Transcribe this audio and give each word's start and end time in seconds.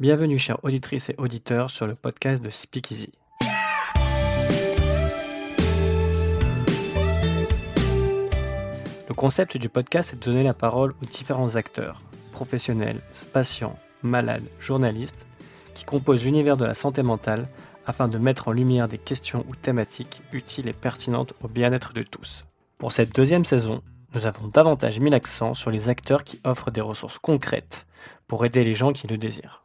Bienvenue 0.00 0.38
chères 0.38 0.62
auditrices 0.62 1.10
et 1.10 1.16
auditeurs 1.18 1.70
sur 1.70 1.88
le 1.88 1.96
podcast 1.96 2.40
de 2.40 2.50
Speakeasy. 2.50 3.10
Le 9.08 9.14
concept 9.16 9.56
du 9.56 9.68
podcast 9.68 10.12
est 10.12 10.16
de 10.16 10.24
donner 10.24 10.44
la 10.44 10.54
parole 10.54 10.94
aux 11.02 11.04
différents 11.04 11.56
acteurs, 11.56 12.00
professionnels, 12.30 13.00
patients, 13.32 13.76
malades, 14.04 14.44
journalistes, 14.60 15.26
qui 15.74 15.84
composent 15.84 16.22
l'univers 16.22 16.56
de 16.56 16.64
la 16.64 16.74
santé 16.74 17.02
mentale 17.02 17.48
afin 17.84 18.06
de 18.06 18.18
mettre 18.18 18.46
en 18.46 18.52
lumière 18.52 18.86
des 18.86 18.98
questions 18.98 19.44
ou 19.48 19.56
thématiques 19.56 20.22
utiles 20.32 20.68
et 20.68 20.72
pertinentes 20.72 21.34
au 21.42 21.48
bien-être 21.48 21.92
de 21.92 22.04
tous. 22.04 22.44
Pour 22.78 22.92
cette 22.92 23.16
deuxième 23.16 23.44
saison, 23.44 23.82
nous 24.14 24.26
avons 24.26 24.46
davantage 24.46 25.00
mis 25.00 25.10
l'accent 25.10 25.54
sur 25.54 25.72
les 25.72 25.88
acteurs 25.88 26.22
qui 26.22 26.38
offrent 26.44 26.70
des 26.70 26.80
ressources 26.80 27.18
concrètes 27.18 27.88
pour 28.28 28.46
aider 28.46 28.62
les 28.62 28.76
gens 28.76 28.92
qui 28.92 29.08
le 29.08 29.18
désirent. 29.18 29.64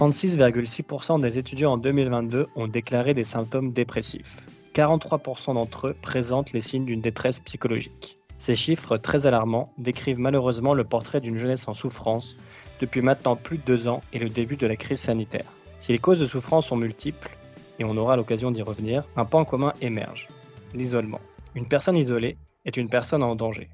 36,6% 0.00 1.20
des 1.20 1.36
étudiants 1.36 1.72
en 1.72 1.76
2022 1.76 2.48
ont 2.56 2.66
déclaré 2.66 3.12
des 3.12 3.22
symptômes 3.22 3.70
dépressifs. 3.70 4.38
43% 4.74 5.52
d'entre 5.52 5.88
eux 5.88 5.96
présentent 6.00 6.54
les 6.54 6.62
signes 6.62 6.86
d'une 6.86 7.02
détresse 7.02 7.38
psychologique. 7.40 8.16
Ces 8.38 8.56
chiffres 8.56 8.96
très 8.96 9.26
alarmants 9.26 9.70
décrivent 9.76 10.18
malheureusement 10.18 10.72
le 10.72 10.84
portrait 10.84 11.20
d'une 11.20 11.36
jeunesse 11.36 11.68
en 11.68 11.74
souffrance 11.74 12.38
depuis 12.80 13.02
maintenant 13.02 13.36
plus 13.36 13.58
de 13.58 13.62
deux 13.62 13.88
ans 13.88 14.00
et 14.14 14.18
le 14.18 14.30
début 14.30 14.56
de 14.56 14.66
la 14.66 14.76
crise 14.76 15.00
sanitaire. 15.00 15.44
Si 15.82 15.92
les 15.92 15.98
causes 15.98 16.20
de 16.20 16.26
souffrance 16.26 16.68
sont 16.68 16.76
multiples, 16.76 17.36
et 17.78 17.84
on 17.84 17.98
aura 17.98 18.16
l'occasion 18.16 18.50
d'y 18.50 18.62
revenir, 18.62 19.04
un 19.16 19.26
point 19.26 19.44
commun 19.44 19.74
émerge, 19.82 20.28
l'isolement. 20.72 21.20
Une 21.54 21.68
personne 21.68 21.96
isolée 21.96 22.38
est 22.64 22.78
une 22.78 22.88
personne 22.88 23.22
en 23.22 23.34
danger. 23.34 23.68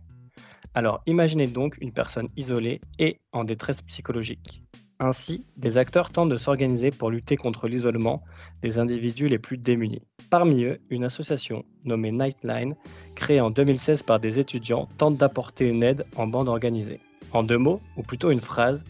Alors 0.75 1.03
imaginez 1.07 1.47
donc 1.47 1.77
une 1.81 1.93
personne 1.93 2.27
isolée 2.37 2.81
et 2.99 3.21
en 3.31 3.45
détresse 3.45 3.83
psychologique. 3.83 4.65
Ainsi, 4.99 5.45
des 5.59 5.77
acteurs 5.77 6.11
tentent 6.11 6.31
de 6.31 6.37
s'organiser 6.37 6.91
pour 6.91 7.11
lutter 7.11 7.37
contre 7.37 7.69
l'isolement 7.69 8.23
des 8.63 8.79
individus 8.79 9.29
les 9.29 9.39
plus 9.39 9.59
démunis. 9.59 10.01
Parmi 10.31 10.65
eux, 10.65 10.81
une 10.89 11.05
association 11.05 11.67
nommée 11.85 12.13
Nightline, 12.13 12.75
créée 13.15 13.43
en 13.43 13.51
2016 13.51 14.05
par 14.05 14.21
des 14.21 14.41
étudiants, 14.41 14.89
tente 14.97 15.19
d'apporter 15.19 15.69
une 15.69 15.83
aide 15.83 16.07
en 16.17 16.27
bande 16.27 16.49
organisée. 16.49 17.01
En 17.33 17.43
deux 17.43 17.59
mots, 17.59 17.81
ou 17.99 18.03
plutôt 18.03 18.31
une 18.31 18.41
phrase, 18.41 18.85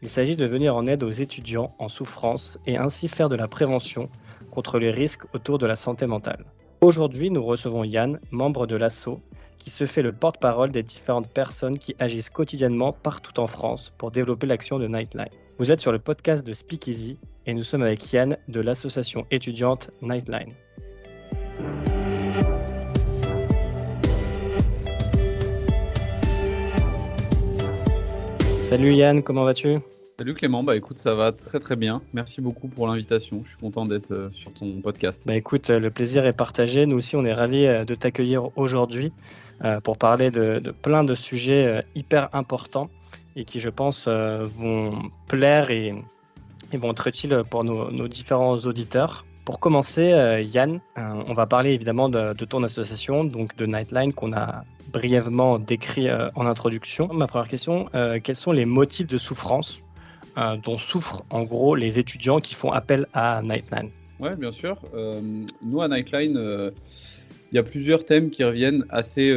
il 0.00 0.08
s'agit 0.08 0.36
de 0.36 0.46
venir 0.46 0.74
en 0.74 0.86
aide 0.86 1.02
aux 1.02 1.10
étudiants 1.10 1.74
en 1.78 1.88
souffrance 1.88 2.58
et 2.66 2.78
ainsi 2.78 3.06
faire 3.06 3.28
de 3.28 3.36
la 3.36 3.46
prévention 3.46 4.08
contre 4.50 4.78
les 4.78 4.90
risques 4.90 5.26
autour 5.34 5.58
de 5.58 5.66
la 5.66 5.76
santé 5.76 6.06
mentale. 6.06 6.46
Aujourd'hui, 6.80 7.30
nous 7.30 7.44
recevons 7.44 7.84
Yann, 7.84 8.18
membre 8.30 8.66
de 8.66 8.76
l'ASSO, 8.76 9.20
qui 9.58 9.68
se 9.68 9.84
fait 9.84 10.00
le 10.00 10.12
porte-parole 10.12 10.72
des 10.72 10.82
différentes 10.82 11.28
personnes 11.28 11.78
qui 11.78 11.94
agissent 11.98 12.30
quotidiennement 12.30 12.94
partout 12.94 13.38
en 13.38 13.46
France 13.46 13.92
pour 13.98 14.10
développer 14.10 14.46
l'action 14.46 14.78
de 14.78 14.88
Nightline. 14.88 15.28
Vous 15.60 15.70
êtes 15.70 15.82
sur 15.82 15.92
le 15.92 15.98
podcast 15.98 16.46
de 16.46 16.54
Speakeasy 16.54 17.18
et 17.44 17.52
nous 17.52 17.62
sommes 17.62 17.82
avec 17.82 18.10
Yann 18.14 18.38
de 18.48 18.60
l'association 18.60 19.26
étudiante 19.30 19.90
Nightline. 20.00 20.54
Salut 28.70 28.94
Yann, 28.94 29.22
comment 29.22 29.44
vas-tu? 29.44 29.80
Salut 30.16 30.32
Clément, 30.32 30.62
bah 30.62 30.76
écoute, 30.76 30.98
ça 30.98 31.14
va 31.14 31.32
très 31.32 31.60
très 31.60 31.76
bien. 31.76 32.00
Merci 32.14 32.40
beaucoup 32.40 32.68
pour 32.68 32.86
l'invitation. 32.86 33.42
Je 33.44 33.50
suis 33.50 33.58
content 33.58 33.84
d'être 33.84 34.12
euh, 34.12 34.30
sur 34.32 34.54
ton 34.54 34.80
podcast. 34.80 35.20
Bah 35.26 35.36
écoute, 35.36 35.68
euh, 35.68 35.78
le 35.78 35.90
plaisir 35.90 36.24
est 36.24 36.32
partagé. 36.32 36.86
Nous 36.86 36.96
aussi, 36.96 37.16
on 37.16 37.24
est 37.26 37.34
ravis 37.34 37.66
euh, 37.66 37.84
de 37.84 37.94
t'accueillir 37.94 38.48
aujourd'hui 38.56 39.12
pour 39.84 39.98
parler 39.98 40.30
de, 40.30 40.72
plein 40.80 41.04
de 41.04 41.14
sujets 41.14 41.84
hyper 41.94 42.30
importants 42.32 42.88
et 43.36 43.44
qui, 43.44 43.60
je 43.60 43.68
pense, 43.68 44.08
vont 44.08 45.10
plaire 45.28 45.70
et, 45.70 45.94
vont 46.72 46.92
être 46.92 47.06
utiles 47.06 47.42
pour 47.50 47.64
nos, 47.64 48.08
différents 48.08 48.58
auditeurs. 48.58 49.24
Pour 49.44 49.58
commencer, 49.58 50.42
Yann, 50.52 50.80
on 50.96 51.32
va 51.32 51.46
parler 51.46 51.72
évidemment 51.72 52.08
de, 52.08 52.44
ton 52.44 52.62
association, 52.62 53.24
donc 53.24 53.56
de 53.56 53.66
Nightline, 53.66 54.12
qu'on 54.12 54.32
a 54.32 54.64
brièvement 54.92 55.58
décrit 55.58 56.08
en 56.10 56.46
introduction. 56.46 57.08
Ma 57.12 57.26
première 57.26 57.48
question, 57.48 57.88
quels 58.22 58.36
sont 58.36 58.52
les 58.52 58.64
motifs 58.66 59.06
de 59.06 59.18
souffrance 59.18 59.80
euh, 60.38 60.56
dont 60.56 60.78
souffrent 60.78 61.22
en 61.30 61.42
gros 61.42 61.74
les 61.74 61.98
étudiants 61.98 62.38
qui 62.38 62.54
font 62.54 62.70
appel 62.70 63.06
à 63.12 63.42
Nightline? 63.42 63.90
Oui, 64.20 64.30
bien 64.38 64.52
sûr. 64.52 64.76
Euh, 64.94 65.20
nous, 65.62 65.82
à 65.82 65.88
Nightline, 65.88 66.36
euh, 66.36 66.70
il 67.52 67.56
y 67.56 67.58
a 67.58 67.62
plusieurs 67.62 68.04
thèmes 68.04 68.30
qui 68.30 68.44
reviennent 68.44 68.84
assez 68.90 69.32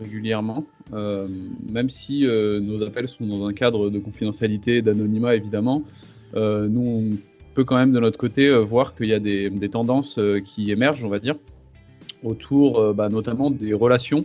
régulièrement, 0.00 0.64
même 0.90 1.90
si 1.90 2.26
nos 2.26 2.82
appels 2.82 3.08
sont 3.08 3.26
dans 3.26 3.46
un 3.46 3.52
cadre 3.52 3.90
de 3.90 3.98
confidentialité 3.98 4.80
d'anonymat, 4.80 5.34
évidemment. 5.36 5.82
nous, 6.34 6.80
on 6.80 7.10
peut 7.54 7.64
quand 7.64 7.76
même 7.76 7.92
de 7.92 8.00
notre 8.00 8.16
côté 8.16 8.50
voir 8.54 8.94
qu'il 8.94 9.08
y 9.08 9.12
a 9.12 9.20
des, 9.20 9.68
tendances 9.68 10.18
qui 10.46 10.70
émergent, 10.70 11.04
on 11.04 11.08
va 11.08 11.18
dire, 11.18 11.34
autour 12.22 12.94
bah, 12.94 13.10
notamment 13.10 13.50
des 13.50 13.74
relations, 13.74 14.24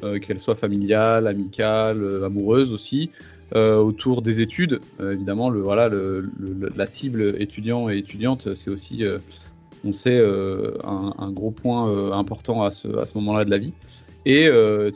qu'elles 0.00 0.40
soient 0.40 0.56
familiales, 0.56 1.26
amicales, 1.26 2.24
amoureuses 2.24 2.72
aussi, 2.72 3.10
euh, 3.54 3.76
autour 3.76 4.22
des 4.22 4.40
études. 4.40 4.80
Euh, 4.98 5.12
évidemment, 5.12 5.50
le, 5.50 5.60
voilà, 5.60 5.90
le, 5.90 6.30
la 6.74 6.86
cible 6.86 7.34
étudiant 7.38 7.90
et 7.90 7.98
étudiante, 7.98 8.54
c'est 8.54 8.70
aussi, 8.70 9.04
euh, 9.84 9.88
on 9.88 9.92
sait, 9.92 10.20
un, 10.84 11.14
un, 11.18 11.30
gros 11.30 11.50
point 11.50 12.12
important 12.12 12.64
à 12.64 12.70
ce, 12.70 12.88
moment-là 13.14 13.44
de 13.44 13.50
la 13.50 13.58
vie. 13.58 13.72
Et 14.24 14.48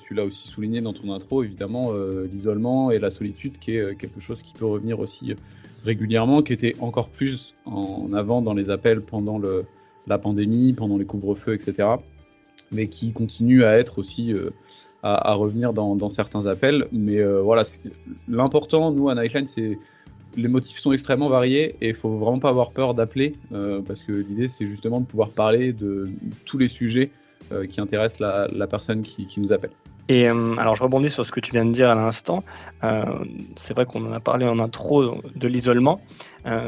tu 0.07 0.15
l'as 0.15 0.25
aussi 0.25 0.49
souligné 0.49 0.81
dans 0.81 0.93
ton 0.93 1.13
intro, 1.13 1.43
évidemment, 1.43 1.93
l'isolement 2.33 2.93
et 2.93 2.99
la 2.99 3.11
solitude, 3.11 3.59
qui 3.59 3.73
est 3.73 3.97
quelque 3.97 4.21
chose 4.21 4.41
qui 4.41 4.53
peut 4.53 4.67
revenir 4.67 5.01
aussi 5.01 5.35
régulièrement, 5.85 6.43
qui 6.43 6.53
était 6.53 6.77
encore 6.81 7.09
plus 7.09 7.53
en 7.65 8.13
avant 8.13 8.41
dans 8.41 8.55
les 8.55 8.71
appels 8.71 9.01
pendant 9.01 9.41
la 10.07 10.19
pandémie, 10.19 10.75
pendant 10.75 10.97
les 10.97 11.07
couvre-feux, 11.07 11.55
etc. 11.55 11.89
Mais 12.71 12.87
qui 12.87 13.13
continue 13.13 13.65
à 13.65 13.77
être 13.77 13.99
aussi 13.99 14.33
à, 15.03 15.35
revenir 15.35 15.73
dans, 15.73 16.11
certains 16.11 16.47
appels. 16.47 16.87
Mais 16.93 17.19
euh, 17.19 17.41
voilà, 17.41 17.65
l'important, 18.29 18.91
nous, 18.91 19.09
à 19.09 19.15
Nightline, 19.15 19.49
c'est 19.49 19.79
les 20.37 20.49
motifs 20.49 20.79
sont 20.79 20.93
extrêmement 20.93 21.29
variés 21.29 21.77
et 21.81 21.89
il 21.89 21.95
faut 21.95 22.11
vraiment 22.11 22.39
pas 22.39 22.51
avoir 22.51 22.71
peur 22.71 22.95
d'appeler 22.95 23.35
euh, 23.53 23.81
parce 23.87 24.03
que 24.03 24.13
l'idée, 24.13 24.49
c'est 24.49 24.67
justement 24.67 25.01
de 25.01 25.07
pouvoir 25.07 25.31
parler 25.31 25.73
de 25.73 26.11
tous 26.45 26.59
les 26.59 26.69
sujets 26.69 27.11
euh, 27.53 27.67
qui 27.67 27.81
intéressent 27.81 28.21
la, 28.21 28.67
personne 28.67 29.03
qui, 29.03 29.29
nous 29.39 29.53
appelle. 29.53 29.71
Et 30.09 30.29
alors 30.29 30.77
je 30.77 30.85
rebondis 30.85 31.11
sur 31.11 31.27
ce 31.27 31.33
que 31.33 31.41
tu 31.41 31.51
viens 31.51 31.65
de 31.65 31.73
dire 31.73 31.91
à 31.91 31.97
l'instant. 31.97 32.45
c'est 33.57 33.75
vrai 33.75 33.87
qu'on 33.87 34.07
en 34.07 34.13
a 34.13 34.21
parlé 34.21 34.47
en 34.47 34.61
intro 34.61 35.21
de 35.35 35.49
l'isolement. 35.49 36.01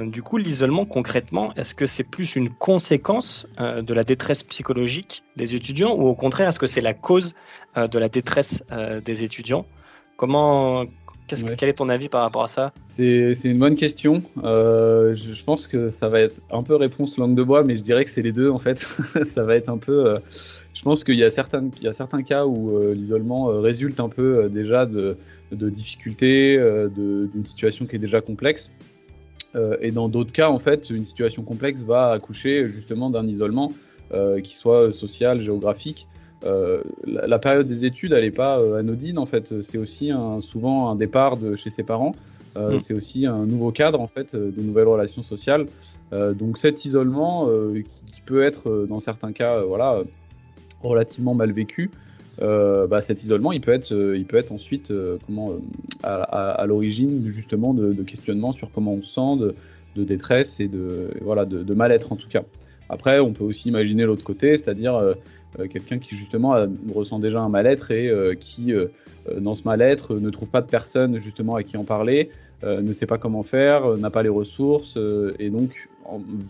du 0.07 0.23
coup, 0.23 0.39
l'isolement 0.39 0.85
concrètement, 0.85 1.55
est-ce 1.55 1.73
que 1.73 1.87
c'est 1.87 2.03
plus 2.03 2.35
une 2.35 2.51
conséquence 2.51 3.47
de 3.61 3.95
la 3.95 4.03
détresse 4.03 4.43
psychologique 4.43 5.23
des 5.37 5.55
étudiants 5.55 5.95
ou 5.95 6.09
au 6.09 6.17
contraire, 6.17 6.49
est-ce 6.49 6.59
que 6.59 6.67
c'est 6.67 6.81
la 6.81 6.95
cause 6.95 7.33
euh, 7.77 7.87
de 7.87 7.99
la 7.99 8.09
détresse 8.09 8.63
euh, 8.73 9.01
des 9.01 9.23
étudiants? 9.23 9.67
Comment, 10.17 10.85
Quel 11.29 11.69
est 11.69 11.75
ton 11.75 11.89
avis 11.89 12.09
par 12.09 12.23
rapport 12.23 12.45
à 12.45 12.47
ça 12.47 12.73
C'est 12.97 13.37
une 13.45 13.59
bonne 13.59 13.77
question. 13.77 14.23
Euh, 14.43 15.15
je, 15.15 15.43
pense 15.45 15.67
que 15.67 15.91
ça 15.91 16.09
va 16.09 16.21
être 16.21 16.37
un 16.51 16.63
peu 16.63 16.75
réponse 16.77 17.17
langue 17.19 17.35
de 17.35 17.43
bois, 17.43 17.65
mais 17.65 17.77
je 17.77 17.83
dirais 17.83 18.05
que 18.05 18.11
c'est 18.11 18.23
les 18.23 18.33
deux 18.33 18.51
en 18.51 18.59
fait. 18.59 18.79
ça 19.35 19.45
va 19.45 19.57
être 19.57 19.69
un 19.69 19.79
peu. 19.79 20.19
je 20.75 20.83
pense 20.83 21.05
qu'il 21.05 21.17
y, 21.17 21.25
a 21.25 21.31
certains, 21.31 21.69
il 21.77 21.83
y 21.83 21.89
a 21.89 21.93
certains 21.93 22.23
cas 22.23 22.47
où 22.47 22.79
l'isolement 22.95 23.47
résulte 23.61 24.01
un 24.01 24.09
peu 24.09 24.49
déjà 24.49 24.87
de, 24.87 25.17
de 25.53 25.71
difficultés, 25.71 26.59
d'une 26.97 27.47
situation 27.47 27.87
qui 27.87 27.97
est 27.97 28.01
déjà 28.01 28.21
complexe. 28.21 28.71
et 29.81 29.91
dans 29.91 30.09
d'autres 30.09 30.33
cas, 30.33 30.49
en 30.49 30.59
fait, 30.59 30.91
une 30.91 31.07
situation 31.07 31.43
complexe 31.43 31.83
va 31.83 32.11
accoucher 32.13 32.67
justement 32.69 33.11
d'un 33.11 33.27
isolement 33.27 33.73
qui 34.43 34.55
soit 34.55 34.93
social, 34.93 35.43
géographique. 35.43 36.07
Euh, 36.45 36.83
la, 37.05 37.39
période 37.39 37.67
des 37.67 37.85
études, 37.85 38.13
elle 38.13 38.25
n'est 38.25 38.31
pas 38.31 38.61
euh, 38.61 38.79
anodine 38.79 39.19
en 39.19 39.27
fait. 39.27 39.53
C'est 39.63 39.79
aussi 39.79 40.11
un, 40.11 40.41
souvent 40.41 40.91
un 40.91 40.97
départ 40.97 41.37
de 41.37 41.57
chez 41.57 41.71
ses 41.71 41.83
parents. 41.83 42.13
Euh, 42.57 42.77
mm. 42.77 42.81
C'est 42.81 42.95
aussi 42.95 43.27
un 43.27 43.45
nouveau 43.45 43.73
cadre 43.73 44.01
en 44.01 44.07
fait, 44.07 44.35
de 44.35 44.63
nouvelles 44.63 44.87
relations 44.87 45.23
sociales. 45.23 45.67
donc 46.13 46.59
cet 46.59 46.85
isolement, 46.85 47.49
qui, 47.75 48.23
peut 48.25 48.43
être 48.43 48.87
dans 48.87 49.01
certains 49.01 49.33
cas, 49.33 49.63
voilà, 49.63 50.03
relativement 50.83 51.35
mal 51.35 51.51
vécu, 51.53 51.91
bah, 52.41 53.03
cet 53.03 53.23
isolement, 53.23 53.53
il 53.53 53.61
peut 53.61 53.73
être, 53.73 53.93
il 53.93 54.25
peut 54.27 54.37
être 54.37 54.53
ensuite 54.53 54.93
comment, 55.27 55.53
à, 56.03 56.65
l'origine 56.67 57.31
justement 57.31 57.75
de, 57.75 57.93
de, 57.93 58.03
questionnements 58.03 58.53
sur 58.53 58.71
comment 58.71 58.95
on 58.95 59.03
se 59.03 59.13
sent, 59.15 59.41
de, 59.41 59.55
de 59.97 60.05
détresse 60.05 60.61
et 60.61 60.69
de, 60.69 61.11
voilà, 61.23 61.45
de, 61.45 61.63
de 61.63 61.75
mal-être 61.75 62.13
en 62.13 62.17
tout 62.17 62.29
cas. 62.29 62.43
Après, 62.91 63.19
on 63.19 63.33
peut 63.33 63.45
aussi 63.45 63.69
imaginer 63.69 64.05
l'autre 64.05 64.25
côté, 64.25 64.57
c'est-à-dire 64.57 64.99
quelqu'un 65.71 65.99
qui 65.99 66.17
justement 66.17 66.57
ressent 66.95 67.19
déjà 67.19 67.41
un 67.41 67.49
mal-être 67.49 67.91
et 67.91 68.09
euh, 68.09 68.35
qui, 68.35 68.73
euh, 68.73 68.87
dans 69.39 69.55
ce 69.55 69.65
mal-être, 69.65 70.15
ne 70.19 70.31
trouve 70.31 70.49
pas 70.49 70.61
de 70.61 70.69
personne 70.69 71.21
justement 71.21 71.55
à 71.55 71.63
qui 71.63 71.77
en 71.77 71.85
parler, 71.85 72.31
ne 72.65 72.93
sait 72.93 73.07
pas 73.07 73.19
comment 73.19 73.45
faire, 73.45 73.97
n'a 73.99 74.11
pas 74.11 74.25
les 74.25 74.29
ressources, 74.29 74.99
et 75.39 75.49
donc 75.49 75.89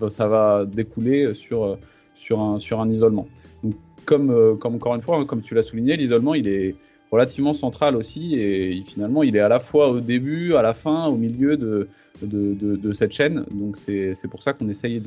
ça 0.09 0.27
va 0.27 0.65
découler 0.65 1.35
sur, 1.35 1.77
sur, 2.17 2.41
un, 2.41 2.59
sur 2.59 2.81
un 2.81 2.89
isolement. 2.89 3.29
Donc, 3.63 3.75
comme, 4.07 4.57
comme 4.59 4.77
encore 4.77 4.95
une 4.95 5.03
fois, 5.03 5.19
hein, 5.19 5.27
comme 5.27 5.43
tu 5.43 5.55
l'as 5.55 5.63
souligné, 5.63 5.99
l'isolement, 5.99 6.33
il 6.33 6.49
est 6.49 6.77
relativement 7.11 7.53
central 7.53 7.95
aussi. 7.95 8.37
Et 8.37 8.83
finalement, 8.87 9.23
il 9.23 9.37
est 9.37 9.41
à 9.41 9.49
la 9.49 9.61
fois 9.61 9.91
au 9.91 10.01
début, 10.01 10.55
à 10.55 10.63
la 10.63 10.73
fin, 10.73 11.09
au 11.09 11.17
milieu 11.17 11.59
de, 11.59 11.89
de, 12.23 12.93
cette 12.93 13.13
chaîne. 13.13 13.45
Donc 13.51 13.77
c'est 13.77 14.29
pour 14.31 14.43
ça 14.43 14.53
qu'on 14.53 14.69
essaye 14.69 15.03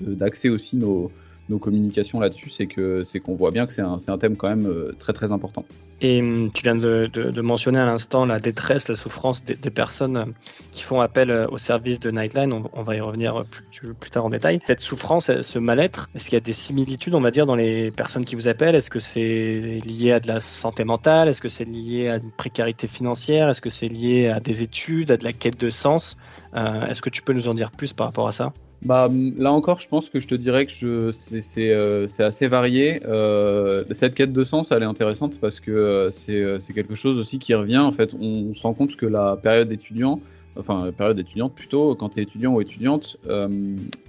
d'axer 0.00 0.48
aussi 0.48 0.76
nos, 0.76 1.10
nos 1.48 1.58
communications 1.58 2.20
là-dessus, 2.20 2.50
c'est 2.50 2.66
que 2.66 3.04
c'est 3.04 3.20
qu'on 3.20 3.34
voit 3.34 3.50
bien 3.50 3.66
que 3.66 3.74
c'est 3.74 3.82
un, 3.82 3.98
un, 4.06 4.18
thème 4.18 4.36
quand 4.36 4.48
même 4.48 4.66
euh, 4.66 4.94
très 4.98 5.12
très 5.12 5.30
important. 5.30 5.64
Et 6.00 6.20
hum, 6.20 6.50
tu 6.52 6.62
viens 6.62 6.74
de, 6.74 7.40
mentionner 7.40 7.80
à 7.80 7.86
l'instant 7.86 8.24
la 8.24 8.38
détresse, 8.38 8.88
la 8.88 8.94
souffrance 8.94 9.44
des, 9.44 9.70
personnes 9.70 10.16
euh, 10.16 10.24
qui 10.72 10.82
font 10.82 11.00
appel 11.00 11.30
euh, 11.30 11.46
au 11.48 11.58
service 11.58 12.00
de 12.00 12.10
Nightline. 12.10 12.52
On, 12.72 12.82
va 12.82 12.96
y 12.96 13.00
revenir 13.00 13.44
plus, 13.44 13.94
plus, 13.94 14.10
tard 14.10 14.24
en 14.24 14.30
détail. 14.30 14.60
Cette 14.66 14.80
souffrance, 14.80 15.30
ce 15.40 15.58
mal-être, 15.58 16.08
est-ce 16.14 16.24
qu'il 16.24 16.34
y 16.34 16.36
a 16.38 16.40
des 16.40 16.52
similitudes, 16.52 17.14
on 17.14 17.20
va 17.20 17.30
dire, 17.30 17.46
dans 17.46 17.56
les 17.56 17.90
personnes 17.90 18.24
qui 18.24 18.34
vous 18.34 18.48
appellent? 18.48 18.74
Est-ce 18.74 18.90
que 18.90 19.00
c'est 19.00 19.80
lié 19.84 20.12
à 20.12 20.20
de 20.20 20.28
la 20.28 20.40
santé 20.40 20.84
mentale? 20.84 21.28
Est-ce 21.28 21.42
que 21.42 21.48
c'est 21.48 21.64
lié 21.64 22.08
à 22.08 22.16
une 22.16 22.30
précarité 22.30 22.88
financière? 22.88 23.50
Est-ce 23.50 23.60
que 23.60 23.70
c'est 23.70 23.88
lié 23.88 24.28
à 24.28 24.40
des 24.40 24.62
études, 24.62 25.10
à 25.10 25.16
de 25.16 25.24
la 25.24 25.32
quête 25.32 25.60
de 25.60 25.70
sens? 25.70 26.16
Est-ce 26.54 27.02
que 27.02 27.10
tu 27.10 27.22
peux 27.22 27.32
nous 27.32 27.48
en 27.48 27.54
dire 27.54 27.70
plus 27.70 27.92
par 27.92 28.06
rapport 28.06 28.28
à 28.28 28.32
ça? 28.32 28.52
Bah, 28.84 29.08
là 29.38 29.50
encore, 29.50 29.80
je 29.80 29.88
pense 29.88 30.10
que 30.10 30.20
je 30.20 30.28
te 30.28 30.34
dirais 30.34 30.66
que 30.66 31.10
c'est 31.12 31.72
euh, 31.72 32.06
assez 32.18 32.48
varié. 32.48 33.00
Euh, 33.06 33.84
cette 33.92 34.14
quête 34.14 34.32
de 34.32 34.44
sens, 34.44 34.72
elle 34.72 34.82
est 34.82 34.86
intéressante 34.86 35.40
parce 35.40 35.58
que 35.58 35.70
euh, 35.70 36.10
c'est 36.10 36.72
quelque 36.74 36.94
chose 36.94 37.18
aussi 37.18 37.38
qui 37.38 37.54
revient. 37.54 37.78
En 37.78 37.92
fait, 37.92 38.12
on, 38.20 38.54
se 38.54 38.60
rend 38.60 38.74
compte 38.74 38.96
que 38.96 39.06
la 39.06 39.38
période 39.42 39.72
étudiant, 39.72 40.20
enfin, 40.58 40.84
la 40.84 40.92
période 40.92 41.18
étudiante 41.18 41.54
plutôt, 41.54 41.94
quand 41.94 42.10
tu 42.10 42.20
es 42.20 42.24
étudiant 42.24 42.52
ou 42.52 42.60
étudiante, 42.60 43.16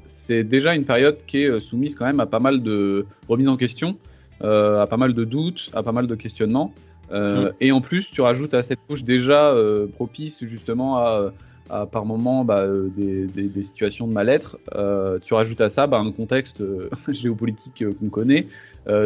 c'est 0.07 0.43
déjà 0.43 0.75
une 0.75 0.85
période 0.85 1.17
qui 1.25 1.43
est 1.43 1.59
soumise 1.61 1.95
quand 1.95 2.05
même 2.05 2.19
à 2.19 2.25
pas 2.25 2.39
mal 2.39 2.61
de 2.61 3.05
remises 3.29 3.47
en 3.47 3.57
question, 3.57 3.95
à 4.41 4.85
pas 4.89 4.97
mal 4.97 5.13
de 5.13 5.23
doutes, 5.23 5.69
à 5.73 5.83
pas 5.83 5.93
mal 5.93 6.07
de 6.07 6.15
questionnements. 6.15 6.73
Mmh. 7.11 7.49
Et 7.61 7.71
en 7.71 7.79
plus, 7.79 8.09
tu 8.11 8.21
rajoutes 8.21 8.53
à 8.53 8.63
cette 8.63 8.79
couche 8.87 9.03
déjà 9.03 9.55
propice 9.93 10.43
justement 10.43 10.97
à 10.97 11.31
par 11.69 12.05
moment 12.05 12.45
bah, 12.45 12.59
euh, 12.59 12.89
des, 12.95 13.25
des, 13.25 13.63
situations 13.63 14.07
de 14.07 14.13
mal-être. 14.13 14.57
Euh, 14.75 15.19
tu 15.23 15.33
rajoutes 15.33 15.61
à 15.61 15.69
ça 15.69 15.87
bah, 15.87 15.97
un 15.97 16.11
contexte 16.11 16.61
euh, 16.61 16.89
géopolitique 17.09 17.83
qu'on 17.99 18.09
connaît, 18.09 18.47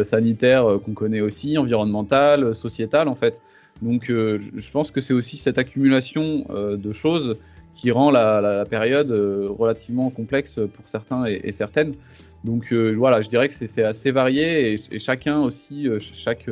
sanitaire 0.04 0.78
qu'on 0.84 0.92
connaît 0.92 1.22
aussi, 1.22 1.56
environnemental, 1.56 2.54
sociétal 2.54 3.08
en 3.08 3.14
fait. 3.14 3.40
Donc 3.80 4.08
je 4.08 4.70
pense 4.70 4.90
que 4.90 5.00
c'est 5.00 5.14
aussi 5.14 5.38
cette 5.38 5.56
accumulation 5.56 6.44
de 6.50 6.92
choses 6.92 7.38
qui 7.74 7.90
rend 7.90 8.10
la, 8.10 8.66
période 8.68 9.10
relativement 9.58 10.10
complexe 10.10 10.56
pour 10.74 10.86
certains 10.90 11.24
et, 11.24 11.52
certaines. 11.54 11.94
Donc 12.44 12.74
voilà, 12.74 13.22
je 13.22 13.30
dirais 13.30 13.48
que 13.48 13.54
c'est 13.54 13.82
assez 13.82 14.10
varié 14.10 14.78
et 14.92 14.98
chacun 14.98 15.40
aussi, 15.40 15.88
chaque 15.98 16.44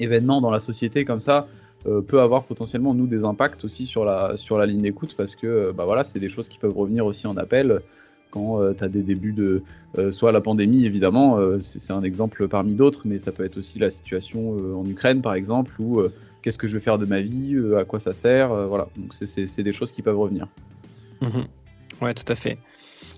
événement 0.00 0.40
dans 0.40 0.50
la 0.50 0.58
société 0.58 1.04
comme 1.04 1.20
ça, 1.20 1.46
euh, 1.86 2.00
peut 2.00 2.22
avoir 2.22 2.44
potentiellement 2.44 2.94
nous 2.94 3.06
des 3.06 3.24
impacts 3.24 3.62
aussi 3.64 3.84
sur 3.84 4.06
la 4.06 4.38
sur 4.38 4.56
la 4.56 4.64
ligne 4.64 4.80
d'écoute 4.80 5.14
parce 5.18 5.36
que 5.36 5.46
euh, 5.46 5.72
bah 5.72 5.84
voilà 5.84 6.02
c'est 6.04 6.18
des 6.18 6.30
choses 6.30 6.48
qui 6.48 6.58
peuvent 6.58 6.76
revenir 6.76 7.04
aussi 7.04 7.26
en 7.26 7.36
appel 7.36 7.80
quand 8.30 8.62
euh, 8.62 8.72
tu 8.72 8.82
as 8.82 8.88
des 8.88 9.02
débuts 9.02 9.32
de 9.32 9.62
soit 10.12 10.32
la 10.32 10.40
pandémie 10.40 10.86
évidemment 10.86 11.38
c'est 11.60 11.92
un 11.92 12.02
exemple 12.02 12.48
parmi 12.48 12.74
d'autres 12.74 13.02
mais 13.04 13.20
ça 13.20 13.30
peut 13.30 13.44
être 13.44 13.58
aussi 13.58 13.78
la 13.78 13.92
situation 13.92 14.56
en 14.76 14.84
Ukraine 14.86 15.22
par 15.22 15.34
exemple 15.34 15.72
ou 15.78 16.02
qu'est-ce 16.42 16.58
que 16.58 16.66
je 16.66 16.76
vais 16.76 16.82
faire 16.82 16.98
de 16.98 17.06
ma 17.06 17.20
vie 17.20 17.56
à 17.78 17.84
quoi 17.84 18.00
ça 18.00 18.12
sert 18.12 18.48
voilà. 18.66 18.88
Donc 18.96 19.14
c'est 19.14 19.62
des 19.62 19.72
choses 19.72 19.92
qui 19.92 20.02
peuvent 20.02 20.18
revenir. 20.18 20.48
Mmh 21.20 21.42
ouais 22.02 22.12
tout 22.12 22.32
à 22.32 22.34
fait. 22.34 22.58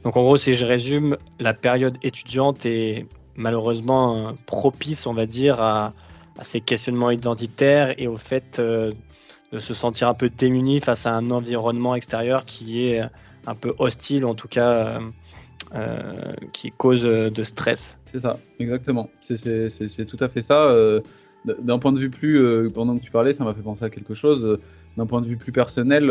Donc 0.04 0.18
en 0.18 0.22
gros 0.22 0.36
si 0.36 0.52
je 0.52 0.66
résume 0.66 1.16
la 1.40 1.54
période 1.54 1.96
étudiante 2.02 2.66
est 2.66 3.06
malheureusement 3.36 4.34
propice 4.44 5.06
on 5.06 5.14
va 5.14 5.24
dire 5.24 5.62
à 5.62 5.94
à 6.38 6.44
ces 6.44 6.60
questionnements 6.60 7.10
identitaires 7.10 7.94
et 7.98 8.06
au 8.06 8.16
fait 8.16 8.58
euh, 8.58 8.92
de 9.52 9.58
se 9.58 9.74
sentir 9.74 10.08
un 10.08 10.14
peu 10.14 10.28
démuni 10.28 10.80
face 10.80 11.06
à 11.06 11.12
un 11.12 11.30
environnement 11.30 11.94
extérieur 11.94 12.44
qui 12.44 12.88
est 12.88 13.02
un 13.46 13.54
peu 13.54 13.74
hostile, 13.78 14.24
en 14.24 14.34
tout 14.34 14.48
cas 14.48 14.70
euh, 14.70 15.00
euh, 15.74 16.12
qui 16.52 16.72
cause 16.72 17.02
de 17.02 17.42
stress. 17.44 17.96
C'est 18.12 18.20
ça, 18.20 18.38
exactement. 18.58 19.08
C'est 19.22 20.06
tout 20.06 20.16
à 20.20 20.28
fait 20.28 20.42
ça. 20.42 20.74
D'un 21.44 21.78
point 21.78 21.92
de 21.92 22.00
vue 22.00 22.10
plus, 22.10 22.70
pendant 22.74 22.96
que 22.96 23.02
tu 23.02 23.10
parlais, 23.10 23.34
ça 23.34 23.44
m'a 23.44 23.54
fait 23.54 23.62
penser 23.62 23.84
à 23.84 23.90
quelque 23.90 24.14
chose. 24.14 24.58
D'un 24.96 25.06
point 25.06 25.20
de 25.20 25.26
vue 25.26 25.36
plus 25.36 25.52
personnel, 25.52 26.10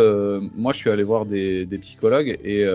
moi 0.55 0.71
je 0.71 0.77
suis 0.77 0.89
allé 0.89 1.03
voir 1.03 1.25
des, 1.25 1.65
des 1.65 1.77
psychologues 1.77 2.39
et 2.43 2.65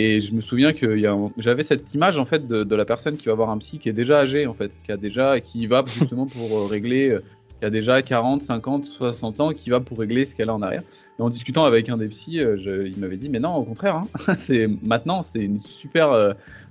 et 0.00 0.22
je 0.22 0.32
me 0.32 0.40
souviens 0.40 0.72
que 0.72 0.96
j'avais 1.38 1.64
cette 1.64 1.92
image 1.92 2.18
en 2.18 2.24
fait 2.24 2.46
de, 2.46 2.74
la 2.76 2.84
personne 2.84 3.16
qui 3.16 3.26
va 3.26 3.34
voir 3.34 3.50
un 3.50 3.58
psy 3.58 3.80
qui 3.80 3.88
est 3.88 3.92
déjà 3.92 4.20
âgé 4.20 4.46
en 4.46 4.54
fait, 4.54 4.70
qui 4.84 4.92
a 4.92 4.96
déjà, 4.96 5.40
qui 5.40 5.66
va 5.66 5.82
justement 5.84 6.26
pour 6.32 6.56
euh, 6.56 6.66
régler, 6.66 7.10
euh, 7.10 7.22
qui 7.58 7.64
a 7.64 7.70
déjà 7.70 8.00
40, 8.00 8.44
50, 8.44 8.84
60 8.84 9.40
ans, 9.40 9.52
qui 9.52 9.70
va 9.70 9.80
pour 9.80 9.98
régler 9.98 10.26
ce 10.26 10.36
qu'elle 10.36 10.50
a 10.50 10.54
en 10.54 10.62
arrière. 10.62 10.84
Et 11.18 11.22
en 11.22 11.30
discutant 11.30 11.64
avec 11.64 11.88
un 11.88 11.96
des 11.96 12.06
psys, 12.06 12.38
euh, 12.38 12.86
il 12.86 12.96
m'avait 13.00 13.16
dit 13.16 13.28
mais 13.28 13.40
non, 13.40 13.56
au 13.56 13.64
contraire, 13.64 13.96
hein, 13.96 14.36
c'est 14.38 14.68
maintenant, 14.84 15.24
c'est 15.24 15.40
une 15.40 15.60
super, 15.62 16.12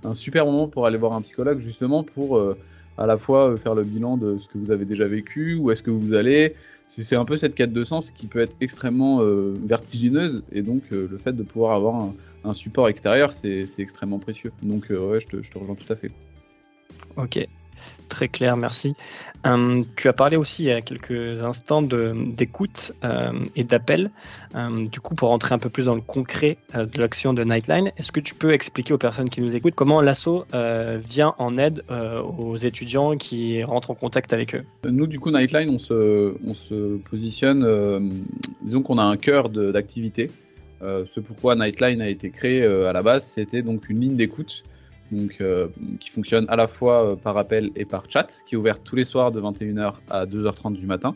un 0.05 0.15
super 0.15 0.45
moment 0.45 0.69
pour 0.69 0.85
aller 0.85 0.97
voir 0.97 1.11
un 1.11 1.21
psychologue 1.21 1.59
justement 1.59 2.03
pour 2.03 2.41
à 2.97 3.05
la 3.05 3.17
fois 3.17 3.57
faire 3.57 3.75
le 3.75 3.83
bilan 3.83 4.15
de 4.15 4.37
ce 4.37 4.47
que 4.47 4.57
vous 4.57 4.71
avez 4.71 4.85
déjà 4.85 5.05
vécu, 5.05 5.55
où 5.55 5.69
est-ce 5.69 5.83
que 5.83 5.91
vous 5.91 6.13
allez. 6.13 6.55
C'est 6.87 7.17
un 7.17 7.25
peu 7.25 7.35
cette 7.35 7.55
quête 7.55 7.73
de 7.73 7.83
sens 7.83 8.09
qui 8.11 8.27
peut 8.27 8.39
être 8.39 8.55
extrêmement 8.61 9.19
vertigineuse 9.65 10.43
et 10.53 10.61
donc 10.61 10.83
le 10.89 11.19
fait 11.21 11.33
de 11.33 11.43
pouvoir 11.43 11.73
avoir 11.73 11.95
un, 11.95 12.13
un 12.47 12.53
support 12.53 12.87
extérieur, 12.89 13.33
c'est 13.33 13.67
extrêmement 13.77 14.19
précieux. 14.19 14.51
Donc, 14.63 14.91
euh, 14.91 15.11
ouais, 15.11 15.19
je 15.19 15.27
te, 15.27 15.43
je 15.43 15.51
te, 15.51 15.57
rejoins 15.57 15.75
tout 15.75 15.91
à 15.91 15.95
fait. 15.95 16.11
Ok, 17.15 17.39
très 18.09 18.27
clair, 18.27 18.57
merci. 18.57 18.95
Hum, 19.43 19.85
tu 19.95 20.07
as 20.07 20.13
parlé 20.13 20.35
aussi 20.35 20.63
il 20.63 20.65
y 20.67 20.71
a 20.71 20.81
quelques 20.81 21.43
instants 21.43 21.81
d'écoute 21.81 22.91
euh, 23.03 23.31
et 23.55 23.63
d'appel. 23.63 24.11
Hum, 24.55 24.87
du 24.87 24.99
coup, 24.99 25.15
pour 25.15 25.29
rentrer 25.29 25.53
un 25.53 25.59
peu 25.59 25.69
plus 25.69 25.85
dans 25.85 25.95
le 25.95 26.01
concret 26.01 26.57
euh, 26.75 26.85
de 26.85 26.99
l'action 26.99 27.33
de 27.33 27.43
Nightline, 27.43 27.91
est-ce 27.97 28.11
que 28.11 28.19
tu 28.19 28.35
peux 28.35 28.53
expliquer 28.53 28.93
aux 28.93 28.97
personnes 28.97 29.29
qui 29.29 29.41
nous 29.41 29.55
écoutent 29.55 29.75
comment 29.75 30.01
l'ASSO 30.01 30.45
vient 30.97 31.33
en 31.37 31.57
aide 31.57 31.83
aux 32.37 32.57
étudiants 32.57 33.15
qui 33.15 33.63
rentrent 33.63 33.91
en 33.91 33.95
contact 33.95 34.33
avec 34.33 34.55
eux? 34.55 34.63
Nous, 34.89 35.07
du 35.07 35.19
coup, 35.19 35.31
Nightline, 35.31 35.69
on 35.69 35.79
se, 35.79 36.35
on 36.45 36.53
se 36.53 36.97
positionne, 36.97 38.11
disons 38.61 38.81
qu'on 38.81 38.97
a 38.97 39.03
un 39.03 39.17
cœur 39.17 39.49
d'activité. 39.49 40.29
Euh, 40.81 41.05
ce 41.13 41.19
pourquoi 41.19 41.55
Nightline 41.55 42.01
a 42.01 42.09
été 42.09 42.29
créé 42.29 42.61
euh, 42.61 42.89
à 42.89 42.93
la 42.93 43.01
base, 43.01 43.25
c'était 43.25 43.61
donc 43.61 43.89
une 43.89 44.01
ligne 44.01 44.15
d'écoute 44.15 44.63
euh, 45.41 45.67
qui 45.99 46.09
fonctionne 46.09 46.45
à 46.49 46.55
la 46.55 46.67
fois 46.67 47.17
par 47.17 47.37
appel 47.37 47.71
et 47.75 47.85
par 47.85 48.03
chat, 48.09 48.27
qui 48.47 48.55
est 48.55 48.57
ouverte 48.57 48.81
tous 48.83 48.95
les 48.95 49.05
soirs 49.05 49.31
de 49.31 49.41
21h 49.41 49.93
à 50.09 50.25
2h30 50.25 50.73
du 50.73 50.85
matin 50.85 51.15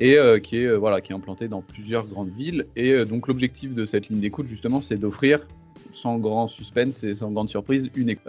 et 0.00 0.18
qui 0.42 0.56
est 0.56 0.74
voilà 0.74 1.00
qui 1.00 1.12
est 1.12 1.14
implantée 1.14 1.46
dans 1.46 1.62
plusieurs 1.62 2.04
grandes 2.08 2.34
villes. 2.36 2.66
Et 2.74 3.04
donc 3.04 3.28
l'objectif 3.28 3.76
de 3.76 3.86
cette 3.86 4.08
ligne 4.08 4.18
d'écoute 4.18 4.48
justement, 4.48 4.82
c'est 4.82 4.96
d'offrir 4.96 5.46
sans 5.94 6.18
grand 6.18 6.48
suspense 6.48 7.04
et 7.04 7.14
sans 7.14 7.30
grande 7.30 7.48
surprise 7.48 7.88
une 7.94 8.08
écoute, 8.08 8.24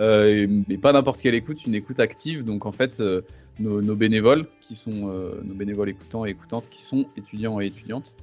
pas 0.80 0.94
n'importe 0.94 1.22
quelle 1.22 1.34
écoute, 1.34 1.66
une 1.66 1.74
écoute 1.74 2.00
active. 2.00 2.44
Donc 2.44 2.68
en 2.68 2.72
fait, 2.72 3.02
nos, 3.60 3.96
bénévoles 3.96 4.46
qui 4.62 4.76
sont 4.76 5.08
nos 5.44 5.54
bénévoles 5.56 5.90
écoutants 5.90 6.28
et 6.28 6.30
écoutantes 6.30 6.70
qui 6.70 6.84
sont 6.84 7.08
étudiants 7.18 7.60
et 7.60 7.66
étudiantes 7.66 8.14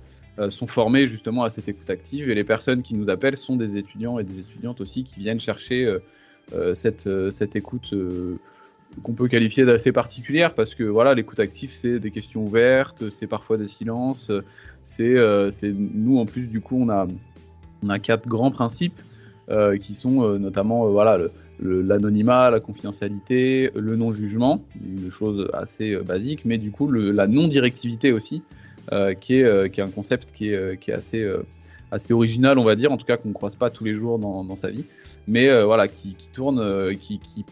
sont 0.49 0.67
formés 0.67 1.09
justement 1.09 1.45
à 1.45 1.51
cette 1.51 1.69
écoute 1.69 1.91
active 1.91 2.31
et 2.31 2.35
les 2.35 2.45
personnes 2.45 2.83
qui 2.83 2.95
nous 2.95 3.11
appellent 3.11 3.37
sont 3.37 3.57
des 3.57 3.77
étudiants 3.77 4.19
et 4.19 4.25
des 4.25 4.41
étudiantes 4.41 4.81
aussi 4.81 5.05
qui 5.05 5.21
viennent 5.21 5.41
chercher 5.41 5.85
euh, 5.85 5.99
euh, 6.55 6.75
cette, 6.75 7.09
cette 7.31 7.55
écoute 7.55 7.95
qu'on 9.03 9.13
peut 9.13 9.29
qualifier 9.29 9.65
d'assez 9.65 9.93
particulière 9.93 10.55
parce 10.55 10.75
que 10.75 10.85
voilà 10.85 11.15
l'écoute 11.15 11.41
active 11.41 11.71
c'est 11.73 11.99
des 11.99 12.11
questions 12.11 12.45
ouvertes 12.45 13.05
c'est 13.11 13.27
parfois 13.27 13.57
des 13.57 13.69
silences 13.69 14.31
c'est 14.85 15.73
nous 15.73 16.19
en 16.19 16.27
plus 16.27 16.47
du 16.47 16.61
coup 16.61 16.79
on 16.81 16.89
a 16.89 17.07
on 17.83 17.89
a 17.89 17.99
quatre 17.99 18.27
grands 18.27 18.51
principes 18.51 19.01
qui 19.81 19.95
sont 19.95 20.39
notamment 20.39 20.89
voilà 20.89 21.19
l'anonymat, 21.61 22.51
la 22.51 22.61
confidentialité, 22.61 23.71
le 23.75 23.97
non-jugement, 23.97 24.65
des 24.75 25.11
choses 25.11 25.49
assez 25.53 25.97
basiques, 25.97 26.45
mais 26.45 26.59
du 26.59 26.71
coup 26.71 26.91
la 26.91 27.27
non-directivité 27.27 28.13
aussi, 28.13 28.43
euh, 28.43 28.61
qui, 29.21 29.35
est, 29.35 29.45
euh, 29.45 29.69
qui 29.69 29.81
est 29.81 29.85
un 29.85 29.91
concept 29.91 30.29
qui 30.35 30.51
est, 30.51 30.57
euh, 30.57 30.75
qui 30.77 30.91
est 30.91 30.95
assez, 30.95 31.27
assez 31.91 32.13
original, 32.13 32.59
on 32.59 32.65
va 32.65 32.77
dire, 32.77 32.93
en 32.93 32.97
tout 32.97 33.07
cas 33.07 33.17
qu'on 33.17 33.29
ne 33.29 33.35
croise 33.35 33.57
pas 33.57 33.71
tous 33.71 33.85
les 33.85 33.95
jours 33.95 34.19
dans, 34.19 34.57
sa 34.57 34.69
vie, 34.69 34.85
mais 35.29 35.63
voilà, 35.63 35.89
qui, 35.89 36.17
tourne, 36.33 36.97
qui, 36.97 37.19
qui, 37.19 37.45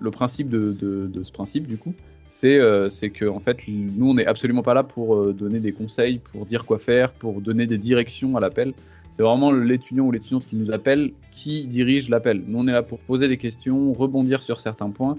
le 0.00 0.10
principe 0.10 0.48
de, 0.48 0.72
de, 0.72 1.06
de, 1.06 1.24
ce 1.24 1.32
principe, 1.32 1.66
du 1.66 1.78
coup, 1.78 1.94
c'est 2.30 2.58
euh, 2.58 2.90
que 3.14 3.26
en 3.26 3.40
fait 3.40 3.56
nous 3.66 4.10
on 4.10 4.14
n'est 4.14 4.26
absolument 4.26 4.62
pas 4.62 4.74
là 4.74 4.82
pour 4.82 5.32
donner 5.32 5.58
des 5.58 5.72
conseils, 5.72 6.18
pour 6.18 6.44
dire 6.44 6.66
quoi 6.66 6.78
faire, 6.78 7.12
pour 7.12 7.40
donner 7.40 7.66
des 7.66 7.78
directions 7.78 8.36
à 8.36 8.40
l'appel. 8.40 8.74
C'est 9.16 9.22
vraiment 9.22 9.50
l'étudiant 9.50 10.04
ou 10.04 10.12
l'étudiante 10.12 10.46
qui 10.46 10.56
nous 10.56 10.70
appelle 10.70 11.12
qui 11.32 11.64
dirige 11.64 12.10
l'appel. 12.10 12.42
Nous 12.46 12.58
on 12.58 12.68
est 12.68 12.72
là 12.72 12.82
pour 12.82 12.98
poser 12.98 13.28
des 13.28 13.38
questions, 13.38 13.94
rebondir 13.94 14.42
sur 14.42 14.60
certains 14.60 14.90
points 14.90 15.16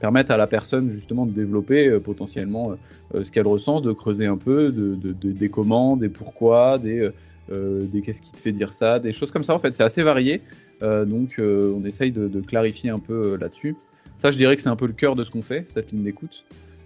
permettre 0.00 0.30
à 0.30 0.36
la 0.36 0.46
personne 0.46 0.90
justement 0.92 1.26
de 1.26 1.32
développer 1.32 1.86
euh, 1.86 2.00
potentiellement 2.00 2.72
euh, 2.72 2.74
euh, 3.14 3.24
ce 3.24 3.30
qu'elle 3.30 3.46
ressent, 3.46 3.80
de 3.80 3.92
creuser 3.92 4.26
un 4.26 4.38
peu, 4.38 4.72
de, 4.72 5.12
des 5.12 5.48
comment, 5.48 5.96
des 5.96 6.08
pourquoi, 6.08 6.78
des, 6.78 7.10
qu'est-ce 7.48 8.22
qui 8.22 8.30
te 8.30 8.38
fait 8.38 8.52
dire 8.52 8.72
ça, 8.72 8.98
des 8.98 9.12
choses 9.12 9.30
comme 9.30 9.44
ça. 9.44 9.54
En 9.54 9.58
fait, 9.58 9.76
c'est 9.76 9.82
assez 9.82 10.02
varié. 10.02 10.40
donc, 10.80 11.38
on 11.38 11.84
essaye 11.84 12.12
de, 12.12 12.40
clarifier 12.40 12.90
un 12.90 12.98
peu 12.98 13.36
là-dessus. 13.36 13.76
Ça, 14.18 14.30
je 14.30 14.36
dirais 14.36 14.56
que 14.56 14.62
c'est 14.62 14.68
un 14.68 14.76
peu 14.76 14.86
le 14.86 14.92
cœur 14.92 15.16
de 15.16 15.24
ce 15.24 15.30
qu'on 15.30 15.42
fait, 15.42 15.66
cette 15.74 15.90
ligne 15.90 16.04
d'écoute. 16.04 16.44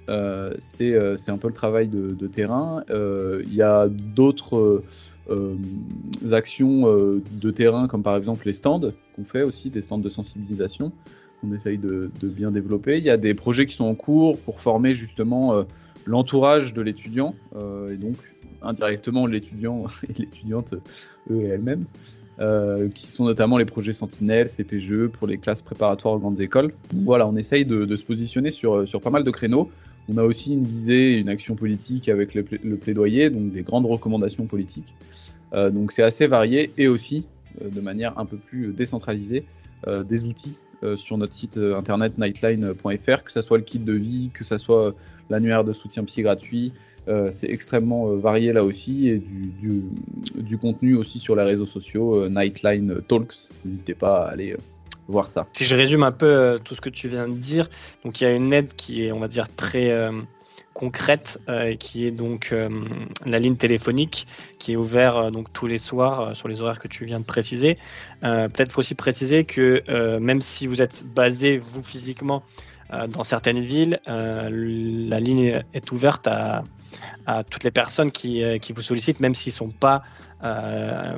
c'est 0.09 0.97
un 0.97 1.38
peu 1.38 1.49
le 1.49 1.54
travail 1.54 1.88
de 1.88 2.26
terrain. 2.26 2.83
Il 2.90 3.54
y 3.54 3.62
a 3.62 3.87
d'autres 3.88 4.83
actions 6.33 6.87
de 6.87 7.50
terrain, 7.50 7.87
comme 7.87 8.02
par 8.02 8.16
exemple 8.16 8.47
les 8.47 8.54
stands 8.54 8.80
qu'on 9.14 9.25
fait 9.25 9.42
aussi, 9.42 9.68
des 9.68 9.83
stands 9.83 9.99
de 9.99 10.11
sensibilisation 10.11 10.90
qu'on 11.44 11.54
essaye 11.54 11.78
de, 11.78 12.10
bien 12.22 12.50
développer. 12.50 12.98
Il 12.98 13.04
y 13.04 13.10
a 13.10 13.16
des 13.16 13.34
projets 13.34 13.66
qui 13.66 13.76
sont 13.76 13.84
en 13.84 13.94
cours 13.94 14.38
pour 14.38 14.60
former 14.60 14.94
justement 14.94 15.64
l'entourage 16.06 16.74
de 16.74 16.82
l'étudiant, 16.82 17.34
et 17.90 17.96
donc 17.96 18.16
indirectement 18.62 19.26
l'étudiant 19.26 19.84
et 20.08 20.12
l'étudiante 20.20 20.74
eux 21.30 21.40
et 21.40 21.46
elles-mêmes. 21.46 21.84
Euh, 22.40 22.88
qui 22.88 23.06
sont 23.06 23.26
notamment 23.26 23.58
les 23.58 23.64
projets 23.64 23.92
Sentinelle, 23.92 24.48
CPGE 24.50 25.06
pour 25.06 25.28
les 25.28 25.38
classes 25.38 25.62
préparatoires 25.62 26.14
aux 26.14 26.18
grandes 26.18 26.40
écoles. 26.40 26.72
Voilà, 26.92 27.28
on 27.28 27.36
essaye 27.36 27.64
de, 27.64 27.86
se 27.94 28.02
positionner 28.02 28.50
sur, 28.50 28.84
pas 29.00 29.10
mal 29.10 29.22
de 29.22 29.30
créneaux. 29.30 29.70
On 30.08 30.18
a 30.18 30.24
aussi 30.24 30.52
une 30.52 30.64
visée, 30.64 31.16
une 31.16 31.28
action 31.28 31.54
politique 31.54 32.08
avec 32.08 32.34
le, 32.34 32.42
plaidoyer, 32.42 33.30
donc 33.30 33.52
des 33.52 33.62
grandes 33.62 33.86
recommandations 33.86 34.46
politiques. 34.46 34.92
Euh, 35.52 35.70
donc 35.70 35.92
c'est 35.92 36.02
assez 36.02 36.26
varié 36.26 36.72
et 36.76 36.88
aussi, 36.88 37.24
euh, 37.62 37.68
de 37.68 37.80
manière 37.80 38.18
un 38.18 38.26
peu 38.26 38.36
plus 38.36 38.72
décentralisée, 38.72 39.44
des 40.08 40.24
outils 40.24 40.56
sur 40.97 41.19
notre 41.19 41.35
site 41.35 41.57
internet 41.57 42.19
nightline.fr, 42.19 43.25
que 43.25 43.33
ce 43.33 43.43
soit 43.43 43.59
le 43.59 43.64
kit 43.64 43.79
de 43.79 43.93
vie, 43.93 44.31
que 44.35 44.45
ce 44.45 44.59
soit 44.59 44.95
l'annuaire 45.31 45.64
de 45.64 45.73
soutien 45.73 46.05
psy 46.05 46.23
gratuit, 46.23 46.73
euh, 47.07 47.31
c'est 47.33 47.50
extrêmement 47.50 48.09
euh, 48.09 48.17
varié 48.17 48.53
là 48.55 48.64
aussi 48.64 49.09
et 49.09 49.19
du, 49.19 50.57
contenu 50.57 50.95
aussi 50.95 51.19
sur 51.19 51.37
les 51.37 51.43
réseaux 51.43 51.67
sociaux, 51.67 52.23
euh, 52.23 52.29
Nightline 52.31 53.03
Talks. 53.07 53.35
N'hésitez 53.64 53.95
pas 53.95 54.25
à 54.25 54.31
aller 54.31 54.57
voir 55.07 55.31
ça. 55.35 55.47
Si 55.53 55.67
je 55.67 55.76
résume 55.76 56.03
un 56.03 56.12
peu 56.12 56.59
tout 56.64 56.75
ce 56.75 56.81
que 56.81 56.88
tu 56.88 57.09
viens 57.09 57.29
de 57.29 57.35
dire, 57.35 57.69
donc 58.05 58.21
il 58.21 58.25
y 58.25 58.26
a 58.26 58.33
une 58.33 58.53
aide 58.55 58.75
qui 58.75 59.05
est, 59.05 59.12
on 59.12 59.21
va 59.21 59.29
dire, 59.29 59.55
très 59.55 59.91
concrète, 60.75 61.38
qui 61.78 62.07
est 62.07 62.11
donc 62.11 62.54
la 63.25 63.38
ligne 63.38 63.57
téléphonique, 63.57 64.26
qui 64.59 64.73
est 64.73 64.76
ouverte 64.76 65.33
donc 65.33 65.52
tous 65.52 65.66
les 65.66 65.78
soirs 65.78 66.35
sur 66.35 66.49
les 66.49 66.61
horaires 66.61 66.78
que 66.81 66.88
tu 66.88 67.04
viens 67.04 67.21
de 67.21 67.25
préciser. 67.25 67.78
Peut-être 68.21 68.78
aussi 68.78 68.95
préciser 68.95 69.45
que 69.45 70.19
même 70.19 70.40
si 70.40 70.66
vous 70.66 70.83
êtes 70.83 71.04
basé 71.07 71.59
vous 71.59 71.83
physiquement 71.83 72.43
dans 73.09 73.23
certaines 73.23 73.61
villes, 73.61 74.00
la 74.07 75.21
ligne 75.21 75.62
est 75.73 75.93
ouverte 75.93 76.28
à 77.26 77.45
toutes 77.45 77.64
les 77.64 77.71
personnes 77.71 78.11
qui, 78.11 78.43
euh, 78.43 78.59
qui 78.59 78.73
vous 78.73 78.83
sollicitent, 78.83 79.21
même 79.21 79.35
s'ils 79.35 79.52
ne 79.52 79.57
sont 79.57 79.71
pas 79.71 80.02
euh, 80.43 81.16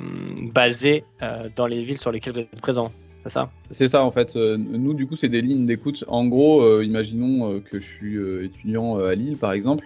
basés 0.52 1.04
euh, 1.22 1.48
dans 1.56 1.66
les 1.66 1.82
villes 1.82 1.98
sur 1.98 2.12
lesquelles 2.12 2.34
vous 2.34 2.40
êtes 2.40 2.60
présent. 2.60 2.92
C'est 3.70 3.88
ça 3.88 4.02
en 4.02 4.10
fait. 4.10 4.34
nous, 4.36 4.94
du 4.94 5.06
coup, 5.06 5.16
c'est 5.16 5.28
des 5.28 5.42
lignes 5.42 5.66
d'écoute. 5.66 6.04
En 6.08 6.26
gros, 6.26 6.82
imaginons 6.82 7.60
que 7.60 7.80
je 7.80 7.84
suis 7.84 8.16
étudiant 8.44 8.98
à 8.98 9.14
Lille, 9.14 9.36
par 9.36 9.52
exemple. 9.52 9.84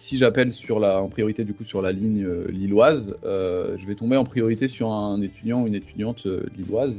si 0.00 0.16
j'appelle 0.16 0.52
en 0.70 1.08
priorité 1.08 1.44
du 1.44 1.54
coup 1.54 1.64
sur 1.64 1.82
la 1.82 1.92
ligne 1.92 2.26
lilloise, 2.50 3.14
je 3.24 3.86
vais 3.86 3.94
tomber 3.94 4.16
en 4.16 4.24
priorité 4.24 4.68
sur 4.68 4.92
un 4.92 5.20
étudiant 5.22 5.62
ou 5.62 5.66
une 5.66 5.74
étudiante 5.74 6.26
lilloise. 6.56 6.94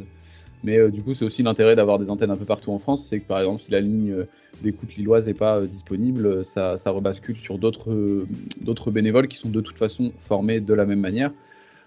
Mais 0.64 0.92
du 0.92 1.02
coup, 1.02 1.14
c'est 1.14 1.24
aussi 1.24 1.42
l'intérêt 1.42 1.76
d'avoir 1.76 2.00
des 2.00 2.10
antennes 2.10 2.32
un 2.32 2.36
peu 2.36 2.46
partout 2.46 2.72
en 2.72 2.80
France. 2.80 3.08
C'est 3.10 3.20
que 3.20 3.28
par 3.28 3.40
exemple, 3.40 3.62
si 3.66 3.72
la 3.72 3.80
ligne 3.80 4.26
d'écoute 4.62 4.96
lilloise 4.96 5.26
n'est 5.26 5.34
pas 5.34 5.58
euh, 5.58 5.66
disponible, 5.66 6.44
ça, 6.46 6.78
rebascule 6.86 7.38
sur 7.38 7.56
euh, 7.56 8.26
d'autres 8.62 8.92
bénévoles 8.92 9.28
qui 9.28 9.38
sont 9.38 9.50
de 9.50 9.62
toute 9.62 9.78
façon 9.78 10.12
formés 10.28 10.60
de 10.60 10.74
la 10.74 10.86
même 10.86 11.00
manière. 11.00 11.32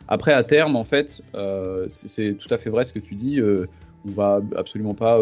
Après, 0.09 0.33
à 0.33 0.45
terme, 0.45 0.77
en 0.77 0.85
fait, 0.85 1.23
euh, 1.35 1.87
c'est 2.07 2.37
tout 2.39 2.53
à 2.53 2.59
fait 2.59 2.71
vrai 2.71 2.85
ce 2.85 2.93
que 2.93 2.99
tu 2.99 3.15
dis. 3.15 3.41
on 3.43 4.11
va 4.11 4.41
absolument 4.57 4.95
pas 4.95 5.19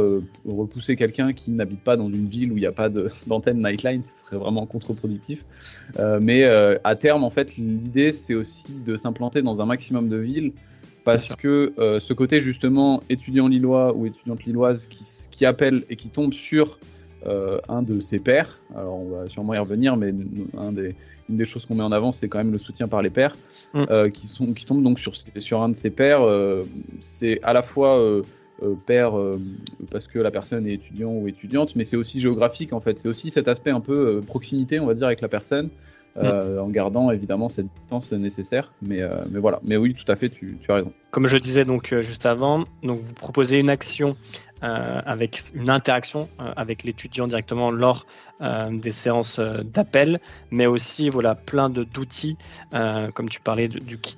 repousser 0.49 0.97
quelqu'un 0.97 1.33
qui 1.33 1.51
n'habite 1.51 1.81
pas 1.81 1.97
dans 1.97 2.09
une 2.09 2.27
ville 2.27 2.53
où 2.53 2.57
il 2.57 2.61
n'y 2.61 2.67
a 2.67 2.73
pas 2.73 2.89
d'antenne 3.27 3.63
Nightline, 3.63 4.03
ce 4.23 4.31
serait 4.31 4.43
vraiment 4.43 4.67
contre-productif. 4.67 5.45
mais 6.21 6.45
à 6.45 6.97
terme, 6.97 7.25
en 7.25 7.31
fait, 7.31 7.57
l'idée, 7.57 8.13
c'est 8.13 8.35
aussi 8.35 8.65
de 8.69 8.97
s'implanter 8.97 9.43
dans 9.43 9.61
un 9.61 9.67
maximum 9.67 10.09
de 10.09 10.17
villes 10.17 10.53
parce 11.05 11.35
que 11.35 11.73
ce 11.77 12.13
côté 12.13 12.41
justement 12.41 13.03
étudiant 13.09 13.49
lillois 13.49 13.95
ou 13.95 14.07
étudiante 14.07 14.45
lilloise 14.45 14.87
qui, 14.89 15.05
qui 15.31 15.47
appelle 15.47 15.85
et 15.89 15.97
qui 15.97 16.09
tombe 16.09 16.35
sur 16.35 16.79
euh, 17.27 17.59
un 17.69 17.83
de 17.83 18.01
ses 18.01 18.19
pairs. 18.19 18.59
Alors 18.75 18.99
on 18.99 19.11
va 19.11 19.29
sûrement 19.29 19.53
y 19.53 19.59
revenir, 19.59 19.95
mais 19.97 20.11
un 20.57 20.73
des, 20.73 20.95
une 21.31 21.37
des 21.37 21.47
choses 21.47 21.65
qu'on 21.67 21.75
met 21.75 21.83
en 21.83 21.93
avant, 21.93 22.13
c'est 22.13 22.29
quand 22.29 22.39
même 22.39 22.53
le 22.53 22.59
soutien 22.59 22.89
par 22.89 23.03
les 23.03 23.11
pairs, 23.11 23.35
mm. 23.75 23.85
euh, 23.91 24.11
qui, 24.11 24.27
sont, 24.27 24.53
qui 24.53 24.65
tombent 24.67 24.83
donc 24.83 24.99
sur, 24.99 25.15
sur 25.17 25.63
un 25.63 25.71
de 25.71 25.77
ses 25.77 25.91
pairs. 25.91 26.23
Euh, 26.23 26.63
c'est 27.01 27.41
à 27.43 27.53
la 27.53 27.63
fois 27.63 27.99
père 28.85 29.13
parce 29.91 30.07
que 30.07 30.19
la 30.19 30.31
personne 30.31 30.67
est 30.67 30.75
étudiant 30.75 31.13
ou 31.13 31.27
étudiante, 31.29 31.75
mais 31.77 31.87
c'est 31.87 31.97
aussi 31.97 32.21
géographique 32.21 32.75
en 32.75 32.81
fait. 32.81 32.99
C'est 32.99 33.09
aussi 33.09 33.31
cet 33.31 33.49
aspect 33.49 33.71
un 33.71 33.81
peu 33.81 34.21
proximité, 34.27 34.79
on 34.81 34.87
va 34.87 34.95
dire, 34.95 35.07
avec 35.07 35.21
la 35.21 35.29
personne. 35.29 35.71
Mm. 36.17 36.59
en 36.59 36.69
gardant 36.69 37.13
évidemment 37.13 37.49
cette 37.49 37.73
distance 37.79 38.11
nécessaire. 38.13 38.73
Mais, 38.83 39.01
mais 39.31 39.39
voilà. 39.39 39.61
Mais 39.63 39.77
oui, 39.77 39.95
tout 39.95 40.11
à 40.11 40.17
fait, 40.17 40.29
tu, 40.29 40.59
tu 40.61 40.71
as 40.73 40.75
raison. 40.75 40.93
Comme 41.13 41.27
je 41.27 41.39
disais 41.39 41.65
donc 41.65 41.95
juste 42.03 42.27
avant, 42.27 42.65
donc 42.83 43.01
vous 43.01 43.15
proposez 43.15 43.59
une 43.59 43.71
action 43.71 44.17
euh, 44.50 44.50
avec 44.63 45.43
une 45.55 45.71
interaction 45.71 46.29
euh, 46.41 46.53
avec 46.57 46.85
l'étudiant 46.85 47.27
directement 47.27 47.71
lors 47.71 48.07
euh, 48.41 48.71
des 48.71 48.91
séances 48.91 49.39
d'appel, 49.39 50.21
mais 50.51 50.67
aussi 50.67 51.09
voilà 51.09 51.35
plein 51.35 51.69
d'outils, 51.71 52.37
comme 53.15 53.29
tu 53.29 53.41
parlais 53.41 53.69
du 53.69 53.99
kit 53.99 54.17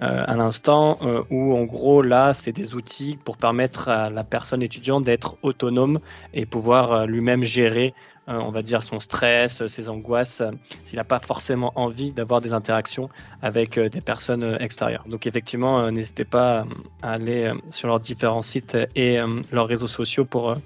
à 0.00 0.36
l'instant, 0.36 0.98
où 1.30 1.54
en 1.56 1.64
gros 1.64 2.02
là 2.02 2.32
c'est 2.34 2.52
des 2.52 2.74
outils 2.74 3.18
pour 3.24 3.36
permettre 3.36 3.88
à 3.88 4.08
la 4.10 4.24
personne 4.24 4.62
étudiante 4.62 5.04
d'être 5.04 5.36
autonome 5.42 6.00
et 6.32 6.46
pouvoir 6.46 7.06
lui-même 7.06 7.44
gérer 7.44 7.92
euh, 7.92 8.15
on 8.26 8.50
va 8.50 8.62
dire, 8.62 8.82
son 8.82 9.00
stress, 9.00 9.66
ses 9.66 9.88
angoisses, 9.88 10.40
euh, 10.40 10.50
s'il 10.84 10.96
n'a 10.96 11.04
pas 11.04 11.18
forcément 11.18 11.72
envie 11.76 12.12
d'avoir 12.12 12.40
des 12.40 12.52
interactions 12.52 13.08
avec 13.42 13.78
euh, 13.78 13.88
des 13.88 14.00
personnes 14.00 14.56
extérieures. 14.60 15.04
Donc 15.06 15.26
effectivement, 15.26 15.90
n'hésitez 15.90 16.24
pas 16.24 16.66
à 17.02 17.12
aller 17.12 17.52
sur 17.70 17.88
leurs 17.88 18.00
différents 18.00 18.42
sites 18.42 18.76
et 18.94 19.18
leurs 19.52 19.66
réseaux 19.66 19.86
sociaux 19.86 20.24
pour 20.24 20.56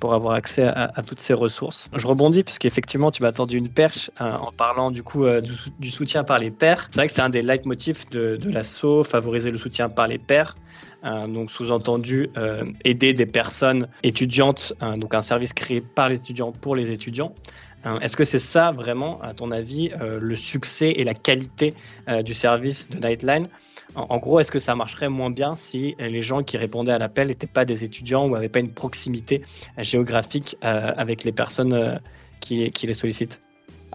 pour 0.00 0.12
avoir 0.12 0.34
accès 0.34 0.64
à, 0.64 1.02
toutes 1.06 1.20
ces 1.20 1.32
ressources. 1.32 1.88
Je 1.94 2.06
rebondis 2.06 2.42
puisqu'effectivement 2.42 3.10
tu 3.10 3.22
m'as 3.22 3.32
tendu 3.32 3.56
une 3.56 3.70
perche 3.70 4.10
en 4.18 4.52
parlant 4.52 4.90
du 4.90 5.02
coup 5.02 5.24
du, 5.78 5.90
soutien 5.90 6.24
par 6.24 6.38
les 6.38 6.50
pairs. 6.50 6.88
C'est 6.90 7.00
vrai 7.00 7.06
que 7.06 7.12
c'est 7.12 7.22
un 7.22 7.30
des 7.30 7.40
leitmotifs 7.40 8.10
de, 8.10 8.36
de 8.36 8.50
l'assaut, 8.50 9.02
favoriser 9.04 9.50
le 9.50 9.56
soutien 9.56 9.88
par 9.88 10.06
les 10.06 10.18
pairs. 10.18 10.56
Euh, 11.04 11.26
donc 11.26 11.50
sous-entendu 11.50 12.30
euh, 12.38 12.64
aider 12.84 13.12
des 13.12 13.26
personnes 13.26 13.88
étudiantes, 14.02 14.72
euh, 14.82 14.96
donc 14.96 15.14
un 15.14 15.20
service 15.20 15.52
créé 15.52 15.82
par 15.82 16.08
les 16.08 16.16
étudiants 16.16 16.52
pour 16.52 16.74
les 16.76 16.90
étudiants. 16.92 17.34
Est-ce 18.00 18.16
que 18.16 18.24
c'est 18.24 18.38
ça 18.38 18.70
vraiment, 18.70 19.20
à 19.20 19.34
ton 19.34 19.50
avis, 19.50 19.90
le 20.00 20.36
succès 20.36 20.92
et 20.96 21.04
la 21.04 21.12
qualité 21.12 21.74
du 22.24 22.32
service 22.32 22.88
de 22.88 22.96
Nightline? 22.96 23.46
En, 23.94 24.16
gros, 24.16 24.40
est-ce 24.40 24.50
que 24.50 24.58
ça 24.58 24.74
marcherait 24.74 25.10
moins 25.10 25.28
bien 25.28 25.54
si 25.54 25.94
les 25.98 26.22
gens 26.22 26.42
qui 26.42 26.56
répondaient 26.56 26.92
à 26.92 26.98
l'appel 26.98 27.28
n'étaient 27.28 27.46
pas 27.46 27.66
des 27.66 27.84
étudiants 27.84 28.24
ou 28.24 28.30
n'avaient 28.30 28.48
pas 28.48 28.60
une 28.60 28.72
proximité 28.72 29.42
géographique 29.76 30.56
avec 30.62 31.24
les 31.24 31.32
personnes 31.32 32.00
qui 32.40 32.72
les 32.86 32.94
sollicitent? 32.94 33.38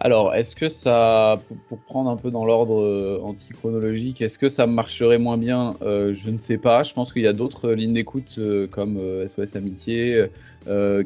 Alors, 0.01 0.34
est-ce 0.34 0.56
que 0.56 0.70
ça, 0.70 1.41
pour, 1.68 1.77
prendre 1.79 2.10
un 2.10 2.15
peu 2.15 2.32
dans 2.32 2.46
l'ordre 2.46 2.82
euh, 2.82 3.20
antichronologique, 3.22 4.22
est-ce 4.22 4.39
que 4.39 4.48
ça 4.48 4.65
marcherait 4.65 5.18
moins 5.18 5.38
bien 5.38 5.75
euh, 5.82 6.13
Je 6.15 6.29
ne 6.29 6.38
sais 6.38 6.58
pas. 6.58 6.84
Je 6.84 6.94
pense 6.94 7.12
qu'il 7.12 7.24
y 7.24 7.27
a 7.27 7.34
d'autres 7.34 7.72
lignes 7.72 7.94
d'écoute 7.94 8.36
euh, 8.38 8.65
comme 8.65 8.98
SOS 9.27 9.58
Amitié 9.58 10.25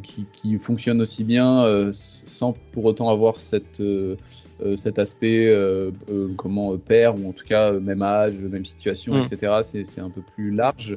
qui, 0.04 0.58
fonctionnent 0.60 1.02
aussi 1.02 1.24
bien 1.24 1.92
sans 1.94 2.54
pour 2.74 2.86
autant 2.86 3.10
avoir 3.10 3.40
cette, 3.40 3.82
cet 4.76 5.00
aspect 5.00 5.56
comment 6.36 6.78
père 6.78 7.16
ou 7.18 7.30
en 7.30 7.32
tout 7.32 7.46
cas 7.46 7.72
même 7.72 8.02
âge, 8.02 8.34
même 8.34 8.66
situation, 8.66 9.14
mm. 9.14 9.24
etc. 9.24 9.86
C'est 9.86 10.02
un 10.02 10.10
peu 10.10 10.22
plus 10.36 10.52
large. 10.52 10.96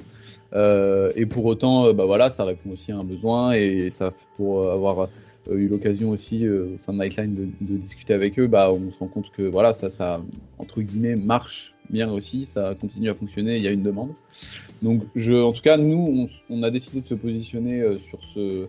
et 0.54 1.26
pour 1.26 1.44
autant, 1.44 1.92
bah 1.92 2.06
voilà, 2.06 2.30
ça 2.30 2.44
répond 2.44 2.70
aussi 2.70 2.90
à 2.90 2.96
un 2.96 3.04
besoin 3.04 3.52
et 3.52 3.90
ça 3.92 4.12
pour 4.36 4.68
avoir 4.68 5.00
euh, 5.00 5.06
eu 5.54 5.68
l'occasion 5.68 6.10
aussi 6.10 6.46
euh, 6.46 6.74
au 6.74 6.78
sein 6.78 6.92
de 6.92 6.98
Nightline 6.98 7.34
de, 7.34 7.48
de, 7.60 7.78
discuter 7.78 8.14
avec 8.14 8.38
eux, 8.38 8.46
bah, 8.46 8.70
on 8.72 8.90
se 8.90 8.98
rend 8.98 9.08
compte 9.08 9.30
que 9.30 9.42
voilà, 9.42 9.74
ça, 9.74 9.90
ça 9.90 10.20
entre 10.58 10.80
guillemets 10.82 11.16
marche 11.16 11.72
bien 11.90 12.10
aussi, 12.10 12.48
ça 12.52 12.74
continue 12.80 13.08
à 13.08 13.14
fonctionner, 13.14 13.56
il 13.56 13.62
y 13.62 13.68
a 13.68 13.70
une 13.70 13.82
demande. 13.82 14.10
Donc, 14.82 15.02
je, 15.14 15.32
en 15.32 15.52
tout 15.52 15.62
cas, 15.62 15.76
nous, 15.76 16.28
on, 16.50 16.54
on 16.54 16.62
a 16.62 16.70
décidé 16.70 17.00
de 17.00 17.06
se 17.06 17.14
positionner 17.14 17.80
euh, 17.80 17.96
sur 18.08 18.18
ce, 18.34 18.66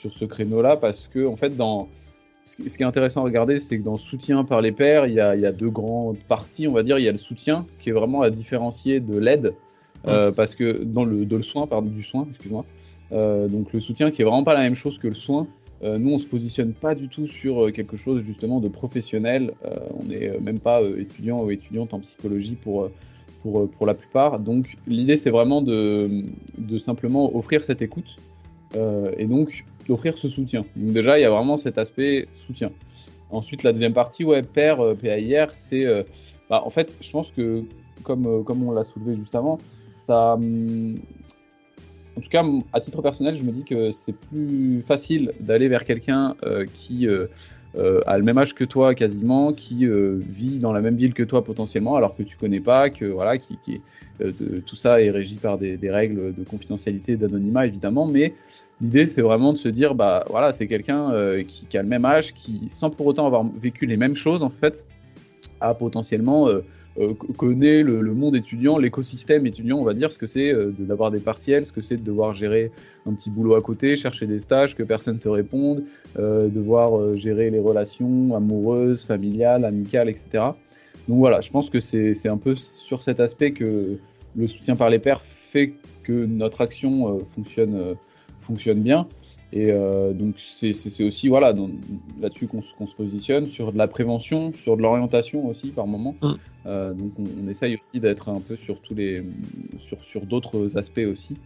sur 0.00 0.12
ce 0.12 0.24
créneau-là 0.24 0.76
parce 0.76 1.08
que, 1.12 1.26
en 1.26 1.36
fait, 1.36 1.56
dans, 1.56 1.88
ce 2.44 2.76
qui 2.76 2.82
est 2.82 2.86
intéressant 2.86 3.20
à 3.20 3.24
regarder, 3.24 3.60
c'est 3.60 3.78
que 3.78 3.84
dans 3.84 3.94
le 3.94 3.98
soutien 3.98 4.44
par 4.44 4.60
les 4.60 4.72
pairs, 4.72 5.06
il 5.06 5.14
y, 5.14 5.20
a, 5.20 5.34
il 5.34 5.40
y 5.40 5.46
a, 5.46 5.52
deux 5.52 5.70
grandes 5.70 6.18
parties, 6.28 6.66
on 6.68 6.72
va 6.72 6.82
dire. 6.82 6.98
Il 6.98 7.04
y 7.04 7.08
a 7.08 7.12
le 7.12 7.18
soutien 7.18 7.66
qui 7.80 7.90
est 7.90 7.92
vraiment 7.92 8.22
à 8.22 8.30
différencier 8.30 9.00
de 9.00 9.18
l'aide, 9.18 9.54
euh, 10.06 10.32
parce 10.32 10.54
que 10.54 10.82
dans 10.82 11.04
le, 11.04 11.24
de 11.24 11.36
le 11.36 11.42
soin, 11.42 11.66
pardon, 11.66 11.88
du 11.88 12.04
soin, 12.04 12.26
excuse-moi. 12.30 12.64
Euh, 13.12 13.48
donc 13.48 13.72
le 13.72 13.80
soutien 13.80 14.10
qui 14.10 14.22
est 14.22 14.24
vraiment 14.24 14.44
pas 14.44 14.54
la 14.54 14.60
même 14.60 14.76
chose 14.76 14.98
que 14.98 15.08
le 15.08 15.14
soin, 15.14 15.46
euh, 15.82 15.98
nous, 15.98 16.12
on 16.12 16.18
se 16.18 16.26
positionne 16.26 16.72
pas 16.72 16.94
du 16.94 17.08
tout 17.08 17.26
sur 17.26 17.64
euh, 17.64 17.70
quelque 17.70 17.96
chose 17.96 18.22
justement 18.22 18.60
de 18.60 18.68
professionnel. 18.68 19.54
Euh, 19.64 19.76
on 19.98 20.04
n'est 20.04 20.38
même 20.40 20.58
pas 20.58 20.82
étudiant 20.82 21.42
ou 21.42 21.50
étudiante 21.50 21.94
en 21.94 22.00
psychologie 22.00 22.56
pour, 22.56 22.90
la 23.86 23.94
plupart. 23.94 24.38
Donc, 24.38 24.76
l'idée, 24.86 25.16
c'est 25.16 25.30
vraiment 25.30 25.62
de, 25.62 26.24
simplement 26.80 27.34
offrir 27.34 27.64
cette 27.64 27.80
écoute. 27.82 28.16
et 28.74 29.24
donc, 29.24 29.64
d'offrir 29.88 30.18
ce 30.18 30.28
soutien. 30.28 30.64
Donc 30.76 30.92
déjà, 30.92 31.18
il 31.18 31.22
y 31.22 31.24
a 31.24 31.30
vraiment 31.30 31.56
cet 31.56 31.78
aspect 31.78 32.28
soutien. 32.46 32.70
Ensuite, 33.30 33.62
la 33.62 33.72
deuxième 33.72 33.94
partie, 33.94 34.24
ouais, 34.24 34.42
pair, 34.42 34.78
c'est, 35.68 36.04
bah, 36.50 36.62
en 36.64 36.70
fait, 36.70 36.92
je 37.00 37.10
pense 37.10 37.28
que 37.34 37.64
comme, 38.02 38.44
comme 38.44 38.62
on 38.66 38.72
l'a 38.72 38.84
soulevé 38.84 39.16
juste 39.16 39.34
avant, 39.34 39.58
ça, 39.94 40.34
hum, 40.34 40.96
en 42.20 42.22
tout 42.22 42.28
cas, 42.28 42.44
à 42.72 42.80
titre 42.80 43.00
personnel, 43.02 43.36
je 43.36 43.42
me 43.42 43.50
dis 43.50 43.64
que 43.64 43.92
c'est 44.04 44.14
plus 44.14 44.82
facile 44.86 45.32
d'aller 45.40 45.68
vers 45.68 45.84
quelqu'un 45.84 46.36
qui 46.74 47.08
a 47.08 48.18
le 48.18 48.22
même 48.22 48.36
âge 48.36 48.54
que 48.54 48.64
toi 48.64 48.94
quasiment, 48.94 49.52
qui 49.52 49.86
vit 49.86 50.58
dans 50.58 50.72
la 50.72 50.80
même 50.80 50.96
ville 50.96 51.14
que 51.14 51.22
toi 51.22 51.42
potentiellement, 51.42 51.96
alors 51.96 52.14
que 52.14 52.22
tu 52.22 52.36
connais 52.36 52.60
pas, 52.60 52.90
que 52.90 53.06
voilà, 53.06 53.38
qui, 53.38 53.58
tout 54.18 54.76
ça 54.76 55.00
est 55.00 55.10
régi 55.10 55.36
par 55.36 55.56
des, 55.56 55.90
règles 55.90 56.34
de 56.34 56.44
confidentialité, 56.44 57.16
d'anonymat 57.16 57.66
évidemment, 57.66 58.06
mais 58.06 58.34
L'idée, 58.82 59.06
c'est 59.06 59.20
vraiment 59.20 59.52
de 59.52 59.58
se 59.58 59.68
dire, 59.68 59.94
bah 59.94 60.24
voilà, 60.30 60.54
c'est 60.54 60.66
quelqu'un 60.66 61.12
euh, 61.12 61.42
qui, 61.42 61.76
a 61.76 61.82
le 61.82 61.88
même 61.88 62.06
âge, 62.06 62.32
qui, 62.32 62.62
sans 62.70 62.88
pour 62.88 63.06
autant 63.06 63.26
avoir 63.26 63.44
vécu 63.44 63.84
les 63.84 63.98
mêmes 63.98 64.16
choses, 64.16 64.42
en 64.42 64.48
fait, 64.48 64.84
a 65.60 65.74
potentiellement 65.74 66.48
euh, 66.48 66.52
euh, 66.52 66.62
connaît 67.36 67.82
le, 67.82 68.14
monde 68.14 68.36
étudiant, 68.36 68.78
l'écosystème 68.78 69.46
étudiant, 69.46 69.78
on 69.78 69.84
va 69.84 69.94
dire, 69.94 70.10
ce 70.12 70.18
que 70.18 70.26
c'est 70.26 70.52
d'avoir 70.78 71.10
des 71.10 71.20
partiels, 71.20 71.66
ce 71.66 71.72
que 71.72 71.82
c'est 71.82 71.96
de 71.96 72.02
devoir 72.02 72.34
gérer 72.34 72.70
un 73.06 73.14
petit 73.14 73.30
boulot 73.30 73.54
à 73.54 73.62
côté, 73.62 73.96
chercher 73.96 74.26
des 74.26 74.38
stages, 74.38 74.76
que 74.76 74.82
personne 74.82 75.18
te 75.18 75.28
réponde, 75.28 75.84
devoir 76.16 77.16
gérer 77.16 77.50
les 77.50 77.60
relations 77.60 78.34
amoureuses, 78.34 79.04
familiales, 79.04 79.64
amicales, 79.64 80.08
etc. 80.08 80.44
Donc 81.08 81.18
voilà, 81.18 81.40
je 81.40 81.50
pense 81.50 81.70
que 81.70 81.80
c'est 81.80 82.28
un 82.28 82.38
peu 82.38 82.54
sur 82.56 83.02
cet 83.02 83.20
aspect 83.20 83.52
que 83.52 83.98
le 84.36 84.48
soutien 84.48 84.76
par 84.76 84.90
les 84.90 84.98
pairs 84.98 85.22
fait 85.50 85.72
que 86.02 86.26
notre 86.26 86.60
action 86.60 87.20
fonctionne 87.34 88.80
bien. 88.80 89.06
Et 89.52 89.70
euh, 89.70 90.12
donc 90.12 90.36
c'est 90.52 91.02
aussi 91.02 91.28
voilà 91.28 91.52
là-dessus 92.20 92.46
qu'on 92.46 92.62
se 92.62 92.94
positionne 92.96 93.46
sur 93.46 93.72
de 93.72 93.78
la 93.78 93.88
prévention, 93.88 94.52
sur 94.52 94.76
de 94.76 94.82
l'orientation 94.82 95.46
aussi 95.48 95.68
par 95.68 95.86
moment. 95.88 96.14
Mm. 96.22 96.32
Euh, 96.66 96.92
donc 96.92 97.12
on, 97.18 97.48
essaye 97.48 97.76
aussi 97.76 97.98
d'être 97.98 98.28
un 98.28 98.40
peu 98.40 98.56
sur 98.56 98.80
tous 98.80 98.94
les 98.94 99.24
sur 99.78 99.98
sur 100.04 100.24
d'autres 100.24 100.76
aspects 100.78 101.00
aussi 101.10 101.36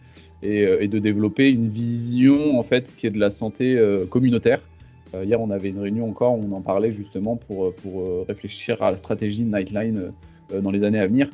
et, 0.43 0.65
euh, 0.65 0.83
et, 0.83 0.87
de 0.87 0.99
développer 0.99 1.49
une 1.49 1.69
vision 1.69 2.59
en 2.59 2.63
fait 2.63 2.95
qui 2.95 3.07
est 3.07 3.11
de 3.11 3.19
la 3.19 3.31
santé 3.31 3.81
communautaire. 4.11 4.61
hier 5.23 5.41
on 5.41 5.49
avait 5.49 5.69
une 5.69 5.79
réunion 5.79 6.07
encore 6.07 6.33
on 6.33 6.51
en 6.51 6.61
parlait 6.61 6.91
justement 6.91 7.37
pour 7.37 7.73
pour 7.75 8.25
réfléchir 8.27 8.83
à 8.83 8.91
la 8.91 8.97
stratégie 8.97 9.41
Nightline 9.41 10.11
dans 10.61 10.69
les 10.69 10.83
années 10.83 10.99
à 10.99 11.07
venir. 11.07 11.29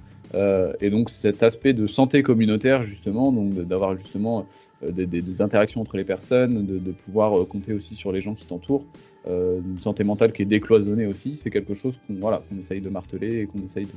et 0.80 0.90
donc 0.90 1.10
cet 1.10 1.44
aspect 1.44 1.74
de 1.74 1.88
santé 1.88 2.24
communautaire 2.24 2.86
justement, 2.86 3.34
donc 3.34 3.56
d'avoir 3.56 3.98
justement 3.98 4.46
euh, 4.84 4.92
des, 4.92 5.42
interactions 5.42 5.82
entre 5.82 5.98
les 5.98 6.04
personnes, 6.04 6.66
de, 6.66 6.92
pouvoir 6.92 7.40
euh, 7.40 7.46
compter 7.46 7.74
aussi 7.74 7.96
sur 7.96 8.12
les 8.12 8.22
gens 8.22 8.34
qui 8.34 8.46
t'entourent. 8.46 8.86
Euh, 9.28 9.60
une 9.60 9.80
santé 9.80 10.04
mentale 10.04 10.32
qui 10.32 10.42
est 10.42 10.46
décloisonnée 10.46 11.06
aussi, 11.06 11.38
c'est 11.38 11.52
quelque 11.52 11.76
chose 11.76 11.94
qu'on 12.08 12.16
voilà, 12.16 12.42
qu'on 12.50 12.60
essaye 12.60 12.82
de 12.82 12.90
marteler 12.90 13.42
et 13.42 13.46
qu'on 13.46 13.64
essaye 13.66 13.88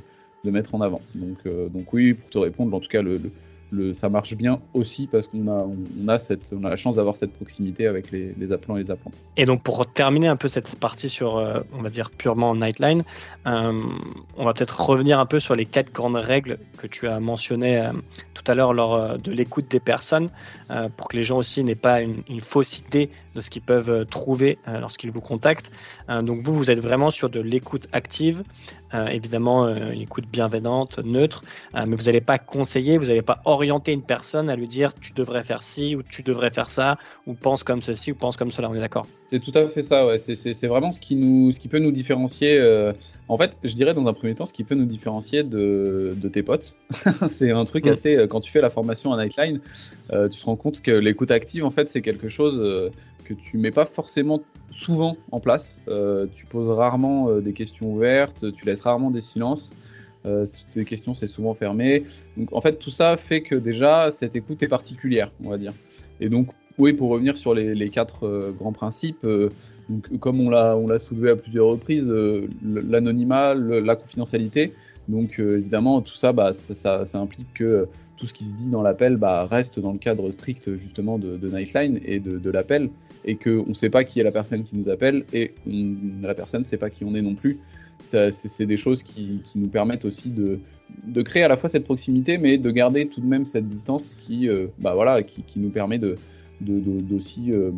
de, 0.45 0.51
mettre 0.51 0.75
en 0.75 0.83
avant. 0.83 1.01
Donc, 1.15 1.39
donc 1.73 1.91
oui, 1.95 2.13
pour 2.13 2.29
te 2.29 2.37
répondre, 2.37 2.77
en 2.77 2.81
tout 2.81 2.91
cas, 2.91 3.01
le, 3.01 3.19
ça 3.97 4.09
marche 4.09 4.35
bien 4.35 4.61
aussi 4.73 5.09
parce 5.11 5.27
qu'on 5.27 5.49
a, 5.49 5.67
on 6.03 6.09
a, 6.09 6.19
cette, 6.19 6.43
on 6.53 6.65
a 6.65 6.71
la 6.71 6.77
chance 6.77 6.97
d'avoir 6.97 7.17
cette 7.17 7.33
proximité 7.33 7.87
avec 7.87 8.11
les, 8.11 8.53
appelants 8.53 8.77
et 8.77 8.85
les 8.85 8.91
appelants. 8.91 9.13
Et 9.37 9.45
donc 9.45 9.63
pour 9.63 9.87
terminer 9.87 10.29
un 10.29 10.37
peu 10.37 10.49
cette 10.49 10.77
partie 10.77 11.09
sur, 11.09 11.35
on 11.73 11.83
va 11.83 11.91
dire, 11.91 12.11
purement 12.11 12.55
Nightline, 12.55 13.03
on 13.45 14.45
va 14.45 14.55
peut-être 14.55 14.81
revenir 14.81 15.19
un 15.19 15.27
peu 15.27 15.41
sur 15.41 15.55
les 15.55 15.67
quatre 15.67 15.93
grandes 15.93 16.17
règles 16.17 16.59
que 16.79 16.87
tu 16.87 17.09
as 17.09 17.19
mentionnées 17.21 17.91
tout 18.35 18.45
à 18.47 18.55
l'heure 18.55 18.73
lors 18.73 19.19
de 19.19 19.33
l'écoute 19.33 19.69
des 19.71 19.81
personnes. 19.81 20.31
Euh, 20.71 20.89
pour 20.97 21.09
que 21.09 21.17
les 21.17 21.25
gens 21.25 21.37
aussi 21.37 21.63
n'aient 21.63 21.75
pas 21.75 22.01
une, 22.01 22.41
fausse 22.41 22.79
idée 22.79 23.11
de 23.35 23.41
ce 23.41 23.51
qu'ils 23.51 23.63
peuvent 23.63 23.91
euh, 23.91 24.05
trouver 24.05 24.59
euh, 24.69 24.81
lorsqu'ils 24.81 25.11
vous 25.11 25.21
contactent. 25.21 25.71
donc 26.09 26.43
vous, 26.43 26.53
vous 26.53 26.71
êtes 26.71 26.81
vraiment 26.81 27.11
sur 27.11 27.31
de 27.31 27.41
l'écoute 27.41 27.89
active, 27.93 28.43
évidemment 28.93 29.67
une 29.69 30.01
écoute 30.01 30.27
bienveillante, 30.31 30.99
neutre, 30.99 31.43
mais 31.75 31.97
vous 31.97 32.05
n'allez 32.05 32.21
pas 32.21 32.39
conseiller, 32.39 32.97
vous 32.99 33.07
n'allez 33.07 33.23
pas 33.23 33.41
orienter 33.45 33.93
une 33.93 34.03
personne 34.03 34.49
à 34.49 34.57
lui 34.57 34.69
dire 34.69 34.95
tu 34.95 35.13
devrais 35.13 35.43
faire 35.43 35.63
ci 35.63 35.97
ou 35.97 36.03
tu 36.03 36.23
devrais 36.23 36.51
faire 36.51 36.71
ça 36.71 36.97
ou 37.27 37.35
pense 37.35 37.63
comme 37.65 37.83
ceci 37.83 38.13
ou 38.13 38.15
pense 38.15 38.37
comme 38.37 38.51
cela. 38.51 38.69
On 38.71 38.75
est 38.75 38.81
d'accord? 38.81 39.07
C'est 39.35 39.41
tout 39.41 39.59
à 39.59 39.69
fait 39.69 39.83
ça. 39.83 40.07
Ouais. 40.07 40.19
C'est 40.19 40.67
vraiment 40.67 40.93
ce 40.93 41.01
qui 41.01 41.17
nous, 41.17 41.51
ce 41.51 41.59
qui 41.59 41.67
peut 41.67 41.81
nous 41.81 41.91
différencier. 41.91 42.61
En 43.27 43.39
fait, 43.39 43.53
je 43.65 43.75
dirais 43.75 43.95
dans 43.95 44.07
un 44.07 44.13
premier 44.13 44.35
temps, 44.35 44.45
ce 44.45 44.53
qui 44.53 44.65
peut 44.65 44.75
nous 44.75 44.85
différencier 44.85 45.43
de, 45.45 46.15
tes 46.33 46.43
potes, 46.43 46.75
c'est 47.29 47.51
un 47.51 47.65
truc 47.65 47.87
mm. 47.87 47.89
assez. 47.89 48.17
Euh, 48.17 48.27
quand 48.27 48.41
tu 48.41 48.53
fais 48.53 48.61
la 48.61 48.71
formation 48.71 49.13
à 49.13 49.23
Nightline, 49.23 49.61
euh, 50.13 50.29
tu 50.29 50.41
te 50.41 50.45
rends 50.45 50.57
compte 50.57 50.83
que 50.83 50.91
l'écoute 50.91 51.31
active, 51.31 51.65
en 51.65 51.71
fait, 51.71 51.91
c'est 51.91 52.03
quelque 52.03 52.29
chose 52.29 52.59
euh, 52.59 52.91
que 53.25 53.33
tu 53.33 53.57
mets 53.57 53.71
pas 53.71 53.87
forcément 53.87 54.43
souvent 54.71 55.17
en 55.31 55.41
place. 55.41 55.79
tu 56.37 56.47
poses 56.47 56.69
rarement 56.77 57.31
des 57.41 57.53
questions 57.53 57.95
ouvertes, 57.95 58.45
tu 58.55 58.67
laisses 58.67 58.83
rarement 58.83 59.11
des 59.11 59.23
silences. 59.23 59.71
ces 60.71 60.85
questions, 60.85 61.15
c'est 61.15 61.29
souvent 61.29 61.55
fermé. 61.55 62.05
Donc, 62.37 62.53
en 62.53 62.61
fait, 62.61 62.75
tout 62.75 62.91
ça 62.91 63.17
fait 63.17 63.41
que 63.41 63.55
déjà, 63.55 64.11
cette 64.19 64.37
écoute 64.37 64.63
est 64.63 64.69
particulière, 64.69 65.31
on 65.43 65.49
va 65.49 65.57
dire. 65.57 65.73
Et 66.21 66.29
donc, 66.29 66.49
oui, 66.79 66.93
pour 66.93 67.11
revenir 67.11 67.37
sur 67.37 67.55
les, 67.55 67.89
quatre 67.91 68.53
grands 68.59 68.73
principes, 68.73 69.25
donc, 69.89 70.19
comme 70.19 70.41
on 70.41 70.51
l'a, 70.51 70.99
soulevé 70.99 71.31
à 71.31 71.37
plusieurs 71.37 71.69
reprises, 71.69 72.09
euh, 72.09 72.47
l'anonymat, 72.63 73.55
la 73.55 73.97
confidentialité. 73.97 74.73
Donc, 75.09 75.39
euh, 75.39 75.59
évidemment, 75.59 76.01
tout 76.01 76.17
ça, 76.17 76.33
bah, 76.33 76.53
ça, 76.55 77.05
ça, 77.05 77.19
implique 77.19 77.53
que 77.55 77.87
tout 78.17 78.27
ce 78.27 78.33
qui 78.33 78.45
se 78.45 78.53
dit 78.53 78.71
dans 78.71 78.83
l'appel 78.83 79.17
bah, 79.17 79.47
reste 79.47 79.79
dans 79.79 79.93
le 79.93 79.99
cadre 79.99 80.31
strict 80.33 80.75
justement 80.77 81.19
de, 81.19 81.37
Nightline 81.47 82.01
et 82.07 82.21
de, 82.21 82.51
l'appel, 82.51 82.89
et 83.25 83.37
qu'on 83.37 83.67
ne 83.69 83.75
sait 83.75 83.91
pas 83.91 84.05
qui 84.05 84.21
est 84.21 84.23
la 84.23 84.33
personne 84.33 84.65
qui 84.65 84.79
nous 84.79 84.89
appelle, 84.89 85.25
et 85.35 85.53
la 86.23 86.35
personne 86.35 86.63
ne 86.63 86.67
sait 86.67 86.79
pas 86.79 86.89
qui 86.89 87.05
on 87.05 87.15
est 87.15 87.23
non 87.23 87.35
plus. 87.35 87.59
c'est, 88.05 88.67
des 88.67 88.77
choses 88.79 89.03
qui, 89.03 89.43
nous 89.55 89.69
permettent 89.69 90.07
aussi 90.07 90.31
de, 90.31 91.23
créer 91.23 91.43
à 91.43 91.49
la 91.49 91.59
fois 91.59 91.69
cette 91.69 91.85
proximité, 91.85 92.39
mais 92.39 92.57
de 92.57 92.71
garder 92.71 93.09
tout 93.09 93.21
de 93.21 93.27
même 93.27 93.45
cette 93.45 93.69
distance 93.69 94.17
qui, 94.27 94.49
euh, 94.49 94.69
bah, 94.79 94.95
voilà, 94.95 95.23
qui 95.23 95.45
nous 95.57 95.71
permet 95.71 95.99
de, 95.99 96.15
d'aussi 96.61 97.53
euh, 97.53 97.71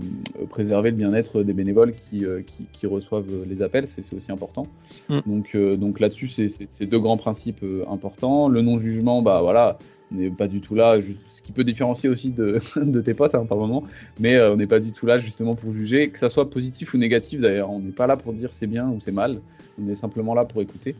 préserver 0.48 0.90
le 0.90 0.96
bien-être 0.96 1.42
des 1.42 1.52
bénévoles 1.52 1.94
qui, 1.94 2.24
euh, 2.24 2.42
qui, 2.72 2.86
reçoivent 2.86 3.44
les 3.48 3.62
appels, 3.62 3.88
c'est 3.88 4.14
aussi 4.14 4.30
important. 4.30 4.66
Mm. 5.08 5.18
Donc, 5.26 5.50
euh, 5.54 5.76
donc 5.76 6.00
là-dessus, 6.00 6.28
c'est 6.28 6.86
deux 6.86 6.98
grands 6.98 7.16
principes 7.16 7.64
importants. 7.90 8.48
Le 8.48 8.62
non-jugement, 8.62 9.22
bah 9.22 9.40
voilà, 9.42 9.78
on 10.12 10.16
n'est 10.16 10.30
pas 10.30 10.46
du 10.46 10.60
tout 10.60 10.74
là, 10.74 10.98
ce 11.32 11.42
qui 11.42 11.52
peut 11.52 11.64
différencier 11.64 12.08
aussi 12.08 12.30
de, 12.30 12.60
de 12.76 13.00
tes 13.00 13.14
potes 13.14 13.34
hein, 13.34 13.46
par 13.48 13.58
moment, 13.58 13.84
mais 14.20 14.40
on 14.40 14.56
n'est 14.56 14.66
pas 14.66 14.80
du 14.80 14.92
tout 14.92 15.06
là 15.06 15.18
justement 15.18 15.54
pour 15.54 15.72
juger, 15.72 16.10
que 16.10 16.18
ça 16.18 16.28
soit 16.28 16.50
positif 16.50 16.94
ou 16.94 16.98
négatif 16.98 17.40
d'ailleurs. 17.40 17.70
On 17.70 17.80
n'est 17.80 17.92
pas 17.92 18.06
là 18.06 18.16
pour 18.16 18.32
dire 18.32 18.50
c'est 18.52 18.66
bien 18.66 18.88
ou 18.88 19.00
c'est 19.00 19.12
mal, 19.12 19.40
on 19.82 19.88
est 19.88 19.96
simplement 19.96 20.34
là 20.34 20.44
pour 20.44 20.62
écouter. 20.62 20.94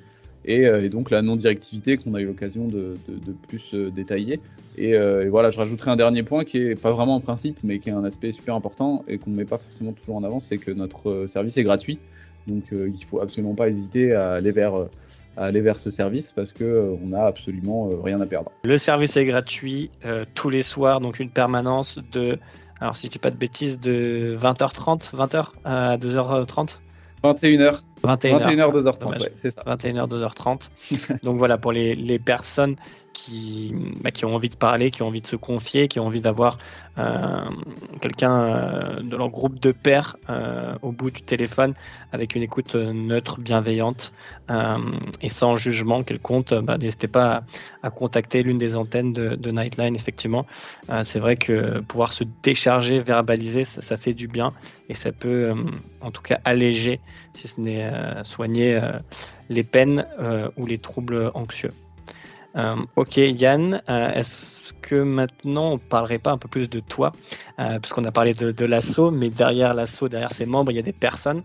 Euh, 0.49 0.83
et, 0.83 0.89
donc 0.89 1.11
la 1.11 1.23
non-directivité 1.23 1.97
qu'on 1.97 2.15
a 2.15 2.21
eu 2.21 2.27
l'occasion 2.27 2.67
de, 2.67 2.95
plus 3.49 3.75
euh, 3.75 3.91
détailler. 3.91 4.41
Euh, 4.79 5.25
et, 5.25 5.29
voilà, 5.29 5.51
je 5.51 5.59
rajouterai 5.59 5.91
un 5.91 5.97
dernier 5.97 6.23
point 6.23 6.45
qui 6.45 6.59
est 6.59 6.81
pas 6.81 6.93
vraiment 6.93 7.17
un 7.17 7.21
principe, 7.21 7.59
mais 7.63 7.79
qui 7.79 7.89
est 7.89 7.93
un 7.93 8.05
aspect 8.05 8.33
super 8.33 8.55
important 8.55 9.05
et 9.09 9.19
qu'on 9.19 9.31
ne 9.31 9.37
met 9.37 9.45
pas 9.45 9.59
forcément 9.59 9.93
toujours 9.93 10.17
en 10.17 10.25
avant, 10.25 10.41
c'est 10.41 10.59
que 10.59 10.71
notre 10.71 11.27
service 11.27 11.57
est 11.57 11.65
gratuit. 11.65 11.99
Donc 12.47 12.63
il 12.71 12.93
ne 12.93 13.07
faut 13.11 13.21
absolument 13.21 13.55
pas 13.55 13.69
hésiter 13.69 14.13
à 14.13 14.35
aller 14.35 14.53
vers 14.53 14.75
aller 15.37 15.61
vers 15.61 15.79
ce 15.79 15.91
service 15.91 16.33
parce 16.33 16.53
que 16.53 16.97
on 17.03 17.09
n'a 17.09 17.27
absolument 17.27 17.91
rien 18.03 18.21
à 18.21 18.27
perdre. 18.27 18.53
Le 18.65 18.79
service 18.79 19.17
est 19.17 19.25
gratuit 19.25 19.91
tous 20.35 20.49
les 20.49 20.63
soirs, 20.63 21.01
donc 21.01 21.19
une 21.19 21.31
permanence 21.31 21.99
de, 22.13 22.39
alors 22.81 22.97
si 22.97 23.09
je 23.09 23.13
dis 23.13 23.19
pas 23.19 23.33
de 23.33 23.37
bêtises, 23.37 23.81
de 23.81 24.39
20h30, 24.41 25.11
20h 25.13 25.47
à 25.65 25.97
2h30. 25.99 26.77
21h. 27.25 27.81
21h. 28.05 28.57
21h, 28.57 28.83
2h30, 28.83 29.31
c'est 29.43 29.55
ça. 29.55 29.63
21h, 29.67 30.09
2h30. 30.09 30.69
Donc 31.23 31.39
voilà, 31.39 31.59
pour 31.59 31.73
les, 31.73 31.95
les 31.95 32.19
personnes 32.19 32.77
qui, 33.17 33.73
bah, 34.03 34.11
qui 34.11 34.27
ont 34.27 34.35
envie 34.35 34.51
de 34.51 34.57
parler, 34.57 34.91
qui 34.91 35.03
ont 35.03 35.07
envie 35.07 35.23
de 35.23 35.27
se 35.27 35.37
confier, 35.37 35.89
qui 35.89 35.99
ont 35.99 36.07
envie 36.07 36.21
d'avoir 36.21 36.59
euh, 36.99 37.49
quelqu'un 38.03 38.41
euh, 38.41 39.01
de 39.01 39.17
leur 39.17 39.31
groupe 39.31 39.59
de 39.59 39.73
pairs 39.73 40.17
euh, 40.29 40.75
au 40.83 40.93
bout 40.93 41.11
du 41.11 41.23
téléphone 41.23 41.73
avec 42.13 42.35
une 42.35 42.43
écoute 42.43 42.75
neutre, 42.75 43.41
bienveillante 43.41 44.13
et 45.23 45.29
sans 45.29 45.57
jugement 45.57 46.03
quelconque, 46.03 46.55
bah, 46.55 46.77
n'hésitez 46.79 47.09
pas 47.09 47.43
à, 47.83 47.91
contacter 47.91 48.43
l'une 48.43 48.59
des 48.59 48.77
antennes 48.77 49.13
de, 49.13 49.51
Nightline. 49.51 49.97
Effectivement, 49.97 50.47
c'est 51.03 51.19
vrai 51.19 51.37
que 51.37 51.81
pouvoir 51.81 52.13
se 52.13 52.25
décharger, 52.43 53.01
verbaliser, 53.01 53.65
ça, 53.65 53.83
ça 53.83 53.97
fait 53.97 54.15
du 54.15 54.29
bien 54.29 54.53
et 54.89 54.95
ça 54.95 55.11
peut 55.11 55.53
en 56.01 56.11
tout 56.13 56.23
cas 56.23 56.39
alléger, 56.45 57.01
si 57.35 57.49
ce 57.49 57.61
n'est 57.61 57.91
soigner 58.23 58.81
les 59.49 59.65
peines 59.65 60.07
ou 60.57 60.67
les 60.67 60.79
troubles 60.79 61.33
anxieux. 61.35 61.73
Euh, 62.57 62.77
ok 62.97 63.17
Yann, 63.19 63.83
euh, 63.89 64.13
est-ce 64.13 64.73
que 64.81 64.95
maintenant 64.95 65.73
on 65.73 65.79
parlerait 65.79 66.19
pas 66.19 66.33
un 66.33 66.39
peu 66.39 66.49
plus 66.49 66.71
de 66.71 66.81
toi, 66.81 67.13
euh, 67.59 67.79
puisqu'on 67.79 68.05
a 68.05 68.13
parlé 68.13 68.35
de, 68.35 68.51
de 68.53 68.65
l'assaut, 68.65 69.11
mais 69.11 69.31
derrière 69.31 69.75
l'assaut, 69.75 70.09
derrière 70.09 70.33
ses 70.33 70.47
membres, 70.47 70.71
il 70.71 70.77
y 70.77 70.81
a 70.81 70.83
des 70.83 70.93
personnes. 70.93 71.43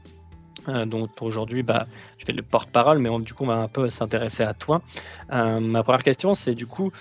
dont 0.86 1.10
aujourd'hui 1.22 1.64
bah, 1.64 1.88
je 2.20 2.26
fais 2.26 2.34
le 2.34 2.44
porte-parole, 2.44 3.00
mais 3.00 3.10
du 3.22 3.34
coup 3.34 3.46
on 3.46 3.48
va 3.48 3.56
un 3.56 3.68
peu 3.68 3.90
s'intéresser 3.90 4.44
à 4.44 4.54
toi. 4.54 4.84
ma 5.32 5.82
première 5.82 6.04
question 6.04 6.36
c'est 6.36 6.54
du 6.54 6.68
coup, 6.68 6.92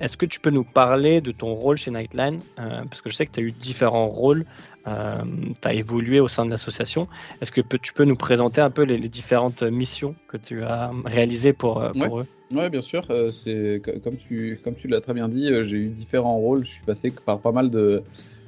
est-ce 0.00 0.16
que 0.16 0.24
tu 0.24 0.40
peux 0.40 0.50
nous 0.50 0.64
parler 0.64 1.20
de 1.20 1.30
ton 1.30 1.52
rôle 1.54 1.76
chez 1.76 1.90
Nightline 1.90 2.40
Parce 2.56 3.02
que 3.02 3.10
je 3.10 3.14
sais 3.14 3.26
que 3.26 3.32
tu 3.32 3.40
as 3.40 3.42
eu 3.42 3.52
différents 3.52 4.08
rôles 4.08 4.46
euh, 4.86 5.22
tu 5.60 5.68
as 5.68 5.74
évolué 5.74 6.20
au 6.20 6.28
sein 6.28 6.44
de 6.44 6.50
l'association. 6.50 7.08
Est-ce 7.40 7.50
que 7.50 7.60
tu 7.60 7.92
peux 7.92 8.04
nous 8.04 8.16
présenter 8.16 8.60
un 8.60 8.70
peu 8.70 8.82
les, 8.82 8.98
différentes 9.08 9.62
missions 9.62 10.14
que 10.28 10.36
tu 10.36 10.62
as 10.62 10.90
réalisées 11.04 11.52
pour, 11.52 11.80
euh, 11.80 11.92
eux? 11.94 12.26
Oui, 12.50 12.68
bien 12.68 12.82
sûr. 12.82 13.04
Euh, 13.10 13.30
c'est 13.30 13.80
comme 14.02 14.16
tu, 14.16 14.60
comme 14.62 14.74
tu 14.74 14.88
l'as 14.88 15.00
très 15.00 15.14
bien 15.14 15.28
dit, 15.28 15.48
j'ai 15.64 15.76
eu 15.76 15.88
différents 15.88 16.36
rôles. 16.36 16.64
Je 16.64 16.70
suis 16.70 16.84
passé 16.84 17.12
par 17.24 17.38
pas 17.38 17.52
mal 17.52 17.70
de 17.70 18.02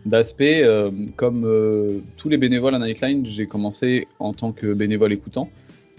d'aspects. 0.05 0.45
comme 1.17 2.03
tous 2.17 2.29
les 2.29 2.37
bénévoles 2.37 2.75
à 2.75 2.79
Nightline, 2.79 3.27
j'ai 3.27 3.47
commencé 3.47 4.07
en 4.21 4.33
tant 4.33 4.53
que 4.53 4.73
bénévole 4.73 5.13
écoutant. 5.13 5.51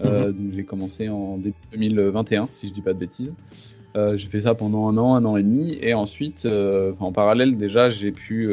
Mhm. 0.02 0.52
J'ai 0.54 0.64
commencé 0.64 1.08
en 1.08 1.36
début 1.36 1.56
2021, 1.72 2.48
si 2.52 2.68
je 2.68 2.72
dis 2.72 2.80
pas 2.80 2.94
de 2.94 3.00
bêtises. 3.00 3.32
j'ai 3.94 4.28
fait 4.28 4.42
ça 4.42 4.54
pendant 4.54 4.88
un 4.88 4.96
an, 4.96 5.14
un 5.14 5.24
an 5.26 5.36
et 5.36 5.42
demi, 5.42 5.78
et 5.82 5.92
ensuite, 5.92 6.46
en 7.00 7.12
parallèle, 7.12 7.58
déjà, 7.58 7.90
j'ai 7.90 8.12
pu 8.12 8.48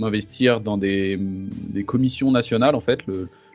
m'investir 0.00 0.60
dans 0.60 0.78
des, 0.78 1.18
commissions 1.86 2.30
nationales. 2.30 2.74
En 2.74 2.80
fait, 2.80 3.00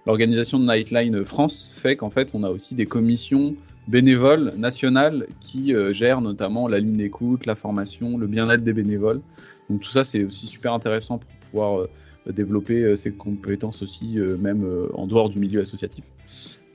l'organisation 0.05 0.60
de 0.60 0.65
Nightline 0.65 1.23
France 1.23 1.71
fait 1.75 1.95
qu'en 1.95 2.10
fait, 2.10 2.29
on 2.34 2.43
a 2.43 2.49
aussi 2.49 2.75
des 2.75 2.86
commissions 2.86 3.55
bénévoles 3.88 4.53
nationales 4.58 5.27
qui 5.41 5.73
euh, 5.73 5.93
gèrent 5.93 6.21
notamment 6.21 6.67
la 6.67 6.79
ligne 6.79 6.97
d'écoute, 6.97 7.45
la 7.45 7.55
formation, 7.55 8.17
le 8.17 8.27
bien-être 8.27 8.63
des 8.63 8.73
bénévoles. 8.73 9.21
Donc 9.69 9.81
tout 9.81 9.91
ça, 9.91 10.03
c'est 10.03 10.23
aussi 10.23 10.47
super 10.47 10.73
intéressant 10.73 11.19
pour 11.19 11.29
pouvoir 11.51 11.79
euh, 11.81 12.31
développer 12.31 12.81
euh, 12.81 12.95
ses 12.95 13.12
compétences 13.12 13.81
aussi, 13.84 14.17
même 14.39 14.65
en 14.93 15.05
dehors 15.05 15.29
du 15.29 15.39
milieu 15.39 15.62
associatif. 15.62 16.03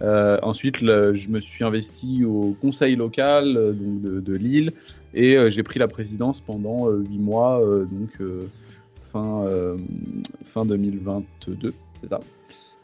ensuite, 0.01 0.79
je 0.81 1.29
me 1.29 1.41
suis 1.41 1.65
investi 1.65 2.25
au 2.25 2.57
conseil 2.61 2.97
local 2.97 3.55
de, 3.55 4.21
de 4.21 4.35
Lille 4.35 4.73
et 5.13 5.37
j'ai 5.51 5.65
pris 5.65 5.81
la 5.81 5.89
présidence 5.89 6.41
pendant 6.41 6.89
huit 6.89 7.19
mois. 7.19 7.61
donc 7.91 8.13
fin, 9.13 9.45
euh, 9.47 9.77
fin 10.53 10.65
2022, 10.65 11.75
c'est 12.01 12.09
ça. 12.09 12.21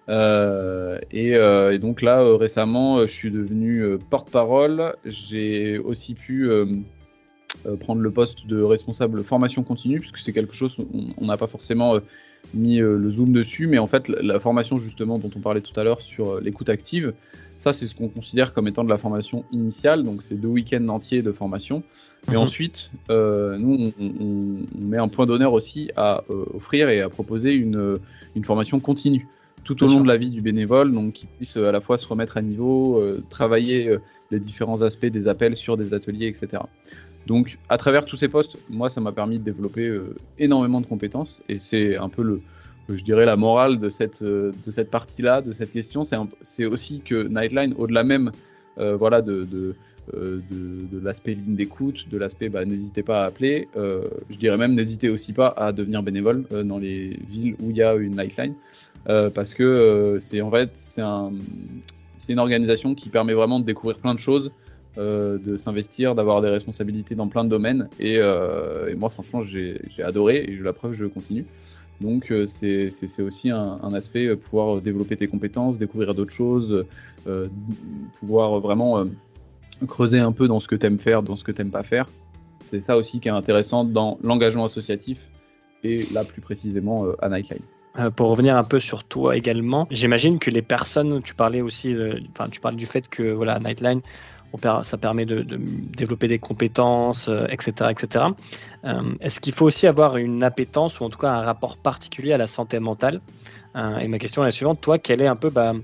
Euh, 0.08 0.98
euh, 1.14 1.70
et, 1.72 1.78
donc 1.78 2.02
là, 2.02 2.22
récemment, 2.36 3.06
je 3.06 3.12
suis 3.12 3.30
devenu 3.30 3.98
porte-parole. 4.10 4.94
J'ai 5.04 5.78
aussi 5.78 6.14
pu 6.14 6.48
prendre 7.80 8.00
le 8.00 8.10
poste 8.10 8.46
de 8.46 8.62
responsable 8.62 9.22
formation 9.24 9.62
continue, 9.62 10.00
puisque 10.00 10.18
c'est 10.18 10.32
quelque 10.32 10.54
chose, 10.54 10.76
on 11.18 11.26
n'a 11.26 11.36
pas 11.36 11.46
forcément 11.46 11.98
mis 12.54 12.78
le 12.78 13.10
zoom 13.10 13.32
dessus, 13.32 13.66
mais 13.66 13.78
en 13.78 13.86
fait, 13.86 14.08
la, 14.08 14.38
formation 14.40 14.78
justement 14.78 15.18
dont 15.18 15.30
on 15.34 15.40
parlait 15.40 15.60
tout 15.60 15.78
à 15.78 15.84
l'heure 15.84 16.00
sur 16.00 16.40
l'écoute 16.40 16.68
active, 16.68 17.12
ça 17.58 17.72
c'est 17.72 17.86
ce 17.86 17.94
qu'on 17.94 18.08
considère 18.08 18.52
comme 18.52 18.68
étant 18.68 18.84
de 18.84 18.88
la 18.88 18.96
formation 18.96 19.44
initiale, 19.52 20.02
donc 20.02 20.22
c'est 20.28 20.40
deux 20.40 20.48
week-ends 20.48 20.88
entiers 20.88 21.22
de 21.22 21.32
formation. 21.32 21.82
Et 22.28 22.32
mhm. 22.32 22.38
ensuite, 22.38 22.90
euh, 23.10 23.56
nous, 23.56 23.92
on, 24.00 24.80
met 24.80 24.98
un 24.98 25.08
point 25.08 25.26
d'honneur 25.26 25.52
aussi 25.52 25.90
à 25.96 26.24
euh, 26.30 26.44
offrir 26.54 26.88
et 26.88 27.00
à 27.00 27.08
proposer 27.08 27.52
une, 27.52 27.98
une 28.34 28.44
formation 28.44 28.80
continue 28.80 29.26
tout 29.64 29.82
au 29.82 29.88
long 29.88 30.00
de 30.00 30.06
la 30.06 30.16
vie 30.16 30.30
du 30.30 30.40
bénévole, 30.40 30.92
donc 30.92 31.14
qui 31.14 31.26
puisse 31.26 31.56
à 31.56 31.72
la 31.72 31.80
fois 31.80 31.98
se 31.98 32.06
remettre 32.06 32.36
à 32.36 32.42
niveau, 32.42 32.98
euh, 32.98 33.24
travailler 33.30 33.96
les 34.30 34.38
différents 34.38 34.82
aspects 34.82 35.06
des 35.06 35.26
appels 35.26 35.56
sur 35.56 35.76
des 35.76 35.92
ateliers, 35.92 36.28
etc. 36.28 36.62
Donc, 37.26 37.58
à 37.68 37.76
travers 37.76 38.04
tous 38.04 38.16
ces 38.16 38.28
postes, 38.28 38.56
moi, 38.70 38.88
ça 38.88 39.00
m'a 39.00 39.12
permis 39.12 39.38
de 39.38 39.44
développer 39.44 39.92
énormément 40.38 40.80
de 40.80 40.86
compétences, 40.86 41.40
et 41.48 41.58
c'est 41.58 41.96
un 41.96 42.08
peu 42.08 42.22
le, 42.22 42.40
je 42.88 43.02
dirais, 43.02 43.26
la 43.26 43.36
morale 43.36 43.80
de 43.80 43.90
cette, 43.90 44.22
de 44.22 44.70
cette 44.70 44.90
partie-là, 44.90 45.42
de 45.42 45.52
cette 45.52 45.72
question. 45.72 46.04
C'est 46.42 46.64
aussi 46.64 47.00
que 47.00 47.26
Nightline, 47.26 47.74
au-delà 47.78 48.04
même, 48.04 48.30
voilà, 48.76 49.22
de, 49.22 49.42
de 49.42 49.74
euh, 50.14 50.38
de, 50.50 51.00
l'aspect 51.02 51.34
ligne 51.34 51.56
d'écoute, 51.56 52.08
de 52.08 52.16
l'aspect 52.16 52.48
bah, 52.48 52.64
n'hésitez 52.64 53.02
pas 53.02 53.24
à 53.24 53.26
appeler. 53.26 53.68
Euh, 53.76 54.04
je 54.30 54.36
dirais 54.36 54.56
même 54.56 54.74
n'hésitez 54.74 55.08
aussi 55.08 55.32
pas 55.32 55.48
à 55.48 55.72
devenir 55.72 56.02
bénévole 56.02 56.44
euh, 56.52 56.62
dans 56.62 56.78
les 56.78 57.18
villes 57.28 57.56
où 57.60 57.70
il 57.70 57.76
y 57.76 57.82
a 57.82 57.94
une 57.94 58.16
Nightline, 58.16 58.54
parce 59.04 59.52
que 59.52 60.18
c'est 60.22 60.40
en 60.40 60.50
fait 60.50 60.70
c'est 60.78 61.00
un, 61.00 61.32
une 62.28 62.38
organisation 62.38 62.94
qui 62.94 63.08
permet 63.08 63.34
vraiment 63.34 63.58
de 63.58 63.64
découvrir 63.64 63.98
plein 63.98 64.14
de 64.14 64.20
choses, 64.20 64.52
de 64.96 65.58
s'investir, 65.58 66.14
d'avoir 66.14 66.40
des 66.40 66.48
responsabilités 66.48 67.14
dans 67.14 67.28
plein 67.28 67.44
de 67.44 67.50
domaines. 67.50 67.88
Et, 68.00 68.18
moi, 68.96 69.10
franchement, 69.10 69.42
j'ai 69.44 69.78
adoré 70.02 70.38
et 70.38 70.56
la 70.56 70.72
preuve, 70.72 70.94
je 70.94 71.04
continue. 71.04 71.44
Donc, 72.00 72.32
c'est 72.60 73.20
aussi 73.20 73.50
un, 73.50 73.92
aspect 73.94 74.34
pouvoir 74.36 74.80
développer 74.80 75.16
tes 75.16 75.26
compétences, 75.26 75.78
découvrir 75.78 76.14
d'autres 76.14 76.32
choses, 76.32 76.84
pouvoir 78.20 78.60
vraiment 78.60 79.04
creuser 79.86 80.18
un 80.18 80.32
peu 80.32 80.48
dans 80.48 80.60
ce 80.60 80.68
que 80.68 80.76
tu 80.76 80.86
aimes 80.86 80.98
faire, 80.98 81.22
dans 81.22 81.36
ce 81.36 81.44
que 81.44 81.52
tu 81.52 81.60
n'aimes 81.60 81.70
pas 81.70 81.82
faire. 81.82 82.06
C'est 82.66 82.80
ça 82.80 82.96
aussi 82.96 83.20
qui 83.20 83.28
est 83.28 83.32
intéressant 83.32 83.84
dans 83.84 84.18
l'engagement 84.22 84.64
associatif 84.64 85.18
et 85.84 86.06
là 86.12 86.24
plus 86.24 86.40
précisément 86.40 87.04
euh, 87.04 87.12
à 87.20 87.28
Nightline. 87.28 87.60
Euh, 87.98 88.10
pour 88.10 88.28
revenir 88.28 88.56
un 88.56 88.64
peu 88.64 88.80
sur 88.80 89.04
toi 89.04 89.36
également, 89.36 89.86
j'imagine 89.90 90.38
que 90.38 90.50
les 90.50 90.62
personnes, 90.62 91.22
tu 91.22 91.34
parlais 91.34 91.60
aussi, 91.60 91.94
enfin 92.30 92.48
tu 92.50 92.60
parles 92.60 92.76
du 92.76 92.86
fait 92.86 93.08
que 93.08 93.22
voilà 93.30 93.58
Nightline, 93.60 94.00
ça 94.82 94.96
permet 94.96 95.26
de, 95.26 95.44
développer 95.96 96.28
des 96.28 96.38
compétences, 96.38 97.28
etc., 97.48 97.72
euh, 97.80 97.88
etc. 97.90 98.24
Est-ce 99.20 99.40
qu'il 99.40 99.52
faut 99.52 99.66
aussi 99.66 99.86
avoir 99.86 100.16
une 100.16 100.42
appétence 100.42 101.00
ou 101.00 101.04
en 101.04 101.10
tout 101.10 101.18
cas 101.18 101.30
un 101.30 101.42
rapport 101.42 101.76
particulier 101.76 102.32
à 102.32 102.38
la 102.38 102.46
santé 102.46 102.78
mentale? 102.78 103.20
Et 104.00 104.08
ma 104.08 104.18
question 104.18 104.42
est 104.42 104.46
la 104.46 104.50
suivante 104.52 104.80
toi, 104.80 104.98
quel 104.98 105.20
est 105.20 105.26
un 105.26 105.36
peu 105.36 105.50
bah, 105.50 105.74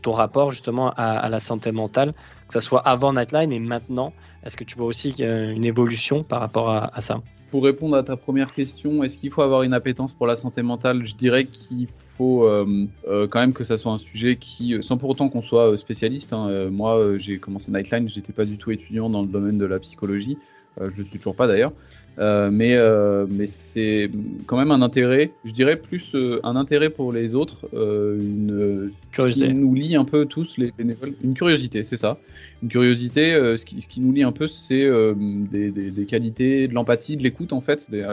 ton 0.00 0.12
rapport 0.12 0.50
justement 0.50 0.92
à, 0.92 1.18
à 1.18 1.28
la 1.28 1.40
santé 1.40 1.70
mentale 1.72 2.14
que 2.52 2.60
ce 2.60 2.66
soit 2.66 2.80
avant 2.80 3.12
Nightline 3.12 3.52
et 3.52 3.58
maintenant? 3.58 4.12
Est-ce 4.44 4.56
que 4.56 4.64
tu 4.64 4.76
vois 4.76 4.86
aussi 4.86 5.14
une 5.18 5.64
évolution 5.64 6.22
par 6.22 6.40
rapport 6.40 6.70
à, 6.70 7.00
ça? 7.00 7.22
Pour 7.50 7.64
répondre 7.64 7.96
à 7.96 8.02
ta 8.02 8.16
première 8.16 8.52
question, 8.52 9.02
est-ce 9.04 9.16
qu'il 9.16 9.30
faut 9.30 9.42
avoir 9.42 9.62
une 9.62 9.72
appétence 9.72 10.12
pour 10.12 10.26
la 10.26 10.36
santé 10.36 10.62
mentale? 10.62 11.06
Je 11.06 11.14
dirais 11.14 11.44
qu'il 11.44 11.86
faut 12.16 12.44
euh, 12.44 12.86
euh, 13.08 13.26
quand 13.26 13.40
même 13.40 13.52
que 13.52 13.64
ça 13.64 13.78
soit 13.78 13.92
un 13.92 13.98
sujet 13.98 14.36
qui, 14.36 14.76
sans 14.82 14.96
pour 14.96 15.10
autant 15.10 15.28
qu'on 15.28 15.42
soit 15.42 15.76
spécialiste, 15.78 16.32
hein, 16.32 16.68
moi 16.70 17.18
j'ai 17.18 17.38
commencé 17.38 17.70
Nightline, 17.70 18.08
j'étais 18.08 18.32
pas 18.32 18.44
du 18.44 18.58
tout 18.58 18.70
étudiant 18.70 19.10
dans 19.10 19.22
le 19.22 19.28
domaine 19.28 19.58
de 19.58 19.66
la 19.66 19.78
psychologie, 19.78 20.38
je 20.80 21.00
ne 21.02 21.06
suis 21.08 21.18
toujours 21.18 21.36
pas 21.36 21.46
d'ailleurs, 21.46 21.72
euh, 22.18 22.50
mais 22.52 22.76
euh, 22.76 23.26
mais 23.30 23.46
c'est 23.46 24.10
quand 24.46 24.58
même 24.58 24.70
un 24.70 24.82
intérêt, 24.82 25.30
je 25.46 25.50
dirais 25.52 25.76
plus 25.76 26.14
euh, 26.14 26.40
un 26.42 26.56
intérêt 26.56 26.90
pour 26.90 27.10
les 27.10 27.34
autres, 27.34 27.66
une 27.72 28.92
curiosité. 29.12 29.48
qui 29.48 29.54
nous 29.54 29.74
lie 29.74 29.96
un 29.96 30.04
peu 30.04 30.26
tous 30.26 30.58
les 30.58 30.72
bénévoles, 30.76 31.14
une 31.24 31.32
curiosité, 31.32 31.84
c'est 31.84 31.96
ça, 31.96 32.18
une 32.62 32.68
curiosité. 32.68 33.32
ce, 33.56 33.64
qui, 33.64 33.80
ce 33.80 33.88
qui 33.88 34.00
nous 34.00 34.12
lie 34.12 34.24
un 34.24 34.32
peu, 34.32 34.48
c'est 34.48 34.86
des, 35.16 35.70
des, 35.70 35.90
des, 35.90 36.04
qualités, 36.04 36.68
de 36.68 36.74
l'empathie, 36.74 37.16
de 37.16 37.22
l'écoute 37.22 37.54
en 37.54 37.62
fait, 37.62 37.90
des, 37.90 38.06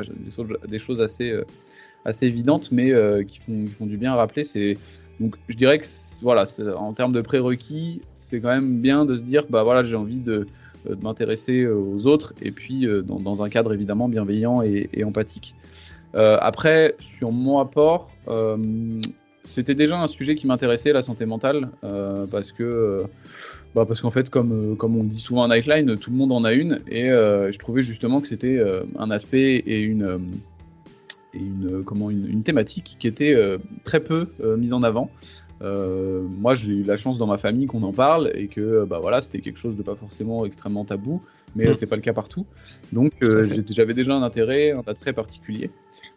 des, 0.67 0.79
choses 0.79 1.01
assez 1.01 1.33
assez 2.05 2.25
évidentes, 2.25 2.71
mais 2.71 2.93
qui 3.25 3.39
font, 3.39 3.65
qui, 3.65 3.71
font, 3.71 3.85
du 3.85 3.97
bien 3.97 4.13
à 4.13 4.15
rappeler. 4.15 4.43
Donc 5.19 5.35
je 5.47 5.55
dirais 5.55 5.79
que 5.79 5.85
voilà, 6.21 6.47
en 6.77 6.93
termes 6.93 7.11
de 7.11 7.21
prérequis, 7.21 8.01
c'est 8.15 8.39
quand 8.39 8.49
même 8.49 8.79
bien 8.79 9.05
de 9.05 9.17
se 9.17 9.23
dire 9.23 9.43
bah 9.49 9.63
voilà, 9.63 9.83
j'ai 9.83 9.95
envie 9.95 10.19
de 10.19 10.45
euh, 10.89 10.95
m'intéresser 11.01 11.63
euh, 11.63 11.75
aux 11.75 12.05
autres 12.05 12.33
et 12.41 12.51
puis 12.51 12.85
euh, 12.85 13.01
dans, 13.01 13.43
un 13.43 13.49
cadre 13.49 13.73
évidemment 13.73 14.07
bienveillant 14.07 14.61
et, 14.61 15.03
empathique. 15.03 15.53
après, 16.13 16.95
sur 17.17 17.31
mon 17.31 17.59
apport, 17.59 18.09
c'était 19.43 19.75
déjà 19.75 19.99
un 19.99 20.07
sujet 20.07 20.35
qui 20.35 20.47
m'intéressait, 20.47 20.93
la 20.93 21.01
santé 21.01 21.25
mentale, 21.25 21.69
parce 22.31 22.51
que 22.51 23.03
bah 23.75 23.85
parce 23.87 24.01
qu'en 24.01 24.09
fait, 24.09 24.29
comme, 24.29 24.75
comme 24.77 24.97
on 24.97 25.03
dit 25.03 25.19
souvent 25.19 25.43
à 25.43 25.47
Nightline, 25.47 25.97
tout 25.97 26.09
le 26.09 26.17
monde 26.17 26.31
en 26.31 26.43
a 26.43 26.53
une, 26.53 26.79
et 26.87 27.05
je 27.09 27.57
trouvais 27.59 27.83
justement 27.83 28.21
que 28.21 28.27
c'était 28.27 28.59
un 28.97 29.11
aspect 29.11 29.63
et 29.67 29.79
une, 29.81 30.19
et 31.33 31.39
une, 31.39 31.83
comment, 31.83 32.09
une, 32.09 32.27
une 32.27 32.43
thématique 32.43 32.95
qui 32.99 33.07
était 33.07 33.35
très 33.83 33.99
peu 33.99 34.27
mise 34.57 34.73
en 34.73 34.83
avant. 34.83 35.09
Euh, 35.61 36.21
moi, 36.21 36.55
j'ai 36.55 36.67
eu 36.67 36.83
la 36.83 36.97
chance 36.97 37.17
dans 37.17 37.27
ma 37.27 37.37
famille 37.37 37.65
qu'on 37.65 37.83
en 37.83 37.91
parle 37.91 38.31
et 38.35 38.47
que 38.47 38.85
bah 38.85 38.99
voilà, 39.01 39.21
c'était 39.21 39.39
quelque 39.39 39.59
chose 39.59 39.75
de 39.75 39.83
pas 39.83 39.95
forcément 39.95 40.45
extrêmement 40.45 40.85
tabou, 40.85 41.21
mais 41.55 41.67
mm. 41.67 41.75
c'est 41.75 41.87
pas 41.87 41.95
le 41.95 42.01
cas 42.01 42.13
partout. 42.13 42.45
Donc, 42.93 43.11
euh, 43.21 43.63
j'avais 43.69 43.93
déjà 43.93 44.13
un 44.13 44.23
intérêt, 44.23 44.71
un 44.71 44.93
très 44.93 45.13
particulier. 45.13 45.69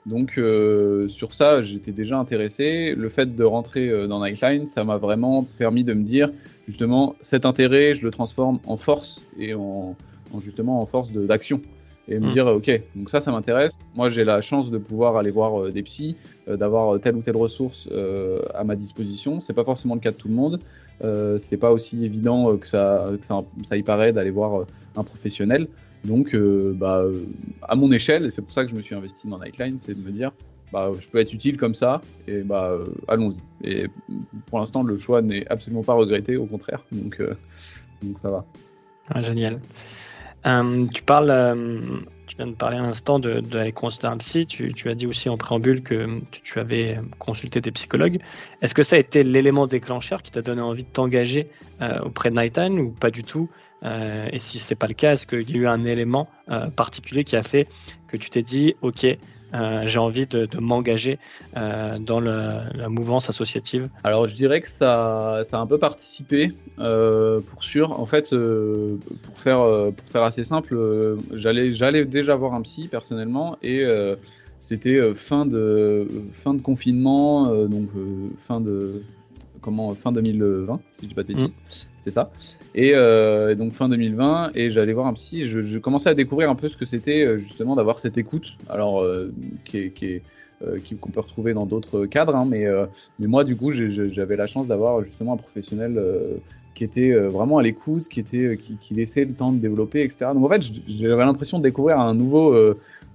Donc, 0.06 0.36
euh, 0.36 1.08
sur 1.08 1.34
ça, 1.34 1.62
j'étais 1.62 1.92
déjà 1.92 2.18
intéressé. 2.18 2.94
Le 2.96 3.08
fait 3.08 3.34
de 3.34 3.44
rentrer 3.44 4.06
dans 4.08 4.24
Nightline, 4.24 4.68
ça 4.70 4.84
m'a 4.84 4.96
vraiment 4.96 5.46
permis 5.58 5.84
de 5.84 5.94
me 5.94 6.02
dire, 6.02 6.30
justement, 6.68 7.14
cet 7.20 7.44
intérêt, 7.46 7.94
je 7.94 8.02
le 8.02 8.10
transforme 8.10 8.58
en 8.66 8.76
force 8.76 9.22
et 9.38 9.54
en, 9.54 9.96
en 10.32 10.40
justement 10.40 10.80
en 10.80 10.86
force 10.86 11.10
d'action 11.12 11.60
et 12.08 12.18
me 12.18 12.28
mm. 12.28 12.32
dire 12.32 12.46
ok 12.46 12.80
donc 12.94 13.10
ça 13.10 13.20
ça 13.20 13.30
m'intéresse 13.30 13.86
moi 13.94 14.10
j'ai 14.10 14.24
la 14.24 14.40
chance 14.40 14.70
de 14.70 14.78
pouvoir 14.78 15.16
aller 15.16 15.30
voir 15.30 15.60
euh, 15.60 15.70
des 15.70 15.82
psys 15.82 16.16
euh, 16.48 16.56
d'avoir 16.56 17.00
telle 17.00 17.16
ou 17.16 17.22
telle 17.22 17.36
ressource 17.36 17.88
euh, 17.92 18.40
à 18.54 18.64
ma 18.64 18.76
disposition 18.76 19.40
c'est 19.40 19.52
pas 19.52 19.64
forcément 19.64 19.94
le 19.94 20.00
cas 20.00 20.10
de 20.10 20.16
tout 20.16 20.28
le 20.28 20.34
monde 20.34 20.58
c'est 21.40 21.56
pas 21.56 21.72
aussi 21.72 22.04
évident 22.04 22.56
que 22.56 22.68
ça, 22.68 23.08
que 23.20 23.26
ça, 23.26 23.42
ça 23.68 23.76
y 23.76 23.82
paraît 23.82 24.12
d'aller 24.12 24.30
voir 24.30 24.66
un 24.94 25.02
professionnel 25.02 25.66
donc 26.04 26.36
bah 26.76 27.04
à 27.62 27.74
mon 27.74 27.90
échelle 27.90 28.26
et 28.26 28.30
c'est 28.30 28.40
pour 28.40 28.52
ça 28.52 28.64
que 28.64 28.70
je 28.70 28.76
me 28.76 28.82
suis 28.82 28.94
investi 28.94 29.26
dans 29.26 29.40
Nightline 29.40 29.78
c'est 29.84 30.00
de 30.00 30.06
me 30.06 30.12
dire 30.12 30.30
bah, 30.72 30.92
je 30.96 31.08
peux 31.08 31.18
être 31.18 31.32
utile 31.34 31.58
comme 31.58 31.74
ça, 31.74 32.00
et 32.28 32.40
bah, 32.42 32.78
allons-y. 33.08 33.68
Et 33.68 33.88
pour 34.46 34.60
l'instant, 34.60 34.82
le 34.82 34.96
choix 34.96 35.20
n'est 35.20 35.46
absolument 35.48 35.82
pas 35.82 35.92
regretté, 35.92 36.36
au 36.36 36.46
contraire, 36.46 36.82
donc, 36.92 37.20
donc 38.02 38.16
ça 38.22 38.30
va. 38.30 38.46
Ah, 39.10 39.22
génial. 39.22 39.60
Tu 40.44 41.02
parles, 41.02 41.58
tu 42.26 42.36
viens 42.36 42.46
de 42.46 42.54
parler 42.54 42.76
un 42.76 42.86
instant 42.86 43.18
de, 43.18 43.40
de 43.40 43.70
consulter 43.70 44.06
un 44.06 44.16
psy. 44.16 44.46
Tu, 44.46 44.72
tu, 44.74 44.88
as 44.88 44.94
dit 44.94 45.06
aussi 45.06 45.28
en 45.28 45.36
préambule 45.36 45.82
que 45.82 46.20
tu, 46.30 46.58
avais 46.58 46.98
consulté 47.18 47.60
des 47.60 47.70
psychologues. 47.70 48.18
Est-ce 48.60 48.74
que 48.74 48.82
ça 48.82 48.96
a 48.96 48.98
été 48.98 49.24
l'élément 49.24 49.66
déclencheur 49.66 50.22
qui 50.22 50.30
t'a 50.30 50.42
donné 50.42 50.60
envie 50.60 50.84
de 50.84 50.88
t'engager 50.88 51.48
auprès 52.04 52.30
de 52.30 52.36
Nighttime 52.36 52.78
ou 52.78 52.90
pas 52.90 53.10
du 53.10 53.22
tout? 53.24 53.48
Euh, 53.84 54.28
et 54.32 54.38
si 54.38 54.58
ce 54.58 54.70
n'est 54.70 54.76
pas 54.76 54.86
le 54.86 54.94
cas, 54.94 55.12
est-ce 55.12 55.26
qu'il 55.26 55.50
y 55.50 55.54
a 55.54 55.56
eu 55.58 55.66
un 55.66 55.84
élément 55.84 56.28
euh, 56.50 56.68
particulier 56.68 57.24
qui 57.24 57.36
a 57.36 57.42
fait 57.42 57.68
que 58.08 58.16
tu 58.16 58.30
t'es 58.30 58.42
dit, 58.42 58.74
OK, 58.82 59.04
euh, 59.04 59.16
j'ai 59.84 59.98
envie 59.98 60.26
de, 60.26 60.48
m'engager 60.58 61.18
dans 61.54 62.20
la 62.20 62.88
mouvance 62.88 63.28
associative 63.28 63.88
Alors 64.04 64.28
je 64.28 64.34
dirais 64.34 64.60
que 64.60 64.68
ça, 64.68 65.44
ça 65.48 65.58
a 65.58 65.60
un 65.60 65.66
peu 65.66 65.78
participé, 65.78 66.52
pour 66.76 67.64
sûr. 67.64 67.98
En 67.98 68.06
fait, 68.06 68.30
pour, 68.30 69.38
faire, 69.38 69.58
pour 69.58 70.08
faire 70.10 70.22
assez 70.22 70.44
simple, 70.44 70.76
j'allais, 71.32 71.74
j'allais 71.74 72.04
déjà 72.04 72.34
voir 72.34 72.54
un 72.54 72.62
psy 72.62 72.88
personnellement 72.88 73.56
et 73.62 73.84
c'était 74.60 75.14
fin, 75.14 75.46
de, 75.46 76.06
fin 76.44 76.54
de 76.54 76.62
confinement, 76.62 77.66
donc 77.66 77.88
fin 78.46 78.60
de 78.60 79.02
comment 79.62 79.94
fin 79.94 80.12
2020, 80.12 80.80
si 80.94 81.02
je 81.02 81.08
dis 81.08 81.14
pas 81.14 81.22
de 81.22 81.28
bêtises. 81.28 81.54
Mmh 81.54 81.86
c'était 82.04 82.14
ça. 82.14 82.30
Et 82.74 82.92
euh, 82.94 83.54
donc 83.54 83.72
fin 83.72 83.88
2020, 83.88 84.52
et 84.54 84.70
j'allais 84.70 84.92
voir 84.92 85.06
un 85.06 85.14
psy. 85.14 85.46
je, 85.46 85.60
je, 85.60 85.78
commençais 85.78 86.08
à 86.08 86.14
découvrir 86.14 86.50
un 86.50 86.54
peu 86.54 86.68
ce 86.68 86.76
que 86.76 86.84
c'était 86.84 87.24
euh, 87.24 87.38
justement 87.38 87.76
d'avoir 87.76 88.00
cette 88.00 88.18
écoute, 88.18 88.56
alors 88.68 89.02
euh, 89.02 89.32
qui 89.64 89.78
est, 89.78 89.90
qui 89.90 90.06
est 90.06 90.22
qu'on 91.00 91.10
peut 91.10 91.20
retrouver 91.20 91.54
dans 91.54 91.66
d'autres 91.66 92.06
cadres, 92.06 92.36
hein, 92.36 92.46
mais, 92.48 92.66
mais 93.18 93.26
moi 93.26 93.42
du 93.42 93.56
coup 93.56 93.72
j'avais 93.72 94.36
la 94.36 94.46
chance 94.46 94.68
d'avoir 94.68 95.02
justement 95.02 95.32
un 95.32 95.36
professionnel 95.36 96.00
qui 96.76 96.84
était 96.84 97.12
vraiment 97.12 97.58
à 97.58 97.64
l'écoute, 97.64 98.06
qui 98.08 98.20
était 98.20 98.56
qui, 98.56 98.76
qui, 98.76 98.94
laissait 98.94 99.24
le 99.24 99.32
temps 99.32 99.50
de 99.50 99.58
développer, 99.58 100.04
etc. 100.04 100.30
Donc 100.32 100.44
en 100.44 100.48
fait 100.48 100.62
j'avais 100.86 101.24
l'impression 101.24 101.58
de 101.58 101.64
découvrir 101.64 101.98
un 101.98 102.14
nouveau 102.14 102.54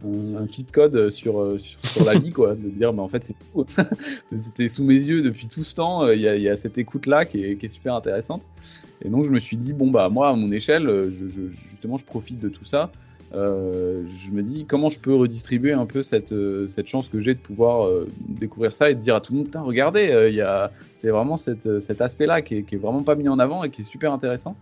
un, 0.05 0.43
un 0.43 0.47
cheat 0.47 0.71
code 0.71 1.09
sur, 1.09 1.57
sur, 1.59 2.05
la 2.05 2.17
vie, 2.17 2.31
quoi, 2.31 2.55
de 2.55 2.69
dire, 2.69 2.93
mais 2.93 3.01
en 3.01 3.07
fait, 3.07 3.23
c'est 3.25 3.35
fou. 3.51 3.65
C'était 4.39 4.67
sous 4.67 4.83
mes 4.83 4.95
yeux 4.95 5.21
depuis 5.21 5.47
tout 5.47 5.63
ce 5.63 5.75
temps. 5.75 6.09
Il 6.09 6.19
y 6.19 6.27
a, 6.27 6.35
y 6.35 6.49
a 6.49 6.57
cette 6.57 6.77
écoute-là 6.77 7.25
qui 7.25 7.43
est, 7.43 7.55
qui 7.55 7.65
est, 7.65 7.69
super 7.69 7.95
intéressante. 7.95 8.41
Et 9.03 9.09
donc, 9.09 9.25
je 9.25 9.29
me 9.29 9.39
suis 9.39 9.57
dit, 9.57 9.73
bon, 9.73 9.89
bah, 9.89 10.09
moi, 10.09 10.29
à 10.29 10.33
mon 10.33 10.51
échelle, 10.51 10.85
je, 10.85 11.27
je, 11.27 11.69
justement, 11.71 11.97
je 11.97 12.05
profite 12.05 12.39
de 12.39 12.49
tout 12.49 12.65
ça. 12.65 12.91
Euh, 13.33 14.03
je 14.25 14.31
me 14.31 14.41
dis, 14.41 14.65
comment 14.65 14.89
je 14.89 14.99
peux 14.99 15.13
redistribuer 15.13 15.73
un 15.73 15.85
peu 15.85 16.01
cette, 16.01 16.33
cette 16.69 16.87
chance 16.87 17.09
que 17.09 17.19
j'ai 17.19 17.33
de 17.33 17.39
pouvoir 17.39 17.85
euh, 17.85 18.07
découvrir 18.19 18.75
ça 18.75 18.89
et 18.89 18.95
de 18.95 19.01
dire 19.01 19.15
à 19.15 19.21
tout 19.21 19.33
le 19.33 19.39
monde, 19.39 19.49
regardez, 19.53 20.09
euh, 20.09 20.29
il 20.29 20.35
y 20.35 20.41
a, 20.41 20.71
c'est 21.01 21.09
vraiment 21.09 21.35
cette, 21.35 21.81
cet 21.81 22.01
aspect-là 22.01 22.41
qui 22.41 22.63
qui 22.63 22.75
est 22.75 22.77
vraiment 22.77 23.03
pas 23.03 23.15
mis 23.15 23.27
en 23.27 23.37
avant 23.37 23.63
et 23.63 23.69
qui 23.69 23.81
est 23.81 23.85
super 23.85 24.13
intéressant. 24.13 24.55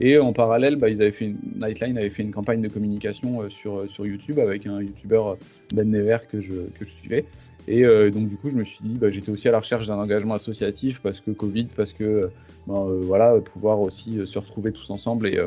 Et 0.00 0.18
en 0.18 0.32
parallèle, 0.32 0.76
bah, 0.76 0.88
ils 0.88 1.02
avaient 1.02 1.12
fait 1.12 1.26
une, 1.26 1.38
Nightline 1.56 1.98
avait 1.98 2.10
fait 2.10 2.22
une 2.22 2.30
campagne 2.30 2.62
de 2.62 2.68
communication 2.68 3.42
euh, 3.42 3.48
sur, 3.48 3.78
euh, 3.78 3.88
sur 3.88 4.06
YouTube 4.06 4.38
avec 4.38 4.66
un 4.66 4.80
YouTuber 4.80 5.22
euh, 5.26 5.34
Ben 5.74 5.90
Never 5.90 6.18
que 6.30 6.40
je, 6.40 6.52
que 6.78 6.84
je 6.84 6.90
suivais. 7.00 7.24
Et 7.70 7.82
donc 7.84 8.30
du 8.30 8.36
coup, 8.36 8.48
je 8.48 8.56
me 8.56 8.64
suis 8.64 8.78
dit, 8.80 8.94
bah, 8.98 9.10
j'étais 9.10 9.30
aussi 9.30 9.46
à 9.46 9.50
la 9.50 9.58
recherche 9.58 9.86
d'un 9.86 9.98
engagement 9.98 10.32
associatif 10.32 11.00
parce 11.02 11.20
que 11.20 11.32
Covid, 11.32 11.66
parce 11.76 11.92
que 11.92 12.30
bah, 12.66 12.86
voilà, 13.02 13.38
pouvoir 13.40 13.78
aussi 13.80 14.26
se 14.26 14.38
retrouver 14.38 14.72
tous 14.72 14.88
ensemble 14.88 15.28
et, 15.28 15.38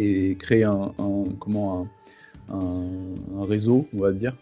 et 0.00 0.34
créer 0.36 0.64
un, 0.64 0.94
comment 1.38 1.86
un, 2.50 3.44
réseau, 3.44 3.86
on 3.94 4.00
va 4.00 4.12
dire. 4.12 4.34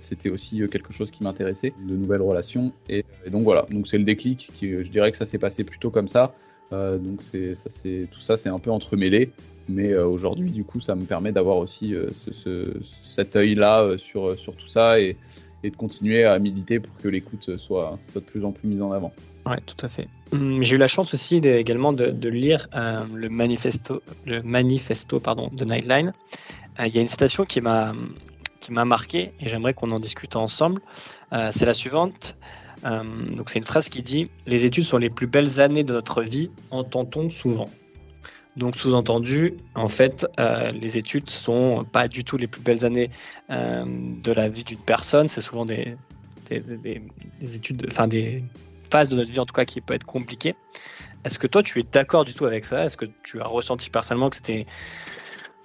C'était 0.00 0.30
aussi 0.30 0.62
quelque 0.72 0.94
chose 0.94 1.10
qui 1.10 1.22
m'intéressait, 1.24 1.74
de 1.86 1.94
nouvelles 1.94 2.22
relations. 2.22 2.72
Et, 2.88 3.04
et 3.26 3.28
donc 3.28 3.42
voilà, 3.42 3.66
donc 3.70 3.86
c'est 3.86 3.98
le 3.98 4.04
déclic. 4.04 4.50
Qui, 4.54 4.70
je 4.70 4.88
dirais 4.88 5.12
que 5.12 5.18
ça 5.18 5.26
s'est 5.26 5.36
passé 5.36 5.62
plutôt 5.62 5.90
comme 5.90 6.08
ça. 6.08 6.32
Euh, 6.72 6.98
donc 6.98 7.22
ça, 7.22 7.70
tout 8.10 8.20
ça, 8.20 8.36
c'est 8.36 8.48
un 8.48 8.58
peu 8.58 8.70
entremêlé. 8.70 9.32
Mais 9.68 9.92
euh, 9.92 10.06
aujourd'hui, 10.06 10.50
du 10.50 10.64
coup, 10.64 10.80
ça 10.80 10.94
me 10.94 11.04
permet 11.04 11.32
d'avoir 11.32 11.58
aussi 11.58 11.94
euh, 11.94 12.08
ce, 12.12 12.64
cet 13.14 13.36
œil-là 13.36 13.96
sur, 13.98 14.38
sur 14.38 14.54
tout 14.54 14.68
ça 14.68 14.98
et, 15.00 15.16
de 15.64 15.76
continuer 15.76 16.24
à 16.24 16.38
militer 16.38 16.78
pour 16.78 16.96
que 17.02 17.08
l'écoute 17.08 17.58
soit, 17.58 17.98
soit 18.12 18.20
de 18.20 18.26
plus 18.26 18.44
en 18.44 18.52
plus 18.52 18.68
mise 18.68 18.80
en 18.80 18.92
avant. 18.92 19.12
Oui, 19.46 19.56
tout 19.66 19.84
à 19.84 19.88
fait. 19.88 20.08
Hum, 20.32 20.62
j'ai 20.62 20.76
eu 20.76 20.78
la 20.78 20.86
chance 20.86 21.12
aussi 21.12 21.36
également 21.36 21.92
de, 21.92 22.28
lire 22.28 22.68
le 22.72 23.28
manifesto, 23.28 24.00
le 24.24 24.40
manifesto 24.42 25.18
pardon, 25.18 25.50
de 25.52 25.64
Nightline. 25.64 26.12
Il 26.78 26.94
y 26.94 26.98
a 26.98 27.00
une 27.00 27.08
citation 27.08 27.44
qui 27.44 27.60
m'a 27.60 27.92
marqué 28.70 29.32
et 29.40 29.48
j'aimerais 29.48 29.74
qu'on 29.74 29.90
en 29.90 29.98
discute 29.98 30.36
ensemble. 30.36 30.80
c'est 31.32 31.66
la 31.66 31.74
suivante. 31.74 32.36
Euh, 32.84 33.02
donc 33.34 33.50
c'est 33.50 33.58
une 33.58 33.64
phrase 33.64 33.88
qui 33.88 34.02
dit 34.02 34.30
Les 34.46 34.64
études 34.64 34.84
sont 34.84 34.98
les 34.98 35.10
plus 35.10 35.26
belles 35.26 35.60
années 35.60 35.84
de 35.84 35.92
notre 35.92 36.22
vie, 36.22 36.50
entend-on 36.70 37.30
souvent. 37.30 37.68
Donc 38.56 38.76
sous-entendu, 38.76 39.54
en 39.74 39.88
fait, 39.88 40.26
euh, 40.40 40.72
les 40.72 40.96
études 40.96 41.30
sont 41.30 41.84
pas 41.84 42.08
du 42.08 42.24
tout 42.24 42.36
les 42.36 42.48
plus 42.48 42.60
belles 42.60 42.84
années 42.84 43.10
euh, 43.50 43.84
de 43.86 44.32
la 44.32 44.48
vie 44.48 44.64
d'une 44.64 44.80
personne. 44.80 45.28
C'est 45.28 45.40
souvent 45.40 45.64
des, 45.64 45.96
des, 46.50 47.00
études, 47.54 47.86
enfin 47.90 48.08
des 48.08 48.42
phases 48.90 49.08
de 49.08 49.16
notre 49.16 49.30
vie 49.30 49.38
en 49.38 49.46
tout 49.46 49.54
cas 49.54 49.64
qui 49.64 49.80
peut 49.80 49.94
être 49.94 50.06
compliquées. 50.06 50.56
Est-ce 51.24 51.38
que 51.38 51.46
toi 51.46 51.62
tu 51.62 51.78
es 51.78 51.84
d'accord 51.84 52.24
du 52.24 52.34
tout 52.34 52.46
avec 52.46 52.64
ça? 52.64 52.84
Est-ce 52.84 52.96
que 52.96 53.06
tu 53.22 53.40
as 53.40 53.46
ressenti 53.46 53.90
personnellement 53.90 54.30
que 54.30 54.36
c'était 54.36 54.66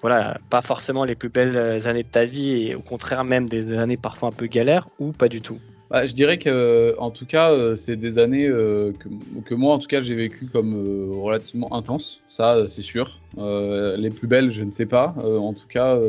voilà, 0.01 0.37
pas 0.49 0.61
forcément 0.61 1.05
les 1.05 1.15
plus 1.15 1.29
belles 1.29 1.87
années 1.87 2.03
de 2.03 2.09
ta 2.09 2.25
vie 2.25 2.67
et 2.67 2.75
au 2.75 2.81
contraire 2.81 3.23
même 3.23 3.47
des 3.47 3.77
années 3.77 3.95
parfois 3.95 4.29
un 4.29 4.33
peu 4.33 4.47
galères 4.47 4.89
ou 4.99 5.13
pas 5.13 5.29
du 5.29 5.41
tout? 5.41 5.59
Bah, 5.93 6.07
je 6.07 6.15
dirais 6.15 6.39
que, 6.39 6.95
en 6.97 7.11
tout 7.11 7.27
cas, 7.27 7.51
euh, 7.51 7.75
c'est 7.77 7.95
des 7.95 8.17
années 8.17 8.47
euh, 8.47 8.93
que, 8.93 9.09
que, 9.47 9.53
moi, 9.53 9.75
en 9.75 9.77
tout 9.77 9.85
cas, 9.85 10.01
j'ai 10.01 10.15
vécu 10.15 10.47
comme 10.47 10.73
euh, 10.73 11.21
relativement 11.21 11.71
intenses. 11.71 12.19
Ça, 12.29 12.67
c'est 12.67 12.81
sûr. 12.81 13.19
les 13.37 14.09
plus 14.09 14.25
belles, 14.25 14.51
je 14.51 14.63
ne 14.63 14.71
sais 14.71 14.87
pas. 14.87 15.13
en 15.23 15.53
tout 15.53 15.67
cas, 15.69 15.99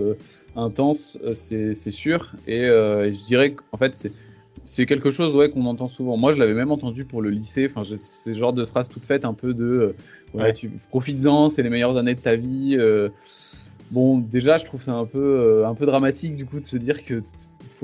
intenses, 0.57 1.19
c'est 1.35 1.91
sûr. 1.91 2.33
Et 2.47 2.63
je 2.63 3.27
dirais 3.27 3.53
qu'en 3.53 3.77
fait, 3.77 4.11
c'est 4.65 4.87
quelque 4.87 5.11
chose 5.11 5.35
ouais, 5.35 5.51
qu'on 5.51 5.67
entend 5.67 5.89
souvent. 5.89 6.17
Moi, 6.17 6.33
je 6.33 6.39
l'avais 6.39 6.55
même 6.55 6.73
entendu 6.73 7.05
pour 7.05 7.21
le 7.21 7.29
lycée. 7.29 7.71
Enfin, 7.71 7.87
c'est 7.87 8.33
ce 8.33 8.39
genre 8.39 8.55
de 8.55 8.65
phrase 8.65 8.89
toute 8.89 9.05
faite, 9.05 9.27
un 9.27 9.35
peu 9.35 9.53
de 9.53 9.95
ouais, 10.33 10.55
tu 10.55 10.71
profites-en, 10.89 11.51
c'est 11.51 11.63
les 11.63 11.69
meilleures 11.69 11.99
années 11.99 12.15
de 12.15 12.21
ta 12.21 12.37
vie. 12.37 12.79
bon, 13.91 14.17
déjà, 14.17 14.57
je 14.57 14.65
trouve 14.65 14.81
ça 14.81 14.95
un 14.95 15.05
peu, 15.05 15.67
un 15.67 15.75
peu 15.75 15.85
dramatique 15.85 16.37
du 16.37 16.47
coup 16.47 16.59
de 16.59 16.65
se 16.65 16.79
dire 16.79 17.05
que 17.05 17.23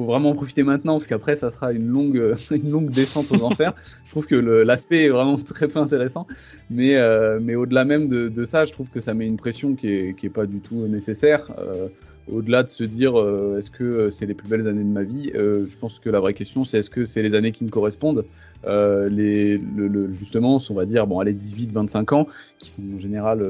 faut 0.01 0.07
vraiment 0.07 0.35
profiter 0.35 0.63
maintenant 0.63 0.95
parce 0.95 1.07
qu'après 1.07 1.37
ça 1.37 1.51
sera 1.51 1.73
une 1.73 1.89
longue 1.89 2.37
une 2.51 2.71
longue 2.71 2.91
descente 2.91 3.31
aux 3.33 3.43
enfers. 3.43 3.75
Je 4.07 4.11
trouve 4.11 4.27
que 4.27 4.35
l'aspect 4.35 5.05
est 5.05 5.09
vraiment 5.09 5.37
très 5.55 5.69
peu 5.69 5.79
intéressant, 5.79 6.27
mais 6.71 6.97
euh, 6.97 7.39
mais 7.41 7.55
au-delà 7.55 7.85
même 7.85 8.09
de, 8.09 8.29
de, 8.29 8.45
ça, 8.45 8.65
je 8.65 8.73
trouve 8.73 8.89
que 8.89 9.01
ça 9.01 9.15
met 9.15 9.27
une 9.27 9.37
pression 9.37 9.75
qui 9.75 9.89
est 9.89 10.15
qui 10.17 10.27
est 10.27 10.31
pas 10.31 10.47
du 10.47 10.61
tout 10.61 10.87
nécessaire. 10.89 11.47
Euh, 11.59 11.89
au-delà 12.31 12.63
de 12.63 12.69
se 12.69 12.85
dire 12.85 13.19
euh, 13.19 13.59
est-ce 13.59 13.71
que 13.71 14.11
c'est 14.11 14.27
les 14.27 14.35
plus 14.35 14.49
belles 14.49 14.67
années 14.69 14.85
de 14.85 14.93
ma 14.93 15.03
vie, 15.03 15.31
je 15.35 15.77
pense 15.79 15.99
que 15.99 16.11
la 16.11 16.21
vraie 16.21 16.35
question 16.35 16.65
c'est 16.65 16.79
est-ce 16.79 16.91
que 16.91 17.05
c'est 17.07 17.23
les 17.23 17.35
années 17.35 17.53
qui 17.53 17.65
me 17.65 17.71
correspondent? 17.71 18.25
les 18.67 19.59
le, 19.59 20.13
justement, 20.19 20.61
on 20.69 20.75
va 20.75 20.85
dire 20.85 21.07
bon 21.07 21.19
allez 21.19 21.33
18-25 21.33 22.15
ans 22.15 22.27
qui 22.59 22.69
sont 22.71 22.83
en 22.95 22.99
général 22.99 23.47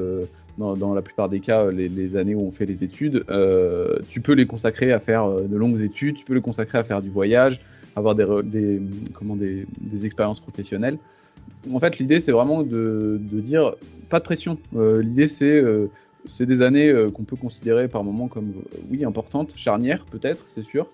dans, 0.75 0.93
la 0.93 1.01
plupart 1.01 1.29
des 1.29 1.39
cas, 1.39 1.71
les, 1.71 2.15
années 2.15 2.35
où 2.35 2.47
on 2.47 2.51
fait 2.51 2.65
les 2.65 2.83
études, 2.83 3.23
euh, 3.29 3.97
tu 4.09 4.21
peux 4.21 4.33
les 4.33 4.45
consacrer 4.45 4.91
à 4.91 4.99
faire 4.99 5.25
euh, 5.25 5.47
de 5.47 5.57
longues 5.57 5.81
études, 5.81 6.15
tu 6.15 6.25
peux 6.25 6.33
les 6.33 6.41
consacrer 6.41 6.77
à 6.77 6.83
faire 6.83 7.01
du 7.01 7.09
voyage, 7.09 7.59
avoir 7.95 8.15
des, 8.15 8.81
comment, 9.13 9.35
des, 9.35 9.65
expériences 10.05 10.39
professionnelles. 10.39 10.97
En 11.73 11.79
fait, 11.79 11.97
l'idée, 11.99 12.21
c'est 12.21 12.31
vraiment 12.31 12.63
de, 12.63 13.19
de, 13.19 13.39
dire 13.41 13.73
pas 14.09 14.19
de 14.19 14.23
pression. 14.23 14.57
Euh, 14.75 15.01
l'idée, 15.01 15.27
c'est 15.27 15.63
c'est 16.29 16.45
des 16.45 16.61
années 16.61 16.93
qu'on 17.15 17.23
peut 17.23 17.35
considérer 17.35 17.87
par 17.87 18.03
moments 18.03 18.27
comme, 18.27 18.53
oui, 18.91 19.03
importantes, 19.03 19.53
charnières 19.55 20.05
peut-être, 20.11 20.45
c'est 20.53 20.63
sûr. 20.63 20.85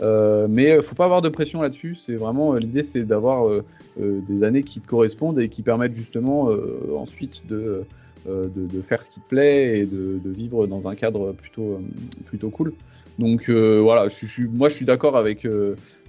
Euh, 0.00 0.46
mais 0.48 0.80
faut 0.82 0.94
pas 0.94 1.06
avoir 1.06 1.20
de 1.20 1.28
pression 1.28 1.60
là-dessus. 1.60 1.96
C'est 2.06 2.14
vraiment 2.14 2.54
l'idée, 2.54 2.84
c'est 2.84 3.02
d'avoir 3.02 3.50
des 3.96 4.44
années 4.44 4.62
qui 4.62 4.80
te 4.80 4.86
correspondent 4.86 5.40
et 5.40 5.48
qui 5.48 5.62
permettent 5.62 5.96
justement 5.96 6.48
ensuite 6.96 7.44
de 7.48 7.82
euh, 8.26 8.48
de, 8.54 8.80
faire 8.82 9.02
ce 9.02 9.10
qui 9.10 9.20
te 9.20 9.28
plaît 9.28 9.80
et 9.80 9.86
de, 9.86 10.20
vivre 10.24 10.66
dans 10.66 10.88
un 10.88 10.94
cadre 10.94 11.32
plutôt, 11.32 11.74
euh, 11.74 11.80
plutôt 12.26 12.50
cool. 12.50 12.72
Donc 13.18 13.48
euh, 13.48 13.80
voilà, 13.80 14.08
je, 14.08 14.26
je, 14.26 14.42
moi 14.42 14.68
je 14.68 14.74
suis 14.74 14.84
d'accord 14.84 15.16
avec, 15.16 15.46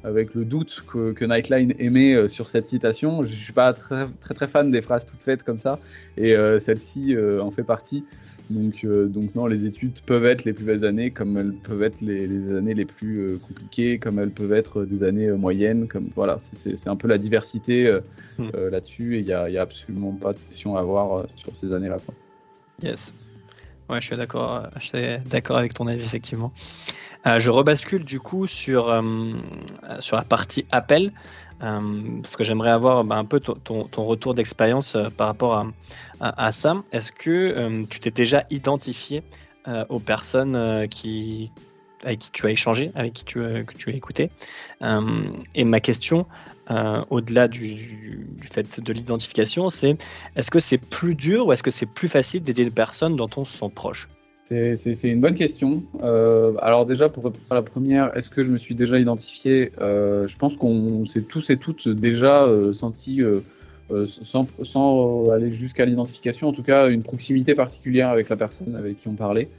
avec 0.04 0.34
le 0.36 0.46
doute 0.46 0.84
que, 0.92 1.12
que 1.12 1.26
Nightline 1.26 1.74
émet 1.80 2.28
sur 2.30 2.50
cette 2.50 2.68
citation. 2.68 3.24
Je 3.24 3.34
suis 3.34 3.54
pas 3.54 3.74
très, 3.74 4.08
très, 4.22 4.34
très 4.34 4.48
fan 4.48 4.72
des 4.72 4.82
phrases 4.82 5.06
toutes 5.06 5.22
faites 5.22 5.44
comme 5.44 5.60
ça 5.60 5.80
et 6.18 6.36
celle-ci 6.66 7.16
en 7.42 7.52
fait 7.52 7.64
partie. 7.64 8.04
Donc, 8.50 8.84
euh, 8.84 9.08
donc 9.08 9.36
non, 9.36 9.46
les 9.46 9.66
études 9.66 10.00
peuvent 10.06 10.26
être 10.26 10.44
les 10.44 10.54
plus 10.54 10.66
belles 10.66 10.84
années, 10.84 11.12
comme 11.12 11.38
elles 11.38 11.54
peuvent 11.54 11.84
être 11.84 12.02
les, 12.02 12.26
années 12.56 12.74
les 12.74 12.86
plus 12.86 13.20
euh, 13.20 13.38
compliquées, 13.38 14.00
comme 14.00 14.18
elles 14.18 14.32
peuvent 14.32 14.54
être 14.54 14.86
des 14.86 15.04
années 15.04 15.28
euh, 15.28 15.38
moyennes. 15.38 15.88
Comme 15.88 16.10
voilà, 16.16 16.40
c'est 16.54 16.88
un 16.88 16.96
peu 16.96 17.08
la 17.08 17.20
diversité 17.20 18.00
hmm. 18.38 18.50
là-dessus, 18.72 19.18
et 19.18 19.20
il 19.20 19.26
n'y 19.26 19.34
a, 19.34 19.50
y 19.50 19.58
a, 19.58 19.62
absolument 19.62 20.14
pas 20.14 20.34
de 20.34 20.40
question 20.50 20.76
à 20.76 20.80
avoir 20.80 21.28
sur 21.36 21.56
ces 21.56 21.74
années-là. 21.74 21.98
Yes. 22.82 23.14
Ouais, 23.90 24.00
je 24.02 24.06
suis 24.08 24.16
d'accord. 24.16 24.68
Je 24.80 24.86
suis 24.86 25.18
d'accord 25.26 25.58
avec 25.58 25.74
ton 25.74 25.88
avis 25.88 26.04
effectivement. 26.04 26.52
je 27.26 27.50
rebascule 27.50 28.06
du 28.06 28.20
coup 28.20 28.48
sur 28.48 29.04
sur 30.00 30.16
la 30.16 30.24
partie 30.24 30.66
appel. 30.72 31.12
parce 31.60 32.36
que 32.36 32.44
j'aimerais 32.44 32.70
avoir 32.70 33.04
bah, 33.04 33.16
un 33.16 33.26
peu 33.26 33.40
ton, 33.40 33.86
ton, 33.86 34.06
retour 34.06 34.36
d'expérience 34.36 34.96
par 35.18 35.28
rapport 35.28 35.56
à, 35.56 35.66
à, 36.20 36.52
ça. 36.52 36.84
Est-ce 36.92 37.12
que 37.12 37.84
tu 37.86 38.00
t'es 38.00 38.12
déjà 38.12 38.44
identifié 38.52 39.24
aux 39.90 40.00
personnes 40.00 40.88
qui, 40.90 41.52
avec 42.04 42.20
qui 42.20 42.32
tu 42.32 42.46
as 42.46 42.52
échangé, 42.52 42.92
avec 42.96 43.14
qui 43.14 43.26
tu, 43.26 43.40
que 43.40 43.78
tu 43.78 43.90
as 43.90 43.94
écouté? 43.94 44.30
Euh, 44.82 45.30
et 45.56 45.64
ma 45.64 45.80
question, 45.80 46.26
euh, 46.72 47.02
au-delà 47.10 47.48
du, 47.48 48.28
fait 48.42 48.80
de 48.80 48.94
l'identification, 48.94 49.70
c'est 49.70 49.98
est-ce 50.36 50.52
que 50.52 50.60
c'est 50.60 50.78
plus 50.78 51.16
dur 51.16 51.48
ou 51.48 51.54
est-ce 51.54 51.64
que 51.64 51.72
c'est 51.72 51.86
plus 51.86 52.08
facile 52.08 52.44
d'aider 52.44 52.66
des 52.66 52.72
personnes 52.72 53.16
dont 53.16 53.30
on 53.38 53.46
se 53.46 53.58
sent 53.58 53.72
proche? 53.74 54.08
C'est 54.46 55.04
une 55.04 55.22
bonne 55.22 55.36
question. 55.36 55.84
Euh, 56.02 56.54
alors 56.60 56.88
déjà, 56.88 57.08
pour 57.08 57.26
répondre 57.26 57.46
à 57.52 57.56
la 57.56 57.62
première, 57.62 58.18
est-ce 58.18 58.32
que 58.32 58.44
je 58.44 58.50
me 58.50 58.58
suis 58.58 58.74
déjà 58.74 58.98
identifié? 58.98 59.72
Je 59.80 60.38
pense 60.38 60.56
qu'on 60.58 61.06
s'est 61.06 61.22
tous 61.22 61.52
et 61.52 61.58
toutes 61.58 61.88
déjà 61.88 62.48
senti, 62.74 63.22
sans, 64.24 64.48
sans, 64.64 65.30
aller 65.30 65.52
jusqu'à 65.52 65.86
l'identification, 65.86 66.48
en 66.48 66.54
tout 66.54 66.64
cas 66.64 66.90
une 66.90 67.04
proximité 67.04 67.54
particulière 67.54 68.10
avec 68.10 68.28
la 68.30 68.38
personne 68.38 68.76
avec 68.76 68.98
qui 68.98 69.08
on 69.08 69.14
parlait. 69.14 69.50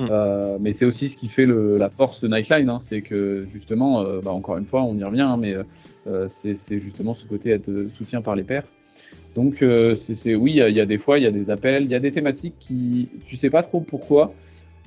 Mm. 0.00 0.08
Euh, 0.10 0.56
mais 0.60 0.72
c'est 0.72 0.86
aussi 0.86 1.10
ce 1.10 1.16
qui 1.16 1.28
fait 1.28 1.44
le, 1.44 1.76
la 1.76 1.90
force 1.90 2.20
de 2.20 2.28
Nightline, 2.28 2.68
hein, 2.70 2.78
c'est 2.80 3.02
que 3.02 3.46
justement, 3.52 4.00
euh, 4.00 4.20
bah, 4.24 4.32
encore 4.32 4.56
une 4.56 4.64
fois, 4.64 4.82
on 4.82 4.96
y 4.96 5.04
revient, 5.04 5.20
hein, 5.20 5.36
mais 5.38 5.54
euh, 6.06 6.28
c'est 6.28 6.80
justement 6.80 7.14
ce 7.14 7.26
côté 7.26 7.50
être 7.50 7.70
soutien 7.96 8.22
par 8.22 8.34
les 8.34 8.44
pairs. 8.44 8.64
Donc, 9.36 9.64
c'est 9.94 10.34
oui, 10.34 10.60
il 10.66 10.76
y, 10.76 10.80
a 10.80 10.86
des 10.86 10.98
fois, 10.98 11.18
il 11.18 11.22
y 11.22 11.26
a 11.26 11.30
des 11.30 11.50
appels, 11.50 11.84
il 11.84 11.90
y 11.90 11.94
a 11.94 12.00
des 12.00 12.10
thématiques 12.10 12.56
qui, 12.58 13.08
tu 13.26 13.36
sais 13.36 13.48
pas 13.48 13.62
trop 13.62 13.80
pourquoi, 13.80 14.32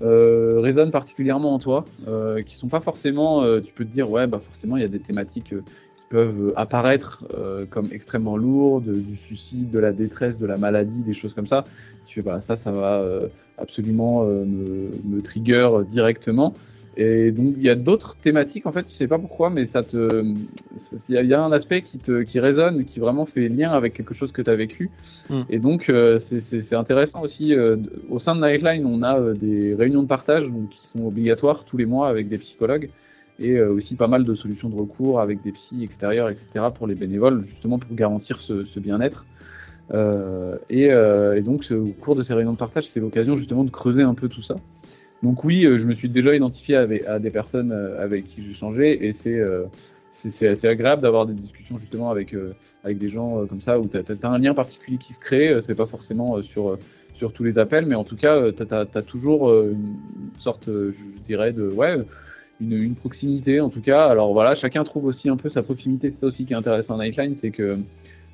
résonnent 0.02 0.91
particulièrement 0.91 1.54
en 1.54 1.60
toi, 1.60 1.86
qui 2.45 2.56
sont 2.58 2.67
pas 2.67 2.82
forcément, 2.82 3.45
tu 3.62 3.71
peux 3.71 3.86
te 3.86 3.93
dire, 3.93 4.12
ouais, 4.12 4.28
bah 4.28 4.41
forcément, 4.45 4.76
il 4.76 4.82
y 4.82 4.86
a 4.86 4.89
des 4.89 4.99
thématiques 4.99 5.56
qui 5.56 6.04
peuvent 6.10 6.52
apparaître 6.58 7.23
comme 7.69 7.88
extrêmement 7.93 8.36
lourdes, 8.36 8.91
du 8.91 9.15
suicide, 9.15 9.71
de 9.71 9.80
la 9.80 9.93
détresse, 9.93 10.38
de 10.38 10.45
la 10.45 10.58
maladie, 10.58 11.04
des 11.04 11.13
choses 11.13 11.34
comme 11.34 11.47
ça. 11.47 11.63
Tu 12.06 12.15
fais, 12.15 12.26
bah 12.26 12.41
ça, 12.41 12.58
ça 12.58 12.73
va 12.73 13.02
absolument 13.57 14.23
euh, 14.23 14.45
me, 14.45 14.91
me, 15.03 15.21
trigger 15.21 15.69
directement. 15.89 16.53
Et 16.95 17.31
donc 17.31 17.55
il 17.57 17.63
y 17.63 17.69
a 17.69 17.75
d'autres 17.75 18.15
thématiques 18.21 18.67
en 18.67 18.71
fait, 18.71 18.83
tu 18.83 18.93
sais 18.93 19.07
pas 19.07 19.17
pourquoi, 19.17 19.49
mais 19.49 19.65
ça 19.65 19.81
te, 19.81 20.23
il 21.09 21.25
y 21.25 21.33
a 21.33 21.43
un 21.43 21.51
aspect 21.51 21.81
qui 21.81 21.97
te, 21.97 22.21
qui 22.21 22.39
résonne, 22.39 22.85
qui 22.85 22.99
vraiment 22.99 23.25
fait 23.25 23.49
lien 23.49 23.71
avec 23.71 23.95
quelque 23.95 24.13
chose 24.13 24.31
que 24.31 24.43
tu 24.43 24.49
as 24.49 24.55
vécu. 24.55 24.91
Mm. 25.29 25.41
Et 25.49 25.57
donc 25.57 25.89
euh, 25.89 26.19
c'est 26.19 26.75
intéressant 26.75 27.21
aussi. 27.21 27.55
Euh, 27.55 27.77
au 28.09 28.19
sein 28.19 28.35
de 28.35 28.41
Nightline, 28.41 28.85
on 28.85 29.01
a 29.01 29.19
des 29.33 29.73
réunions 29.73 30.03
de 30.03 30.07
partage 30.07 30.43
donc, 30.43 30.69
qui 30.69 30.85
sont 30.85 31.05
obligatoires 31.07 31.63
tous 31.65 31.77
les 31.77 31.87
mois 31.87 32.09
avec 32.09 32.29
des 32.29 32.37
psychologues 32.37 32.89
et 33.39 33.59
aussi 33.59 33.95
pas 33.95 34.07
mal 34.07 34.23
de 34.23 34.35
solutions 34.35 34.69
de 34.69 34.75
recours 34.75 35.19
avec 35.19 35.41
des 35.41 35.51
psys 35.51 35.83
extérieurs, 35.83 36.29
etc. 36.29 36.67
pour 36.75 36.85
les 36.85 36.93
bénévoles, 36.93 37.43
justement 37.47 37.79
pour 37.79 37.95
garantir 37.95 38.39
ce, 38.39 38.63
ce 38.65 38.79
bien-être. 38.79 39.25
Euh, 39.93 40.58
et, 40.69 40.91
euh, 40.91 41.38
et, 41.38 41.41
donc, 41.41 41.65
au 41.71 41.93
cours 42.01 42.15
de 42.15 42.23
ces 42.23 42.34
réunions 42.34 42.53
de 42.53 42.58
partage, 42.58 42.88
c'est 42.88 42.99
l'occasion 42.99 43.38
justement 43.38 43.63
de 43.63 43.69
creuser 43.69 44.01
un 44.01 44.13
peu 44.13 44.27
tout 44.27 44.41
ça. 44.41 44.56
Donc 45.21 45.43
oui, 45.43 45.65
euh, 45.65 45.77
je 45.77 45.88
me 45.88 45.93
suis 45.93 46.10
déjà 46.10 46.36
identifié 46.36 46.75
avec, 46.75 47.06
à 47.06 47.19
des 47.19 47.29
personnes 47.29 47.71
avec 47.71 48.27
qui 48.27 48.43
j'ai 48.43 48.53
changé 48.53 49.08
et 49.08 49.13
c'est 49.13 49.41
c'est 50.13 50.47
assez 50.47 50.67
agréable 50.67 51.01
d'avoir 51.01 51.25
des 51.25 51.34
discussions 51.34 51.77
justement 51.77 52.10
avec 52.10 52.34
avec 52.84 52.97
des 52.97 53.10
gens 53.10 53.45
comme 53.47 53.62
ça 53.62 53.79
où 53.79 53.88
tu 53.88 53.97
as, 53.97 54.27
un 54.27 54.38
lien 54.38 54.53
particulier 54.53 54.97
qui 54.97 55.13
se 55.13 55.19
crée. 55.19 55.60
C'est 55.65 55.75
pas 55.75 55.86
forcément 55.86 56.41
sur 56.41 56.77
sur 57.13 57.32
tous 57.32 57.43
les 57.43 57.58
appels, 57.58 57.86
mais 57.86 57.95
en 57.95 58.03
tout 58.03 58.15
cas, 58.15 58.51
tu 58.51 58.63
as, 58.73 59.01
toujours 59.01 59.53
une 59.53 59.95
sorte, 60.39 60.65
je 60.67 61.21
dirais, 61.25 61.53
de 61.53 61.69
ouais, 61.69 61.97
une, 62.60 62.95
proximité 62.95 63.62
en 63.62 63.69
tout 63.69 63.82
cas. 63.82 64.06
Alors 64.06 64.34
voilà, 64.34 64.56
chacun 64.56 64.84
trouve 64.84 65.06
aussi 65.06 65.29
un 65.29 65.38
peu 65.38 65.49
sa 65.49 65.63
proximité. 65.63 66.12
C'est 66.12 66.19
ça 66.21 66.27
aussi 66.27 66.45
qui 66.45 66.53
est 66.53 66.58
intéressant 66.58 66.95
en 66.95 66.99
Nightline, 66.99 67.36
c'est 67.38 67.51
que 67.51 67.77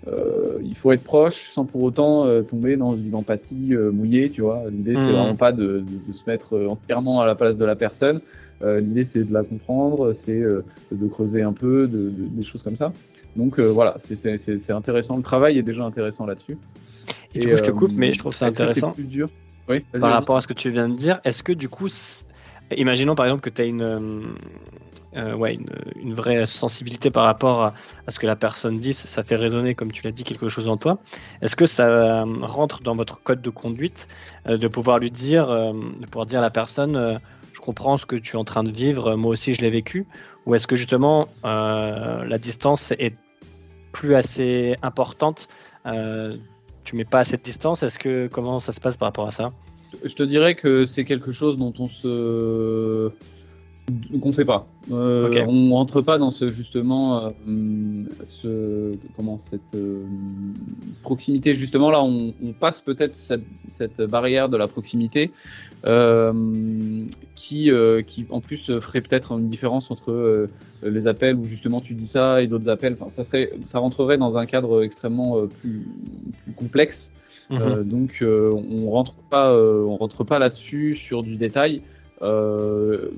euh, 0.07 0.59
il 0.63 0.75
faut 0.75 0.91
être 0.91 1.03
proche 1.03 1.51
sans 1.53 1.65
pour 1.65 1.83
autant 1.83 2.25
euh, 2.25 2.41
tomber 2.41 2.77
dans 2.77 2.95
une 2.95 3.15
empathie 3.15 3.73
euh, 3.75 3.91
mouillée, 3.91 4.29
tu 4.29 4.41
vois. 4.41 4.63
L'idée, 4.69 4.95
c'est 4.95 5.07
mmh. 5.07 5.12
vraiment 5.12 5.35
pas 5.35 5.51
de, 5.51 5.83
de, 5.85 6.13
se 6.13 6.21
mettre 6.27 6.57
entièrement 6.69 7.21
à 7.21 7.25
la 7.25 7.35
place 7.35 7.57
de 7.57 7.65
la 7.65 7.75
personne. 7.75 8.21
L'idée, 8.62 9.05
c'est 9.05 9.23
de 9.23 9.33
la 9.33 9.43
comprendre, 9.43 10.12
c'est 10.12 10.41
de 10.41 11.07
creuser 11.07 11.43
un 11.43 11.53
peu, 11.53 11.88
de, 11.88 12.12
des 12.13 12.43
choses 12.43 12.62
comme 12.62 12.75
ça. 12.75 12.91
Donc 13.38 13.57
voilà, 13.57 13.95
c'est 13.99 14.71
intéressant. 14.71 15.15
Le 15.15 15.23
travail 15.23 15.57
est 15.57 15.63
déjà 15.63 15.85
intéressant 15.85 16.25
là-dessus. 16.25 16.57
Et, 17.35 17.39
du 17.39 17.47
coup, 17.47 17.55
je 17.55 17.63
te 17.63 17.71
coupe, 17.71 17.91
mais 17.93 18.13
je 18.13 18.19
trouve 18.19 18.33
ça 18.33 18.47
intéressant. 18.47 18.91
Plus 18.91 19.05
dur? 19.05 19.29
Oui, 19.69 19.85
par 19.97 20.12
rapport 20.12 20.35
à 20.35 20.41
ce 20.41 20.47
que 20.47 20.53
tu 20.53 20.71
viens 20.71 20.89
de 20.89 20.95
dire, 20.95 21.21
est-ce 21.23 21.41
que 21.41 21.53
du 21.53 21.69
coup, 21.69 21.88
imaginons 22.75 23.15
par 23.15 23.27
exemple 23.27 23.41
que 23.41 23.49
tu 23.49 23.62
as 23.62 23.65
une, 23.65 24.35
euh, 25.15 25.34
ouais, 25.34 25.58
une, 25.95 26.13
vraie 26.13 26.45
sensibilité 26.45 27.10
par 27.10 27.24
rapport 27.24 27.63
à, 27.63 27.74
ce 28.10 28.19
que 28.19 28.28
la 28.28 28.36
personne 28.36 28.80
dit, 28.80 28.93
ça 28.93 29.24
fait 29.24 29.36
résonner, 29.36 29.74
comme 29.74 29.91
tu 29.91 30.04
l'as 30.04 30.12
dit, 30.12 30.24
quelque 30.24 30.50
chose 30.50 30.67
en 30.67 30.78
toi. 30.78 31.00
Est-ce 31.41 31.56
que 31.56 31.65
ça 31.65 31.88
euh, 31.88 32.26
rentre 32.41 32.82
dans 32.82 32.95
votre 32.95 33.22
code 33.22 33.41
de 33.41 33.50
conduite 33.50 34.08
euh, 34.48 34.58
de 34.58 34.67
pouvoir 34.67 35.00
lui 35.00 35.10
dire, 35.10 35.48
de 35.48 36.06
pouvoir 36.06 36.28
dire 36.28 36.39
à 36.39 36.43
la 36.43 36.52
personne, 36.52 37.19
je 37.54 37.60
comprends 37.60 37.98
ce 37.98 38.06
que 38.06 38.15
tu 38.15 38.36
es 38.36 38.39
en 38.39 38.43
train 38.43 38.63
de 38.63 38.72
vivre, 38.72 39.15
moi 39.15 39.32
aussi 39.32 39.54
je 39.54 39.62
l'ai 39.62 39.69
vécu, 39.69 40.06
ou 40.45 40.54
est-ce 40.54 40.67
que 40.67 40.76
justement 40.76 41.28
la 41.43 42.38
distance 42.38 42.91
est 42.91 43.15
plus 43.91 44.15
assez 44.15 44.76
importante 44.84 45.48
Tu 46.84 46.95
mets 46.95 47.06
pas 47.06 47.19
assez 47.19 47.38
de 47.38 47.41
distance 47.41 47.84
Est-ce 47.84 47.98
que 47.98 48.28
comment 48.32 48.60
ça 48.60 48.72
se 48.72 48.80
passe 48.80 48.98
par 48.98 49.08
rapport 49.08 49.28
à 49.28 49.32
ça? 49.32 49.52
Je 50.04 50.13
te 50.13 50.24
dirais 50.24 50.56
que 50.56 50.86
c'est 50.86 51.04
quelque 51.04 51.32
chose 51.32 51.58
dont 51.58 51.74
on 51.80 51.89
se 51.89 53.12
qu'on 54.21 54.34
fait 54.34 54.45
pas. 54.45 54.67
Euh, 54.91 55.45
On 55.47 55.73
rentre 55.73 56.02
pas 56.02 56.17
dans 56.17 56.32
ce 56.32 56.52
justement 56.52 57.25
euh, 57.25 58.04
ce 58.41 58.93
comment 59.15 59.39
cette 59.52 59.62
euh, 59.75 60.04
proximité 61.04 61.54
justement 61.56 61.91
là 61.91 62.02
on, 62.02 62.34
on 62.43 62.54
passe 62.54 62.82
peut-être 62.82 63.17
cette, 63.17 63.43
cette, 63.69 64.02
barrière 64.02 64.49
de 64.49 64.58
la 64.58 64.67
proximité 64.67 65.32
euh, 65.86 66.34
qui 67.36 67.71
qui 68.08 68.25
en 68.30 68.41
plus 68.41 68.65
ferait 68.80 69.02
peut-être 69.02 69.34
une 69.34 69.49
différence 69.49 69.91
entre 69.91 70.49
les 70.84 71.08
appels 71.08 71.36
où 71.36 71.45
justement 71.45 71.82
tu 71.82 71.93
dis 71.93 72.08
ça 72.08 72.41
et 72.41 72.47
d'autres 72.47 72.69
appels. 72.69 72.97
Enfin 72.99 73.12
ça 73.12 73.23
serait 73.23 73.52
ça 73.67 73.80
rentrerait 73.80 74.17
dans 74.17 74.38
un 74.38 74.45
cadre 74.45 74.84
extrêmement 74.84 75.45
plus, 75.62 75.86
plus 76.43 76.54
complexe. 76.54 77.12
Mhm. 77.52 77.84
donc 77.84 78.23
on 78.23 78.91
rentre 78.91 79.15
pas 79.30 79.54
on 79.56 79.95
rentre 79.97 80.23
pas 80.23 80.39
là-dessus 80.39 80.95
sur 80.95 81.23
du 81.23 81.36
détail. 81.36 81.82
Euh, 82.21 83.10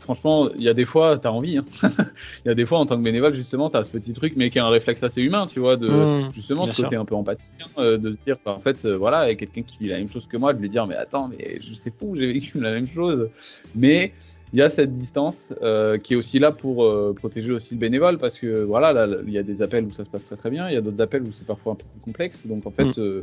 franchement, 0.00 0.48
il 0.56 0.62
y 0.62 0.68
a 0.68 0.74
des 0.74 0.84
fois, 0.84 1.18
t'as 1.18 1.30
envie. 1.30 1.58
Hein. 1.58 1.64
Il 2.44 2.48
y 2.48 2.50
a 2.50 2.54
des 2.54 2.66
fois, 2.66 2.78
en 2.78 2.86
tant 2.86 2.96
que 2.96 3.02
bénévole, 3.02 3.34
justement, 3.34 3.70
t'as 3.70 3.84
ce 3.84 3.90
petit 3.90 4.12
truc, 4.12 4.34
mais 4.36 4.50
qui 4.50 4.58
est 4.58 4.62
un 4.62 4.68
réflexe 4.68 5.02
assez 5.02 5.20
humain, 5.20 5.46
tu 5.46 5.60
vois, 5.60 5.76
de 5.76 5.88
mmh, 5.88 6.32
justement 6.34 6.66
ce 6.66 6.82
côté 6.82 6.96
un 6.96 7.04
peu 7.04 7.14
empathique, 7.14 7.46
hein, 7.60 7.68
euh, 7.78 7.98
de 7.98 8.12
se 8.12 8.16
dire, 8.24 8.36
bah, 8.44 8.52
en 8.52 8.60
fait, 8.60 8.84
euh, 8.84 8.96
voilà, 8.96 9.18
avec 9.18 9.40
quelqu'un 9.40 9.62
qui 9.62 9.76
vit 9.78 9.88
la 9.88 9.98
même 9.98 10.10
chose 10.10 10.26
que 10.26 10.36
moi, 10.36 10.52
de 10.52 10.60
lui 10.60 10.70
dire, 10.70 10.86
mais 10.86 10.96
attends, 10.96 11.28
mais 11.28 11.60
je 11.60 11.74
sais 11.74 11.90
pas 11.90 12.06
où 12.06 12.16
j'ai 12.16 12.32
vécu 12.32 12.60
la 12.60 12.72
même 12.72 12.88
chose, 12.88 13.28
mais 13.74 14.12
il 14.52 14.60
y 14.60 14.62
a 14.62 14.70
cette 14.70 14.96
distance 14.96 15.38
euh, 15.60 15.98
qui 15.98 16.14
est 16.14 16.16
aussi 16.16 16.38
là 16.38 16.52
pour 16.52 16.84
euh, 16.84 17.12
protéger 17.14 17.50
aussi 17.50 17.74
le 17.74 17.80
bénévole 17.80 18.16
parce 18.18 18.38
que 18.38 18.62
voilà, 18.62 19.06
il 19.26 19.32
y 19.32 19.38
a 19.38 19.42
des 19.42 19.60
appels 19.60 19.84
où 19.84 19.92
ça 19.92 20.04
se 20.04 20.08
passe 20.08 20.24
très 20.24 20.36
très 20.36 20.50
bien, 20.50 20.68
il 20.68 20.74
y 20.74 20.76
a 20.76 20.80
d'autres 20.80 21.02
appels 21.02 21.22
où 21.22 21.32
c'est 21.32 21.46
parfois 21.46 21.72
un 21.72 21.74
peu 21.74 21.84
plus 21.92 22.00
complexe. 22.00 22.46
Donc 22.46 22.64
en 22.64 22.70
fait, 22.70 22.96
mmh. 22.96 23.22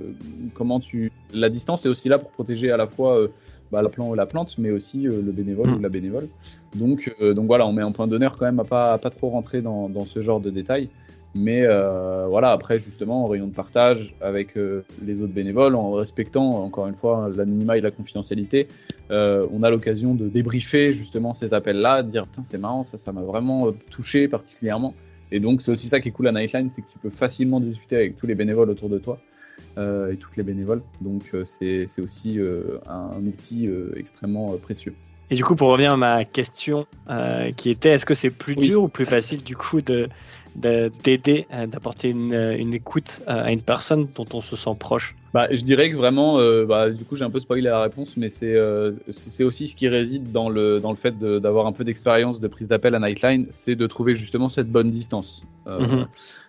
comment 0.53 0.81
tu 0.81 1.13
la 1.33 1.49
distance 1.49 1.85
est 1.85 1.89
aussi 1.89 2.09
là 2.09 2.19
pour 2.19 2.29
protéger 2.31 2.71
à 2.71 2.77
la 2.77 2.87
fois 2.87 3.25
bah, 3.73 3.81
la, 3.81 3.89
plante, 3.89 4.15
la 4.15 4.27
plante, 4.27 4.55
mais 4.59 4.69
aussi 4.69 5.07
euh, 5.07 5.21
le 5.23 5.31
bénévole 5.31 5.71
mm. 5.71 5.73
ou 5.73 5.79
la 5.79 5.89
bénévole. 5.89 6.27
Donc, 6.75 7.11
euh, 7.21 7.33
donc 7.33 7.47
voilà, 7.47 7.65
on 7.65 7.73
met 7.73 7.81
un 7.81 7.91
point 7.91 8.05
d'honneur 8.05 8.35
quand 8.37 8.45
même 8.45 8.59
à 8.59 8.63
pas, 8.63 8.99
pas 8.99 9.09
trop 9.09 9.29
rentrer 9.29 9.61
dans, 9.61 9.89
dans 9.89 10.05
ce 10.05 10.21
genre 10.21 10.39
de 10.39 10.51
détails. 10.51 10.89
Mais 11.33 11.61
euh, 11.63 12.27
voilà, 12.29 12.51
après 12.51 12.77
justement, 12.77 13.23
en 13.23 13.25
rayon 13.25 13.47
de 13.47 13.53
partage 13.53 14.13
avec 14.21 14.53
les 14.53 15.19
autres 15.23 15.33
bénévoles, 15.33 15.73
en 15.75 15.93
respectant 15.93 16.63
encore 16.63 16.85
une 16.85 16.93
fois 16.93 17.31
l'anonymat 17.35 17.75
et 17.75 17.81
la 17.81 17.89
confidentialité, 17.89 18.67
on 19.09 19.63
a 19.63 19.69
l'occasion 19.71 20.13
de 20.13 20.27
débriefer 20.27 20.93
justement 20.93 21.33
ces 21.33 21.55
appels-là, 21.55 22.03
de 22.03 22.11
dire 22.11 22.25
c'est 22.43 22.59
marrant, 22.59 22.83
ça, 22.83 22.99
ça 22.99 23.11
m'a 23.11 23.23
vraiment 23.23 23.71
touché 23.89 24.27
particulièrement. 24.27 24.93
Et 25.31 25.39
donc 25.39 25.63
c'est 25.63 25.71
aussi 25.71 25.89
ça 25.89 25.99
qui 25.99 26.09
est 26.09 26.11
cool 26.11 26.27
à 26.27 26.31
Nightline, 26.31 26.69
c'est 26.75 26.83
que 26.83 26.91
tu 26.91 26.99
peux 26.99 27.09
facilement 27.09 27.59
discuter 27.59 27.95
avec 27.95 28.17
tous 28.17 28.27
les 28.27 28.35
bénévoles 28.35 28.69
autour 28.69 28.89
de 28.89 28.99
toi. 28.99 29.17
Euh, 29.79 30.11
et 30.11 30.17
toutes 30.17 30.37
les 30.37 30.43
bénévoles. 30.43 30.83
Donc 31.01 31.23
euh, 31.33 31.45
c'est 31.45 31.99
aussi 31.99 32.39
euh, 32.39 32.77
un, 32.87 33.17
outil 33.25 33.67
extrêmement 33.95 34.55
précieux. 34.57 34.93
Et 35.31 35.35
du 35.35 35.43
coup, 35.43 35.55
pour 35.55 35.69
revenir 35.69 35.93
à 35.93 35.97
ma 35.97 36.25
question 36.25 36.85
qui 37.57 37.71
était, 37.71 37.89
est-ce 37.89 38.05
que 38.05 38.13
c'est 38.13 38.29
plus 38.29 38.55
dur 38.55 38.83
ou 38.83 38.87
plus 38.87 39.05
facile 39.05 39.43
du 39.43 39.55
coup 39.55 39.81
de 39.81 40.09
d'aider, 40.55 41.47
d'apporter 41.67 42.09
une, 42.09 42.33
une, 42.33 42.75
écoute 42.75 43.21
à 43.25 43.51
une 43.51 43.61
personne 43.61 44.07
dont 44.13 44.27
on 44.33 44.41
se 44.41 44.55
sent 44.55 44.75
proche? 44.79 45.15
Bah, 45.33 45.47
Je 45.49 45.63
dirais 45.63 45.89
que 45.89 45.95
vraiment, 45.95 46.37
bah, 46.65 46.91
du 46.91 47.03
coup 47.05 47.17
j'ai 47.17 47.23
un 47.23 47.31
peu 47.31 47.39
spoilé 47.39 47.63
la 47.63 47.81
réponse, 47.81 48.15
mais 48.15 48.29
c'est 48.29 48.55
c'est 49.09 49.43
aussi 49.43 49.69
ce 49.69 49.75
qui 49.75 49.87
réside 49.87 50.31
dans 50.31 50.49
le, 50.49 50.79
dans 50.79 50.91
le 50.91 50.97
fait 50.97 51.17
d'avoir 51.17 51.65
un 51.65 51.71
peu 51.71 51.83
d'expérience 51.83 52.39
de 52.39 52.47
prise 52.47 52.67
d'appel 52.67 52.93
à 52.93 52.99
Nightline, 52.99 53.47
c'est 53.49 53.75
de 53.75 53.87
trouver 53.87 54.15
justement 54.15 54.49
cette 54.49 54.69
bonne 54.69 54.91
distance. 54.91 55.41
Mhm. 55.65 56.05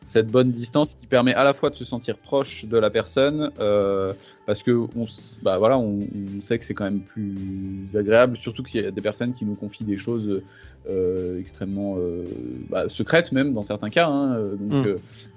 Cette 0.07 0.31
bonne 0.31 0.51
distance 0.51 0.95
qui 0.95 1.07
permet 1.07 1.35
à 1.35 1.45
la 1.45 1.55
fois 1.55 1.71
de 1.71 1.77
se 1.77 1.85
sentir 1.85 2.17
proche 2.17 2.65
de 2.65 2.77
la 2.77 2.91
personne, 2.91 3.51
euh, 3.59 4.13
parce 4.47 4.63
que 4.63 4.71
on, 4.71 5.07
bah 5.43 5.59
voilà, 5.59 5.79
on, 5.79 6.01
sait 6.43 6.59
que 6.59 6.65
c'est 6.65 6.75
quand 6.75 6.85
même 6.85 7.01
plus 7.01 7.89
agréable, 7.95 8.37
surtout 8.39 8.63
qu'il 8.63 8.83
y 8.83 8.87
a 8.87 8.91
des 8.91 9.01
personnes 9.01 9.33
qui 9.35 9.45
nous 9.45 9.55
confient 9.55 9.85
des 9.85 9.99
choses 9.99 10.43
euh, 10.89 11.41
extrêmement 11.41 11.97
euh, 11.99 12.25
bah, 12.69 12.85
secrètes 12.89 13.33
même 13.33 13.55
dans 13.55 13.65
certains 13.65 13.89
cas, 13.89 14.07
hein, 14.07 14.39
donc 14.59 14.87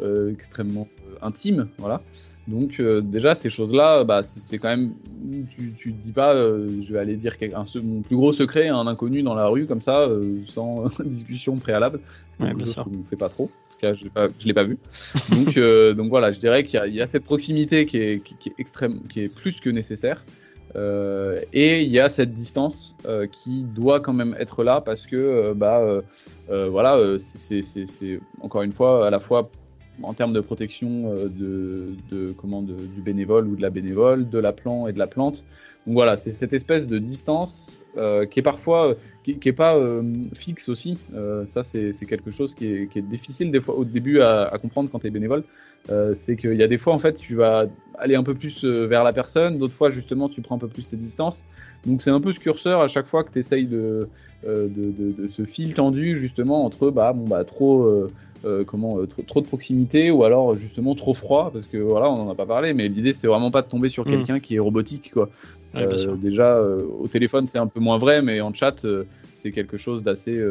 mm. 0.01 0.30
extrêmement 0.32 0.88
intimes, 1.22 1.68
voilà. 1.78 2.01
Donc 2.47 2.82
déjà 2.82 3.36
ces 3.36 3.49
choses-là, 3.49 4.05
bah, 4.05 4.24
c'est 4.24 4.57
quand 4.57 4.70
même, 4.70 4.93
tu, 5.57 5.74
tu 5.78 5.91
te 5.91 6.05
dis 6.05 6.13
pas, 6.13 6.34
je 6.34 6.93
vais 6.93 6.99
aller 6.99 7.18
dire 7.18 7.34
un, 7.53 7.65
mon 7.84 8.01
plus 8.01 8.15
gros 8.15 8.32
secret 8.32 8.70
à 8.70 8.76
un 8.76 8.88
inconnu 8.88 9.22
dans 9.22 9.36
la 9.36 9.47
rue 9.47 9.65
comme 9.65 9.82
ça, 9.82 10.07
sans 10.47 10.89
discussion 11.03 11.57
préalable. 11.57 11.99
Ouais, 12.39 12.53
bien 12.53 12.65
sûr. 12.65 12.88
On 12.88 12.97
ne 12.97 13.03
fait 13.09 13.18
pas 13.18 13.30
trop 13.30 13.49
cas, 13.78 13.93
je 13.93 14.05
ne 14.05 14.45
l'ai 14.45 14.53
pas 14.53 14.63
vu. 14.63 14.78
Donc, 15.32 15.57
euh, 15.57 15.93
donc 15.93 16.09
voilà, 16.09 16.32
je 16.32 16.39
dirais 16.39 16.63
qu'il 16.63 16.93
y, 16.93 17.01
a 17.01 17.07
cette 17.07 17.23
proximité 17.23 17.86
qui 17.86 17.97
est, 17.97 18.23
qui, 18.23 18.49
est, 18.49 18.53
extrême, 18.59 19.01
qui 19.09 19.21
est 19.21 19.34
plus 19.34 19.59
que 19.59 19.69
nécessaire. 19.69 20.23
Euh, 20.75 21.39
et 21.53 21.82
il 21.84 21.91
y 21.91 21.99
a 21.99 22.09
cette 22.09 22.34
distance 22.34 22.95
euh, 23.05 23.25
qui 23.25 23.63
doit 23.63 23.99
quand 23.99 24.13
même 24.13 24.36
être 24.39 24.63
là 24.63 24.82
parce 24.82 25.05
que, 25.05 25.53
bah, 25.53 26.01
voilà, 26.49 27.17
c'est 27.19 28.19
encore 28.41 28.63
une 28.63 28.73
fois 28.73 29.07
à 29.07 29.09
la 29.09 29.19
fois 29.19 29.49
en 30.03 30.13
termes 30.13 30.34
de 30.34 30.41
protection 30.41 31.13
de, 31.13 31.95
de, 32.11 32.32
comment, 32.34 32.61
du 32.61 33.01
bénévole 33.01 33.47
ou 33.47 33.55
de 33.55 33.61
la 33.61 33.71
bénévole, 33.71 34.30
de 34.30 34.38
la 34.39 34.53
plante 34.53 34.89
et 34.89 34.93
de 34.93 34.99
la 34.99 35.07
plante. 35.07 35.43
Donc 35.86 35.95
voilà, 35.95 36.17
c'est 36.17 36.32
cette 36.32 36.53
espèce 36.53 36.88
de 36.88 36.99
distance 36.99 37.84
qui 38.30 38.39
est 38.39 38.43
parfois 38.43 38.95
qui, 39.34 39.49
est 39.49 39.53
pas 39.53 39.75
euh, 39.75 40.03
fixe 40.34 40.69
aussi. 40.69 40.97
Euh, 41.13 41.45
ça, 41.53 41.63
c'est 41.63 41.93
quelque 42.07 42.32
chose 42.32 42.53
qui 42.55 42.71
est, 42.71 42.88
qui 42.88 42.99
est, 42.99 43.01
difficile 43.01 43.51
des 43.51 43.59
fois 43.59 43.75
au 43.75 43.84
début 43.84 44.21
à, 44.21 44.43
à 44.43 44.57
comprendre 44.57 44.89
quand 44.91 44.99
tu 44.99 45.07
es 45.07 45.09
bénévole. 45.09 45.43
Euh, 45.89 46.15
c'est 46.19 46.36
qu'il 46.36 46.55
y 46.55 46.63
a 46.63 46.67
des 46.67 46.78
fois, 46.78 46.93
en 46.93 46.99
fait, 46.99 47.15
tu 47.15 47.36
vas 47.36 47.65
aller 47.97 48.15
un 48.15 48.23
peu 48.23 48.34
plus 48.34 48.63
vers 48.63 49.03
la 49.03 49.13
personne, 49.13 49.57
d'autres 49.57 49.73
fois, 49.73 49.89
justement, 49.89 50.30
tu 50.30 50.41
prends 50.41 50.55
un 50.55 50.59
peu 50.59 50.67
plus 50.67 50.88
tes 50.88 50.97
distances. 50.97 51.43
Donc, 51.86 52.01
c'est 52.01 52.09
un 52.09 52.21
peu 52.21 52.34
ce 52.34 52.39
curseur 52.39 52.82
à 52.82 52.88
chaque 52.88 53.07
fois 53.07 53.23
que 53.23 53.32
tu 53.32 53.39
essayes 53.39 53.65
de, 53.65 54.07
de, 54.45 54.67
de, 54.67 55.11
de, 55.11 55.28
ce 55.30 55.43
fil 55.43 55.73
tendu, 55.73 56.19
justement, 56.19 56.65
entre 56.65 56.89
bah, 56.89 57.13
bon, 57.13 57.25
bah, 57.25 57.43
trop. 57.43 58.07
comment 58.65 59.05
trop, 59.07 59.21
trop, 59.23 59.41
de 59.41 59.47
proximité 59.47 60.11
ou 60.11 60.23
alors 60.23 60.55
justement 60.55 60.93
trop 60.93 61.15
froid 61.15 61.49
parce 61.51 61.65
que 61.65 61.78
voilà 61.78 62.07
on 62.09 62.28
en 62.28 62.30
a 62.30 62.36
pas 62.36 62.45
parlé 62.45 62.73
mais 62.75 62.88
l'idée 62.88 63.13
c'est 63.13 63.25
vraiment 63.25 63.49
pas 63.49 63.63
de 63.63 63.67
tomber 63.67 63.89
sur 63.89 64.05
mmh. 64.05 64.11
quelqu'un 64.11 64.39
qui 64.39 64.55
est 64.55 64.59
robotique 64.59 65.11
quoi 65.11 65.28
euh, 65.76 66.15
déjà, 66.15 66.55
euh, 66.55 66.84
au 66.99 67.07
téléphone, 67.07 67.47
c'est 67.47 67.57
un 67.57 67.68
peu 67.68 67.80
moins 67.80 67.97
vrai, 67.97 68.22
mais 68.22 68.41
en 68.41 68.53
chat, 68.53 68.86
euh, 68.86 69.03
c'est 69.36 69.51
quelque 69.51 69.78
chose 69.78 70.03
d'assez 70.03 70.41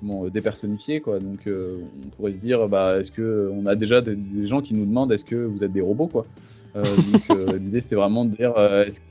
comment 0.00 0.26
dépersonnifié 0.26 1.00
quoi. 1.00 1.20
Donc 1.20 1.46
on 1.46 2.08
pourrait 2.16 2.32
se 2.32 2.38
dire 2.38 2.68
bah 2.68 2.98
est-ce 2.98 3.12
que 3.12 3.50
on 3.54 3.66
a 3.66 3.76
déjà 3.76 4.00
des, 4.00 4.16
gens 4.46 4.62
qui 4.62 4.74
nous 4.74 4.84
demandent 4.84 5.12
est-ce 5.12 5.24
que 5.24 5.36
vous 5.36 5.62
êtes 5.62 5.72
des 5.72 5.80
robots 5.80 6.08
quoi. 6.08 6.26
donc 6.74 7.38
l'idée 7.60 7.80
c'est 7.80 7.94
vraiment 7.94 8.24
de 8.24 8.34
dire 8.34 8.52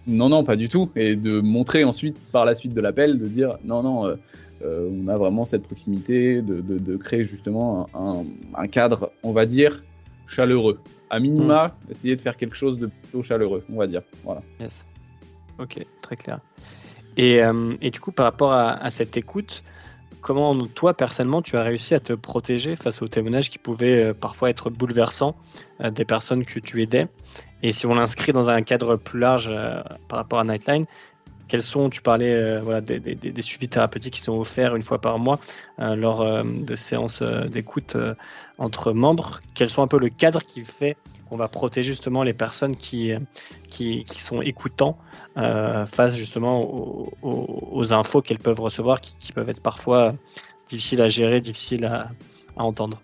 non 0.05 0.27
non 0.27 0.43
pas 0.43 0.57
du 0.57 0.67
tout 0.67 0.89
et 0.97 1.15
de 1.15 1.39
montrer 1.39 1.85
ensuite 1.85 2.19
par 2.33 2.43
la 2.43 2.55
suite 2.55 2.73
de 2.73 2.81
l'appel 2.81 3.19
de 3.19 3.25
dire 3.25 3.57
non 3.63 3.83
non 3.83 4.13
on 4.61 5.07
a 5.07 5.15
vraiment 5.15 5.45
cette 5.45 5.63
proximité 5.63 6.41
de, 6.41 6.59
de, 6.59 6.77
de 6.77 6.97
créer 6.97 7.23
justement 7.23 7.87
un, 7.93 8.23
un, 8.53 8.67
cadre 8.67 9.11
on 9.23 9.31
va 9.31 9.45
dire 9.45 9.81
chaleureux 10.27 10.79
à 11.09 11.21
minima 11.21 11.67
hmm. 11.67 11.91
essayer 11.91 12.15
de 12.17 12.21
faire 12.21 12.35
quelque 12.35 12.57
chose 12.57 12.77
de 12.79 12.87
plutôt 12.87 13.23
chaleureux 13.23 13.63
on 13.71 13.77
va 13.77 13.87
dire 13.87 14.01
voilà. 14.25 14.41
Yes. 14.59 14.85
Ok, 15.59 15.85
très 16.01 16.15
clair. 16.15 16.39
Et, 17.17 17.43
euh, 17.43 17.75
et 17.81 17.91
du 17.91 17.99
coup, 17.99 18.11
par 18.11 18.25
rapport 18.25 18.53
à, 18.53 18.91
cette 18.91 19.17
écoute, 19.17 19.63
comment 20.21 20.55
toi, 20.67 20.93
personnellement, 20.93 21.41
tu 21.41 21.57
as 21.57 21.63
réussi 21.63 21.93
à 21.93 21.99
te 21.99 22.13
protéger 22.13 22.75
face 22.75 23.01
aux 23.01 23.07
témoignages 23.07 23.49
qui 23.49 23.57
pouvaient 23.57 24.03
euh, 24.03 24.13
parfois 24.13 24.49
être 24.49 24.69
bouleversants 24.69 25.35
euh, 25.81 25.91
des 25.91 26.05
personnes 26.05 26.45
que 26.45 26.59
tu 26.59 26.81
aidais? 26.81 27.07
Et 27.61 27.73
si 27.73 27.85
on 27.85 27.95
l'inscrit 27.95 28.31
dans 28.31 28.49
un 28.49 28.61
cadre 28.61 28.95
plus 28.95 29.19
large 29.19 29.53
par 30.07 30.19
rapport 30.19 30.39
à 30.39 30.45
Nightline, 30.45 30.85
quels 31.49 31.63
sont, 31.63 31.89
tu 31.89 32.01
parlais 32.01 32.61
voilà, 32.61 32.79
des, 32.79 32.99
des, 32.99 33.15
des, 33.15 33.41
suivis 33.41 33.67
thérapeutiques 33.67 34.13
qui 34.13 34.21
sont 34.21 34.39
offerts 34.39 34.77
une 34.77 34.81
fois 34.81 35.01
par 35.01 35.19
mois 35.19 35.39
lors 35.77 36.43
de 36.45 36.75
séances 36.77 37.21
d'écoute 37.21 37.97
entre 38.59 38.93
membres, 38.93 39.41
quels 39.55 39.69
sont 39.69 39.81
un 39.81 39.87
peu 39.87 39.99
le 39.99 40.07
cadre 40.07 40.41
qui 40.41 40.61
fait 40.61 40.95
qu'on 41.29 41.37
va 41.37 41.47
protéger 41.47 41.91
justement 41.91 42.23
les 42.23 42.33
personnes 42.33 42.75
qui, 42.75 43.13
sont 44.07 44.41
écoutants 44.41 44.97
euh, 45.37 45.85
face 45.85 46.15
justement 46.15 47.13
aux, 47.21 47.93
infos 47.93 48.21
qu'elles 48.21 48.39
peuvent 48.39 48.59
recevoir 48.59 48.99
qui, 48.99 49.31
peuvent 49.31 49.49
être 49.49 49.61
parfois 49.61 50.15
difficiles 50.69 51.01
à 51.01 51.09
gérer, 51.09 51.41
difficiles 51.41 51.85
à, 51.85 52.09
entendre. 52.55 52.99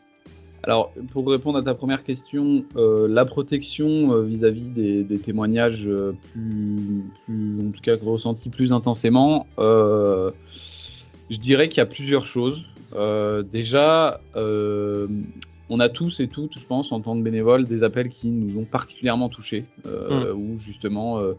Alors, 0.64 0.92
pour 1.12 1.28
répondre 1.28 1.60
à 1.60 1.62
ta 1.62 1.76
première 1.76 2.04
question, 2.04 2.66
euh, 2.76 3.08
la 3.08 3.24
protection 3.24 4.12
euh, 4.12 4.24
vis-à-vis 4.24 4.70
des, 4.70 5.20
témoignages 5.20 5.88
plus, 6.34 7.04
en 7.30 7.72
tout 7.72 7.82
cas 7.82 7.96
ressentis 8.04 8.50
plus 8.50 8.74
intensément, 8.74 9.46
je 9.58 11.38
dirais 11.40 11.70
qu'il 11.70 11.78
y 11.78 11.82
a 11.82 11.86
plusieurs 11.86 12.28
choses. 12.28 12.66
déjà, 13.52 14.20
on 15.70 15.80
a 15.80 15.90
tous 15.90 16.20
et 16.20 16.28
toutes, 16.28 16.58
je 16.60 16.66
pense, 16.66 16.92
en 16.92 17.02
tant 17.02 17.18
que 17.18 17.22
bénévoles, 17.22 17.66
des 17.66 17.84
appels 17.84 18.10
qui 18.10 18.30
nous 18.30 18.60
ont 18.60 18.66
particulièrement 18.66 19.30
touchés, 19.30 19.66
euh, 19.86 20.34
mmh. 20.34 20.38
où 20.38 20.60
justement, 20.60 21.20
euh, 21.20 21.34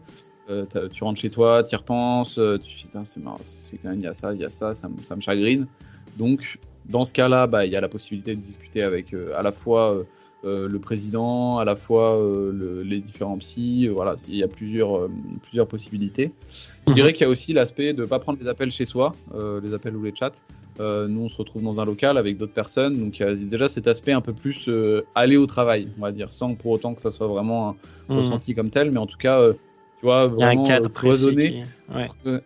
euh, 0.49 0.65
tu 0.91 1.03
rentres 1.03 1.19
chez 1.19 1.29
toi, 1.29 1.63
tu 1.63 1.73
y 1.73 1.77
repenses, 1.77 2.33
tu 2.33 2.87
te 2.87 2.97
dis, 2.97 3.05
c'est 3.05 3.23
marrant, 3.23 3.39
c'est 3.61 3.77
quand 3.77 3.89
même, 3.89 3.99
il 3.99 4.03
y 4.03 4.07
a 4.07 4.13
ça, 4.13 4.33
il 4.33 4.41
y 4.41 4.45
a 4.45 4.51
ça, 4.51 4.75
ça, 4.75 5.15
me 5.15 5.21
chagrine. 5.21 5.67
Donc, 6.17 6.59
dans 6.85 7.05
ce 7.05 7.13
cas-là, 7.13 7.47
bah, 7.47 7.65
il 7.65 7.71
y 7.71 7.75
a 7.75 7.81
la 7.81 7.89
possibilité 7.89 8.35
de 8.35 8.41
discuter 8.41 8.81
avec 8.81 9.13
à 9.35 9.41
la 9.41 9.51
fois 9.51 10.03
le 10.43 10.77
président, 10.77 11.57
à 11.57 11.65
la 11.65 11.75
fois 11.75 12.17
les 12.83 13.01
différents 13.01 13.37
psys, 13.37 13.87
voilà, 13.87 14.15
il 14.27 14.35
y 14.35 14.43
a 14.43 14.47
plusieurs, 14.47 15.07
plusieurs 15.43 15.67
possibilités. 15.67 16.31
Je 16.85 16.91
mmh. 16.91 16.95
dirais 16.95 17.13
qu'il 17.13 17.21
y 17.21 17.25
a 17.25 17.29
aussi 17.29 17.53
l'aspect 17.53 17.93
de 17.93 18.01
ne 18.01 18.07
pas 18.07 18.19
prendre 18.19 18.39
les 18.41 18.47
appels 18.47 18.71
chez 18.71 18.85
soi, 18.85 19.13
les 19.63 19.73
appels 19.73 19.95
ou 19.95 20.03
les 20.03 20.15
chats, 20.15 20.31
euh, 20.79 21.07
nous, 21.07 21.21
on 21.21 21.29
se 21.29 21.35
retrouve 21.35 21.63
dans 21.63 21.79
un 21.79 21.85
local 21.85 22.17
avec 22.17 22.37
d'autres 22.37 22.53
personnes, 22.53 22.99
donc 22.99 23.19
il 23.19 23.23
y 23.23 23.25
a 23.25 23.33
déjà 23.35 23.67
cet 23.67 23.87
aspect 23.87 24.11
un 24.11 24.21
peu 24.21 24.33
plus 24.33 24.67
euh, 24.67 25.05
aller 25.15 25.37
au 25.37 25.47
travail, 25.47 25.87
on 25.97 26.01
va 26.01 26.11
dire, 26.11 26.31
sans 26.31 26.53
pour 26.53 26.71
autant 26.71 26.93
que 26.93 27.01
ça 27.01 27.11
soit 27.11 27.27
vraiment 27.27 27.69
un 27.69 28.13
hmm. 28.13 28.17
ressenti 28.19 28.53
comme 28.55 28.69
tel, 28.69 28.91
mais 28.91 28.99
en 28.99 29.07
tout 29.07 29.17
cas, 29.17 29.39
euh, 29.39 29.53
tu 29.99 30.05
vois, 30.05 30.27
vraiment 30.27 30.51
il 30.51 30.67
y 30.67 30.71
a 30.71 30.75
un 30.75 30.77
cadre 30.77 30.93
cloisonné. 30.93 31.63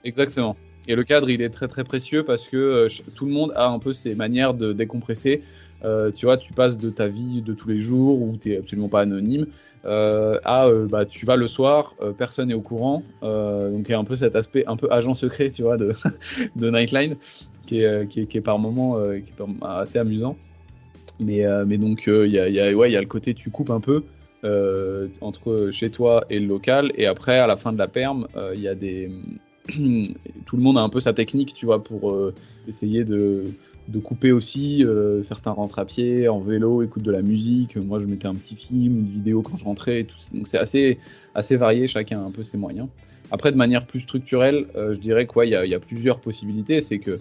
exactement. 0.06 0.56
Et 0.88 0.96
le 0.96 1.04
cadre, 1.04 1.30
il 1.30 1.42
est 1.42 1.50
très 1.50 1.68
très 1.68 1.84
précieux 1.84 2.24
parce 2.24 2.48
que 2.48 2.88
tout 3.16 3.26
le 3.26 3.32
monde 3.32 3.52
a 3.56 3.68
un 3.68 3.80
peu 3.80 3.94
ses 3.94 4.16
manières 4.16 4.54
de 4.54 4.74
décompresser. 4.74 5.44
tu 6.16 6.26
vois, 6.26 6.38
tu 6.38 6.54
passes 6.54 6.78
de 6.78 6.90
ta 6.90 7.08
vie 7.08 7.42
de 7.42 7.54
tous 7.54 7.68
les 7.68 7.82
jours 7.82 8.22
où 8.22 8.38
tu 8.42 8.50
n'es 8.50 8.58
absolument 8.58 8.88
pas 8.88 9.02
anonyme 9.02 9.48
à 9.84 10.70
bah, 10.90 11.06
tu 11.06 11.26
vas 11.26 11.36
le 11.36 11.48
soir, 11.48 11.94
personne 12.18 12.48
n'est 12.48 12.56
au 12.56 12.62
courant. 12.62 13.04
donc 13.22 13.88
il 13.88 13.92
y 13.92 13.94
a 13.94 14.00
un 14.00 14.04
peu 14.04 14.16
cet 14.16 14.36
aspect 14.36 14.64
un 14.66 14.76
peu 14.76 14.88
agent 14.92 15.14
secret, 15.14 15.52
tu 15.52 15.62
vois, 15.62 15.78
de, 15.78 15.94
de 16.56 16.70
Nightline. 16.72 17.18
Euh, 17.74 18.06
qui 18.06 18.20
est, 18.20 18.42
par 18.42 18.60
moment 18.60 18.98
euh, 18.98 19.14
est 19.14 19.24
assez 19.64 19.98
amusant. 19.98 20.36
Mais, 21.20 21.46
euh, 21.46 21.66
donc, 21.66 22.04
il 22.08 22.32
y 22.32 22.38
a, 22.38 22.72
le 22.72 23.06
côté 23.06 23.34
tu 23.34 23.50
coupes 23.50 23.70
un 23.70 23.80
peu. 23.80 24.04
entre 25.22 25.70
chez 25.72 25.90
toi 25.90 26.26
et 26.30 26.40
le 26.40 26.48
local. 26.48 26.92
Et 26.96 27.06
après, 27.06 27.40
à 27.40 27.48
la 27.48 27.58
fin 27.58 27.72
de 27.72 27.78
la 27.78 27.88
perme, 27.88 28.28
il 28.56 28.62
y 28.62 28.68
a. 28.68 28.76
Tout 30.46 30.58
le 30.58 30.64
monde 30.64 30.78
a 30.78 30.82
un 30.82 30.90
peu 30.90 31.00
sa 31.00 31.14
technique, 31.14 31.54
tu 31.54 31.66
vois, 31.66 31.84
pour 31.84 32.18
essayer 32.68 33.04
de, 33.04 33.44
couper 34.04 34.32
aussi. 34.32 34.84
certains 35.28 35.52
rentrent 35.52 35.80
à 35.80 35.86
pied, 35.86 36.28
en 36.28 36.40
vélo, 36.40 36.82
écoutent 36.82 37.04
de 37.04 37.12
la 37.12 37.22
musique. 37.22 37.78
Moi, 37.78 38.00
je 38.00 38.06
mettais 38.06 38.28
un 38.28 38.36
petit 38.36 38.56
film, 38.56 39.00
une 39.00 39.06
vidéo 39.06 39.44
quand 39.44 39.56
je 39.56 39.64
rentrais. 39.64 40.08
Donc, 40.34 40.48
c'est 40.48 40.58
assez, 40.58 41.56
varié, 41.56 41.88
chacun 41.88 42.20
a 42.20 42.24
un 42.24 42.32
peu 42.32 42.44
ses 42.44 42.58
moyens. 42.58 42.88
Après, 43.30 43.52
de 43.52 43.58
manière 43.58 43.86
plus 43.86 44.02
structurelle, 44.02 44.66
je 44.76 44.98
dirais 44.98 45.28
qu'il 45.28 45.46
y, 45.46 45.70
y, 45.70 45.76
a 45.76 45.80
plusieurs 45.80 46.20
possibilités. 46.20 46.82
C'est 46.82 47.00
que 47.00 47.20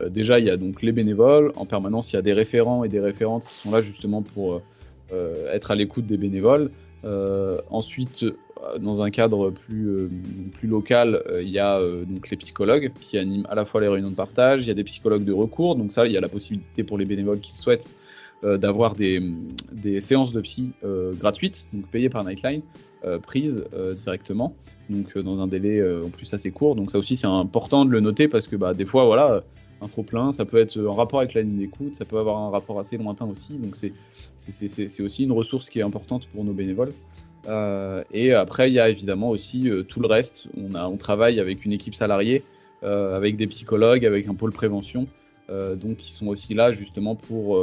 euh, 0.00 0.08
déjà, 0.08 0.38
il 0.38 0.46
y 0.46 0.50
a 0.50 0.56
donc 0.56 0.82
les 0.82 0.92
bénévoles. 0.92 1.52
En 1.56 1.66
permanence, 1.66 2.12
il 2.12 2.16
y 2.16 2.18
a 2.18 2.22
des 2.22 2.32
référents 2.32 2.84
et 2.84 2.88
des 2.88 3.00
référentes 3.00 3.44
qui 3.46 3.54
sont 3.58 3.70
là 3.70 3.82
justement 3.82 4.22
pour 4.22 4.60
euh, 5.12 5.52
être 5.52 5.70
à 5.70 5.74
l'écoute 5.74 6.06
des 6.06 6.16
bénévoles. 6.16 6.70
Euh, 7.04 7.58
ensuite, 7.70 8.24
dans 8.78 9.02
un 9.02 9.10
cadre 9.10 9.50
plus, 9.50 10.08
local, 10.62 11.20
il 11.40 11.48
y 11.48 11.58
a 11.58 11.80
donc 11.80 12.30
les 12.30 12.36
psychologues 12.36 12.92
qui 13.00 13.18
animent 13.18 13.46
à 13.50 13.56
la 13.56 13.64
fois 13.64 13.80
les 13.80 13.88
réunions 13.88 14.10
de 14.10 14.14
partage, 14.14 14.62
il 14.62 14.68
y 14.68 14.70
a 14.70 14.74
des 14.74 14.84
psychologues 14.84 15.24
de 15.24 15.32
recours, 15.32 15.74
donc 15.74 15.92
ça, 15.92 16.06
il 16.06 16.12
y 16.12 16.16
a 16.16 16.20
la 16.20 16.28
possibilité 16.28 16.84
pour 16.84 16.96
les 16.96 17.04
bénévoles 17.04 17.40
qui 17.40 17.52
souhaitent 17.56 17.90
d'avoir 18.44 18.94
des, 18.94 19.20
des, 19.72 20.00
séances 20.00 20.32
de 20.32 20.40
psy 20.42 20.70
gratuites, 21.18 21.66
donc 21.72 21.88
payées 21.88 22.08
par 22.08 22.22
Nightline, 22.22 22.62
prises 23.24 23.64
directement, 24.04 24.54
donc 24.88 25.18
dans 25.18 25.40
un 25.40 25.48
délai 25.48 25.82
en 26.00 26.10
plus 26.10 26.32
assez 26.32 26.52
court. 26.52 26.76
Donc 26.76 26.92
ça 26.92 26.98
aussi, 26.98 27.16
c'est 27.16 27.26
important 27.26 27.84
de 27.84 27.90
le 27.90 27.98
noter 27.98 28.28
parce 28.28 28.46
que 28.46 28.54
bah, 28.54 28.74
des 28.74 28.84
fois, 28.84 29.06
voilà 29.06 29.42
un 29.82 29.88
trop 29.88 30.02
plein, 30.02 30.32
ça 30.32 30.44
peut 30.44 30.58
être 30.58 30.78
en 30.78 30.94
rapport 30.94 31.20
avec 31.20 31.34
la 31.34 31.42
ligne 31.42 31.58
d'écoute, 31.58 31.94
ça 31.98 32.04
peut 32.04 32.18
avoir 32.18 32.38
un 32.38 32.50
rapport 32.50 32.78
assez 32.78 32.96
lointain 32.96 33.26
aussi, 33.26 33.54
donc 33.54 33.76
c'est 33.76 35.02
aussi 35.02 35.24
une 35.24 35.32
ressource 35.32 35.68
qui 35.68 35.80
est 35.80 35.82
importante 35.82 36.26
pour 36.28 36.44
nos 36.44 36.52
bénévoles. 36.52 36.92
Euh, 37.48 38.04
et 38.12 38.32
après, 38.32 38.70
il 38.70 38.74
y 38.74 38.80
a 38.80 38.88
évidemment 38.88 39.30
aussi 39.30 39.68
euh, 39.68 39.82
tout 39.82 40.00
le 40.00 40.06
reste. 40.06 40.46
On, 40.56 40.74
a, 40.74 40.86
on 40.86 40.96
travaille 40.96 41.40
avec 41.40 41.64
une 41.64 41.72
équipe 41.72 41.94
salariée, 41.94 42.44
euh, 42.84 43.16
avec 43.16 43.36
des 43.36 43.46
psychologues, 43.46 44.06
avec 44.06 44.28
un 44.28 44.34
pôle 44.34 44.52
prévention, 44.52 45.06
donc 45.76 46.08
ils 46.08 46.12
sont 46.12 46.28
aussi 46.28 46.54
là 46.54 46.72
justement 46.72 47.14
pour. 47.14 47.60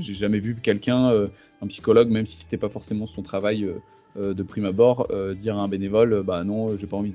J'ai 0.00 0.14
jamais 0.14 0.38
vu 0.38 0.56
quelqu'un, 0.62 1.12
un 1.60 1.66
psychologue, 1.66 2.08
même 2.08 2.24
si 2.24 2.38
c'était 2.38 2.56
pas 2.56 2.70
forcément 2.70 3.06
son 3.06 3.20
travail 3.20 3.68
de 4.16 4.42
prime 4.42 4.64
abord, 4.64 5.08
dire 5.40 5.56
à 5.58 5.62
un 5.62 5.68
bénévole, 5.68 6.22
bah 6.24 6.42
non, 6.44 6.76
j'ai 6.76 6.86
pas 6.86 6.96
envie 6.96 7.12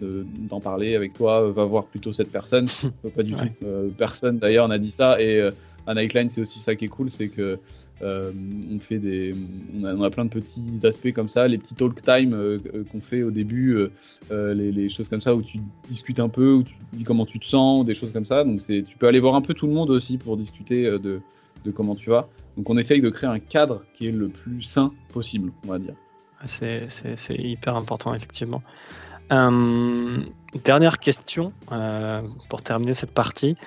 d'en 0.50 0.60
parler 0.60 0.96
avec 0.96 1.14
toi, 1.14 1.52
va 1.52 1.66
voir 1.66 1.86
plutôt 1.86 2.14
cette 2.14 2.32
personne. 2.32 2.68
pas 3.16 3.24
du 3.24 3.34
tout. 3.34 3.66
personne 3.98 4.38
d'ailleurs 4.38 4.68
n'a 4.68 4.78
dit 4.78 4.92
ça 4.92 5.22
et 5.22 5.50
à 5.88 5.94
Nightline 5.94 6.30
c'est 6.30 6.42
aussi 6.42 6.60
ça 6.60 6.76
qui 6.76 6.86
est 6.86 6.90
cool, 6.90 7.12
c'est 7.12 7.28
que 7.28 7.60
euh, 8.02 8.32
on 8.74 8.80
fait 8.80 8.98
des, 8.98 9.34
on 9.82 10.04
a, 10.04 10.10
plein 10.10 10.26
de 10.26 10.30
petits 10.30 10.82
aspects 10.84 11.14
comme 11.14 11.30
ça, 11.30 11.48
les 11.48 11.58
petits 11.58 11.76
talk 11.76 12.02
time 12.02 12.34
euh, 12.34 12.58
euh, 12.74 12.84
qu'on 12.92 13.00
fait 13.00 13.24
au 13.24 13.32
début, 13.32 13.78
les, 14.30 14.90
choses 14.90 15.08
comme 15.08 15.22
ça 15.22 15.34
où 15.34 15.42
tu 15.42 15.60
discutes 15.90 16.20
un 16.20 16.30
peu, 16.30 16.56
où 16.56 16.64
tu 16.64 16.74
dis 16.94 17.04
comment 17.04 17.26
tu 17.26 17.40
te 17.40 17.46
sens, 17.46 17.86
des 17.86 17.96
choses 17.96 18.12
comme 18.12 18.26
ça. 18.26 18.44
Donc 18.44 18.62
c'est, 18.62 18.84
tu 18.84 18.98
peux 18.98 19.08
aller 19.08 19.20
voir 19.20 19.36
un 19.36 19.42
peu 19.42 19.54
tout 19.54 19.68
le 19.68 19.74
monde 19.74 19.90
aussi 19.90 20.18
pour 20.18 20.36
discuter 20.36 20.84
de, 20.84 21.22
comment 21.74 21.96
tu 21.96 22.10
vas. 22.10 22.28
Donc 22.58 22.70
on 22.70 22.78
essaye 22.78 23.02
de 23.02 23.10
créer 23.10 23.30
un 23.30 23.40
cadre 23.40 23.84
qui 23.98 24.08
est 24.08 24.12
le 24.12 24.28
plus 24.28 24.62
sain 24.62 24.92
possible, 25.14 25.52
on 25.66 25.72
va 25.72 25.80
dire. 25.80 25.96
C'est, 26.48 26.88
hyper 27.30 27.76
important 27.76 28.14
effectivement. 28.14 28.62
dernière 29.30 31.00
question 31.00 31.54
pour 32.50 32.62
terminer 32.62 32.94
cette 32.94 33.14
partie 33.14 33.58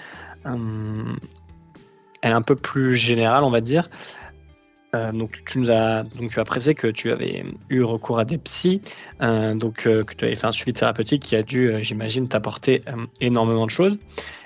elle 2.23 2.33
est 2.33 2.35
un 2.35 2.43
peu 2.43 2.57
plus 2.57 2.97
générale, 2.97 3.45
on 3.45 3.51
va 3.51 3.61
dire. 3.61 3.89
Euh, 4.95 5.13
donc 5.13 5.43
tu 5.45 5.59
nous 5.59 5.71
as 5.71 6.03
donc 6.03 6.31
tu 6.31 6.75
que 6.75 6.87
tu 6.87 7.11
avais 7.11 7.45
eu 7.69 7.83
recours 7.83 8.19
à 8.19 8.25
des 8.25 8.39
psys, 8.39 8.81
euh, 9.21 9.55
donc 9.55 9.87
euh, 9.87 10.03
que 10.03 10.15
tu 10.15 10.25
avais 10.25 10.35
fait 10.35 10.47
un 10.47 10.53
suivi 10.53 10.73
thérapeutique 10.73 11.23
qui 11.23 11.37
a 11.37 11.43
dû, 11.43 11.73
j'imagine, 11.83 12.27
t'apporter 12.27 12.83
énormément 13.21 13.67
de 13.67 13.71
choses. 13.71 13.99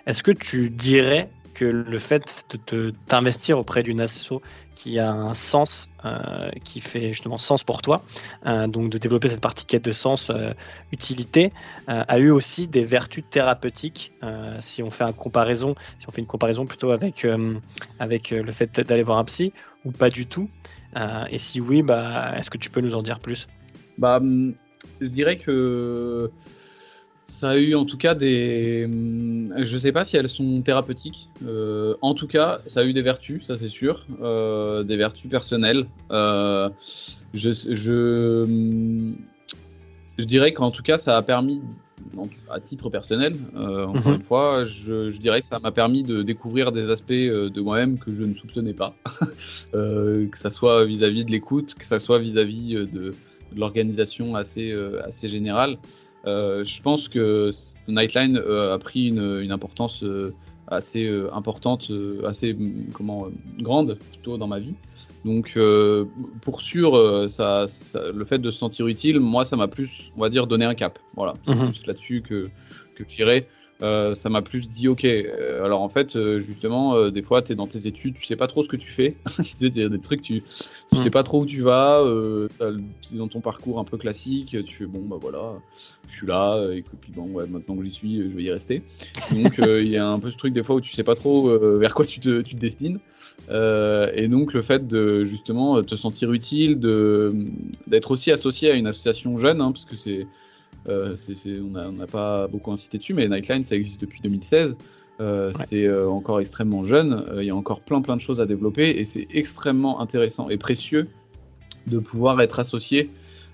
Est-ce 0.06 0.22
que 0.22 0.32
tu 0.32 0.68
dirais 0.68 1.28
que 1.54 1.64
le 1.64 1.98
fait 1.98 2.44
de 2.66 2.92
t'investir 3.06 3.58
auprès 3.58 3.84
d'une 3.84 4.00
asso 4.00 4.40
qui 4.74 4.98
a 4.98 5.10
un 5.10 5.34
sens, 5.34 5.88
euh, 6.04 6.50
qui 6.64 6.80
fait 6.80 7.08
justement 7.12 7.36
sens 7.36 7.62
pour 7.64 7.82
toi, 7.82 8.02
euh, 8.46 8.66
donc 8.66 8.90
de 8.90 8.98
développer 8.98 9.28
cette 9.28 9.40
partie 9.40 9.64
quête 9.64 9.84
de 9.84 9.92
sens, 9.92 10.30
euh, 10.30 10.52
utilité, 10.92 11.52
a 11.86 12.18
eu 12.18 12.30
aussi 12.30 12.66
des 12.68 12.84
vertus 12.84 13.24
thérapeutiques. 13.28 14.12
si 14.60 14.82
on 14.82 14.90
fait 14.90 15.04
une 15.04 15.12
comparaison, 15.12 15.74
si 15.98 16.08
on 16.08 16.12
fait 16.12 16.20
une 16.20 16.26
comparaison 16.26 16.66
plutôt 16.66 16.90
avec 16.90 17.26
avec 17.98 18.30
le 18.30 18.52
fait 18.52 18.80
d'aller 18.80 19.02
voir 19.02 19.18
un 19.18 19.24
psy 19.24 19.52
ou 19.84 19.90
pas 19.90 20.10
du 20.10 20.26
tout. 20.26 20.48
et 21.30 21.38
si 21.38 21.60
oui, 21.60 21.82
bah, 21.82 22.34
est-ce 22.36 22.50
que 22.50 22.58
tu 22.58 22.70
peux 22.70 22.80
nous 22.80 22.94
en 22.94 23.02
dire 23.02 23.18
plus? 23.18 23.46
Bah, 23.98 24.18
hum, 24.18 24.54
je 25.00 25.06
dirais 25.06 25.38
que 25.38 26.30
ça 27.26 27.50
a 27.50 27.56
eu 27.56 27.74
en 27.74 27.84
tout 27.84 27.96
cas 27.96 28.14
des. 28.14 28.84
Hum, 28.84 29.52
je 29.56 29.78
sais 29.78 29.92
pas 29.92 30.04
si 30.04 30.16
elles 30.16 30.28
sont 30.28 30.62
thérapeutiques. 30.62 31.28
Euh, 31.46 31.94
en 32.00 32.14
tout 32.14 32.26
cas, 32.26 32.60
ça 32.66 32.80
a 32.80 32.84
eu 32.84 32.92
des 32.92 33.02
vertus, 33.02 33.46
ça 33.46 33.58
c'est 33.58 33.68
sûr. 33.68 34.06
Euh, 34.22 34.82
des 34.82 34.96
vertus 34.96 35.30
personnelles. 35.30 35.86
Euh, 36.10 36.68
je, 37.34 37.50
je, 37.52 38.42
hum, 38.42 39.16
je, 40.18 40.24
dirais 40.24 40.52
qu'en 40.52 40.70
tout 40.70 40.82
cas, 40.82 40.98
ça 40.98 41.16
a 41.16 41.22
permis, 41.22 41.60
à 42.50 42.60
titre 42.60 42.90
personnel, 42.90 43.34
encore 43.56 44.08
mhm. 44.08 44.14
une 44.14 44.22
fois, 44.22 44.66
je, 44.66 45.10
je, 45.10 45.18
dirais 45.18 45.40
que 45.40 45.48
ça 45.48 45.58
m'a 45.58 45.70
permis 45.72 46.02
de 46.02 46.22
découvrir 46.22 46.70
des 46.72 46.90
aspects 46.90 47.12
de 47.12 47.60
moi-même 47.60 47.98
que 47.98 48.12
je 48.12 48.22
ne 48.22 48.34
soupçonnais 48.34 48.74
pas. 48.74 48.94
que 49.72 50.38
ça 50.38 50.50
soit 50.50 50.84
vis-à-vis 50.84 51.24
de 51.24 51.30
l'écoute, 51.30 51.74
que 51.74 51.86
ça 51.86 51.98
soit 51.98 52.18
vis-à-vis 52.18 52.74
de, 52.74 52.84
de 52.84 53.14
l'organisation 53.56 54.34
assez, 54.34 54.72
assez 55.04 55.28
générale. 55.28 55.78
Euh, 56.26 56.64
je 56.64 56.80
pense 56.80 57.08
que 57.08 57.50
Nightline 57.88 58.36
euh, 58.36 58.74
a 58.74 58.78
pris 58.78 59.08
une, 59.08 59.40
une 59.40 59.52
importance 59.52 60.02
euh, 60.02 60.34
assez 60.68 61.10
importante, 61.32 61.90
assez 62.26 62.56
comment 62.94 63.26
grande 63.58 63.98
plutôt 64.12 64.38
dans 64.38 64.46
ma 64.46 64.58
vie. 64.58 64.74
Donc 65.24 65.58
pour 66.40 66.62
sûr, 66.62 67.28
ça, 67.28 67.66
ça, 67.68 68.00
le 68.14 68.24
fait 68.24 68.38
de 68.38 68.50
se 68.50 68.58
sentir 68.58 68.86
utile, 68.86 69.20
moi 69.20 69.44
ça 69.44 69.56
m'a 69.56 69.68
plus, 69.68 70.12
on 70.16 70.20
va 70.20 70.30
dire, 70.30 70.46
donné 70.46 70.64
un 70.64 70.74
cap. 70.74 70.98
Voilà, 71.14 71.34
c'est 71.44 71.54
plus 71.54 71.86
là-dessus 71.86 72.22
que 72.22 72.48
que 72.94 73.04
j'irai. 73.06 73.46
Euh, 73.82 74.14
ça 74.14 74.28
m'a 74.28 74.42
plus 74.42 74.68
dit 74.68 74.86
ok. 74.86 75.04
Euh, 75.04 75.64
alors 75.64 75.82
en 75.82 75.88
fait, 75.88 76.14
euh, 76.14 76.40
justement, 76.40 77.10
des 77.10 77.22
fois, 77.22 77.42
tu 77.42 77.52
es 77.52 77.54
dans 77.54 77.66
tes 77.66 77.86
études, 77.86 78.14
tu 78.14 78.26
sais 78.26 78.36
pas 78.36 78.46
trop 78.46 78.62
ce 78.62 78.68
que 78.68 78.76
tu 78.76 78.90
fais. 78.90 79.16
Il 79.60 79.76
y 79.76 79.82
a 79.82 79.88
des 79.88 79.98
trucs, 79.98 80.22
tu, 80.22 80.42
tu 80.92 80.98
sais 80.98 81.08
hmm. 81.08 81.12
pas 81.12 81.22
trop 81.24 81.42
où 81.42 81.46
tu 81.46 81.62
vas. 81.62 82.00
es 82.60 83.16
dans 83.16 83.28
ton 83.28 83.40
parcours 83.40 83.78
un 83.80 83.84
peu 83.84 83.96
classique, 83.96 84.56
tu 84.64 84.74
fais 84.74 84.86
bon 84.86 85.00
bah 85.00 85.16
voilà, 85.20 85.54
je 86.08 86.16
suis 86.16 86.26
là, 86.26 86.64
et 86.72 86.82
puis 86.82 87.12
bon 87.12 87.26
ouais, 87.32 87.46
maintenant 87.48 87.76
que 87.76 87.84
j'y 87.84 87.92
suis, 87.92 88.22
je 88.22 88.36
vais 88.36 88.44
y 88.44 88.52
rester. 88.52 88.82
Donc 89.32 89.58
il 89.58 89.88
y 89.88 89.96
a 89.96 90.06
un 90.06 90.20
peu 90.20 90.30
ce 90.30 90.36
truc 90.36 90.54
des 90.54 90.62
fois 90.62 90.76
où 90.76 90.80
tu 90.80 90.92
sais 90.92 91.04
pas 91.04 91.16
trop 91.16 91.48
vers 91.78 91.94
quoi 91.94 92.06
tu 92.06 92.20
te, 92.20 92.40
tu 92.42 92.54
te 92.54 92.60
destines. 92.60 93.00
et 93.50 94.28
donc 94.28 94.52
le 94.52 94.62
fait 94.62 94.86
de 94.86 95.24
justement 95.24 95.82
te 95.82 95.96
sentir 95.96 96.32
utile, 96.32 96.78
de 96.78 97.34
d'être 97.88 98.12
aussi 98.12 98.30
associé 98.30 98.70
à 98.70 98.74
une 98.74 98.86
association 98.86 99.38
jeune, 99.38 99.60
hein, 99.60 99.72
parce 99.72 99.84
que 99.84 99.96
c'est 99.96 100.26
euh, 100.88 101.16
on 101.74 101.92
n'a 101.92 102.06
pas 102.06 102.46
beaucoup 102.48 102.72
incité 102.72 102.98
dessus, 102.98 103.14
mais 103.14 103.28
Nightline, 103.28 103.64
ça 103.64 103.76
existe 103.76 104.00
depuis 104.00 104.20
2016. 104.22 104.76
Euh, 105.20 105.52
c'est 105.68 105.86
euh, 105.86 106.08
encore 106.08 106.40
extrêmement 106.40 106.84
jeune. 106.84 107.24
Il 107.36 107.44
y 107.44 107.50
a 107.50 107.56
encore 107.56 107.80
plein 107.80 108.00
plein 108.00 108.16
de 108.16 108.20
choses 108.20 108.40
à 108.40 108.46
développer 108.46 108.90
et 108.90 109.04
c'est 109.04 109.28
extrêmement 109.32 110.00
intéressant 110.00 110.48
et 110.48 110.56
précieux 110.56 111.08
de 111.86 111.98
pouvoir 111.98 112.40
être 112.40 112.58
associé 112.58 113.10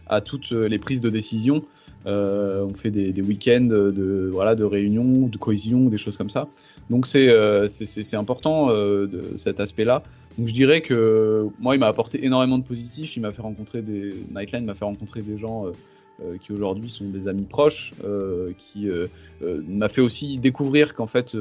à 0.07 0.21
toutes 0.21 0.51
les 0.53 0.79
prises 0.79 1.01
de 1.01 1.11
décision. 1.11 1.63
on 2.07 2.75
fait 2.77 2.91
des, 2.91 3.21
week-ends 3.21 3.67
de, 3.69 4.31
voilà, 4.33 4.55
de 4.55 4.65
réunions, 4.65 5.27
de 5.27 5.37
cohésion, 5.37 5.87
des 5.87 5.99
choses 5.99 6.17
comme 6.17 6.31
ça. 6.31 6.49
Donc 6.89 7.07
c'est 7.07 8.15
important 8.15 8.69
de 8.69 9.35
cet 9.37 9.61
aspect-là. 9.61 10.03
Donc 10.39 10.49
je 10.49 10.55
dirais 10.55 10.81
que 10.81 11.49
moi, 11.59 11.75
il 11.75 11.79
m'a 11.79 11.89
apporté 11.89 12.25
énormément 12.25 12.59
de 12.59 12.65
positif. 12.65 13.17
Il 13.17 13.21
m'a 13.21 13.33
fait 13.33 13.43
rencontrer 13.43 13.83
des 13.83 14.15
Nightline 14.35 14.65
m'a 14.65 14.75
fait 14.75 14.85
rencontrer 14.85 15.21
des 15.21 15.39
gens 15.39 15.67
qui 16.43 16.53
aujourd'hui 16.53 16.91
sont 16.91 17.09
des 17.09 17.29
amis 17.29 17.47
proches, 17.49 17.93
euh, 18.05 18.51
qui 18.59 18.89
euh, 18.89 19.07
m'a 19.69 19.89
fait 19.89 20.01
aussi 20.01 20.39
découvrir 20.39 20.95
qu'en 20.95 21.07
fait, 21.07 21.37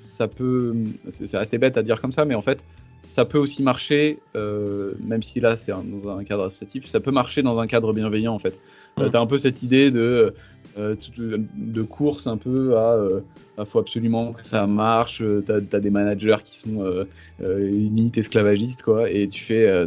ça 0.00 0.28
peut, 0.28 0.74
c'est 1.10 1.34
assez 1.34 1.58
bête 1.58 1.76
à 1.76 1.82
dire 1.82 2.00
comme 2.00 2.12
ça, 2.12 2.24
mais 2.24 2.34
en 2.34 2.42
fait, 2.42 2.60
ça 3.02 3.24
peut 3.24 3.38
aussi 3.38 3.62
marcher, 3.62 4.20
même 4.34 5.22
si 5.22 5.40
là 5.40 5.56
c'est 5.56 5.72
dans 5.72 6.16
un 6.16 6.24
cadre 6.24 6.44
associatif, 6.44 6.86
ça 6.86 7.00
peut 7.00 7.10
marcher 7.10 7.42
dans 7.42 7.58
un 7.58 7.66
cadre 7.66 7.92
bienveillant 7.92 8.34
en 8.34 8.38
fait. 8.38 8.56
Mmh. 8.96 9.10
tu 9.10 9.16
as 9.16 9.20
un 9.20 9.26
peu 9.26 9.38
cette 9.38 9.62
idée 9.62 9.90
de, 9.90 10.34
de 10.76 11.82
course 11.82 12.26
un 12.26 12.36
peu 12.36 12.76
à 12.76 13.04
il 13.58 13.66
faut 13.66 13.80
absolument 13.80 14.32
que 14.32 14.44
ça 14.44 14.66
marche, 14.66 15.18
tu 15.18 15.52
as, 15.52 15.80
des 15.80 15.90
managers 15.90 16.38
qui 16.44 16.58
sont 16.60 16.84
euh, 16.84 17.68
limite 17.70 18.16
esclavagistes 18.16 18.82
quoi, 18.82 19.10
et 19.10 19.28
tu 19.28 19.42
fais, 19.42 19.86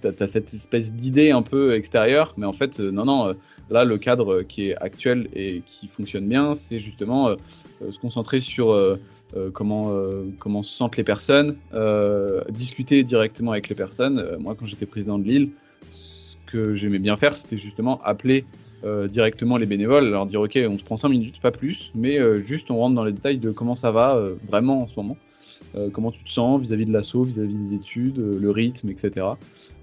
tu 0.00 0.08
as, 0.08 0.28
cette 0.28 0.54
espèce 0.54 0.90
d'idée 0.90 1.32
un 1.32 1.42
peu 1.42 1.74
extérieure, 1.74 2.34
mais 2.36 2.46
en 2.46 2.52
fait 2.52 2.78
non 2.78 3.04
non 3.04 3.34
Là, 3.72 3.84
le 3.84 3.96
cadre 3.96 4.42
qui 4.42 4.68
est 4.68 4.76
actuel 4.76 5.28
et 5.34 5.62
qui 5.66 5.88
fonctionne 5.88 6.28
bien, 6.28 6.54
c'est 6.54 6.78
justement 6.78 7.30
euh, 7.30 7.36
se 7.90 7.98
concentrer 7.98 8.42
sur 8.42 8.70
euh, 8.70 8.98
euh, 9.34 9.48
comment, 9.50 9.90
comment 10.38 10.62
se 10.62 10.74
sentent 10.74 10.98
les 10.98 11.04
personnes, 11.04 11.56
discuter 12.50 13.02
directement 13.02 13.52
avec 13.52 13.70
les 13.70 13.74
personnes. 13.74 14.36
moi, 14.38 14.54
quand 14.58 14.66
j'étais 14.66 14.84
président 14.84 15.18
de 15.18 15.24
Lille, 15.24 15.48
ce 15.90 16.52
que 16.52 16.76
j'aimais 16.76 16.98
bien 16.98 17.16
faire, 17.16 17.34
c'était 17.34 17.56
justement 17.56 17.98
appeler 18.04 18.44
directement 19.08 19.56
les 19.56 19.64
bénévoles, 19.64 20.10
leur 20.10 20.26
dire 20.26 20.42
ok, 20.42 20.58
on 20.68 20.76
se 20.76 20.84
prend 20.84 20.98
5 20.98 21.08
minutes, 21.08 21.40
pas 21.40 21.52
plus, 21.52 21.90
mais 21.94 22.18
juste 22.44 22.70
on 22.70 22.76
rentre 22.76 22.94
dans 22.94 23.04
les 23.04 23.12
détails 23.12 23.38
de 23.38 23.52
comment 23.52 23.76
ça 23.76 23.90
va 23.90 24.20
vraiment 24.48 24.82
en 24.82 24.88
ce 24.88 24.96
moment, 24.96 25.16
comment 25.92 26.10
tu 26.12 26.22
te 26.24 26.30
sens 26.30 26.60
vis-à-vis 26.60 26.84
de 26.84 26.92
l'assaut, 26.92 27.22
vis-à-vis 27.22 27.54
des 27.54 27.76
études, 27.76 28.18
le 28.18 28.50
rythme, 28.50 28.90
etc. 28.90 29.26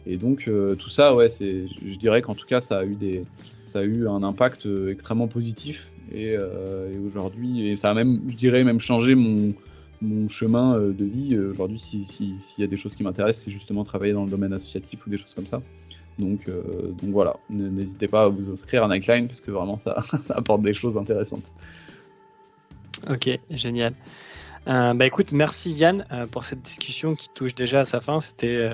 Et 0.05 0.17
donc 0.17 0.47
tout 0.77 0.89
ça, 0.91 1.15
ouais, 1.15 1.29
c'est, 1.29 1.63
je 1.83 1.97
dirais 1.97 2.21
qu'en 2.21 2.35
tout 2.35 2.45
cas, 2.45 2.61
ça 2.61 2.79
a 2.79 2.85
eu 2.85 2.93
des, 2.93 3.23
ça 3.71 3.79
a 3.79 3.83
eu 3.83 4.07
un 4.07 4.23
impact 4.23 4.65
euh, 4.65 4.91
extrêmement 4.91 5.27
positif. 5.27 5.89
Euh, 6.13 6.91
et, 6.91 6.97
aujourd'hui, 6.97 7.67
et 7.67 7.77
ça 7.77 7.91
a 7.91 7.93
même, 7.93 8.21
je 8.27 8.35
dirais, 8.35 8.63
même 8.63 8.81
changé 8.81 9.15
mon, 9.15 9.53
chemin 10.29 10.75
euh, 10.75 10.93
de 10.93 11.05
vie. 11.05 11.37
Aujourd'hui, 11.37 11.79
s'il 11.79 12.37
y 12.57 12.63
a 12.63 12.67
des 12.67 12.77
choses 12.77 12.95
qui 12.95 13.03
m'intéressent, 13.03 13.43
c'est 13.45 13.51
justement 13.51 13.83
travailler 13.83 14.13
dans 14.13 14.23
le 14.23 14.29
domaine 14.31 14.53
associatif 14.53 15.05
ou 15.05 15.09
des 15.09 15.17
choses 15.17 15.33
comme 15.35 15.47
ça. 15.47 15.61
Donc, 16.17 16.49
donc 16.49 17.11
voilà, 17.11 17.37
n'hésitez 17.49 18.09
pas 18.09 18.23
à 18.23 18.27
vous 18.27 18.51
inscrire 18.51 18.83
à 18.83 18.89
Nightline 18.89 19.29
parce 19.29 19.39
que 19.39 19.51
vraiment 19.51 19.79
ça, 19.85 20.03
apporte 20.31 20.61
des 20.61 20.73
choses 20.73 20.97
intéressantes. 20.97 21.45
Ok, 23.09 23.39
génial. 23.51 23.93
Bah 24.65 25.05
écoute, 25.05 25.31
merci 25.31 25.71
Yann 25.71 26.05
pour 26.31 26.43
cette 26.43 26.61
discussion 26.61 27.15
qui 27.15 27.29
touche 27.29 27.55
déjà 27.55 27.81
à 27.81 27.85
sa 27.85 28.01
fin. 28.01 28.19
C'était 28.19 28.69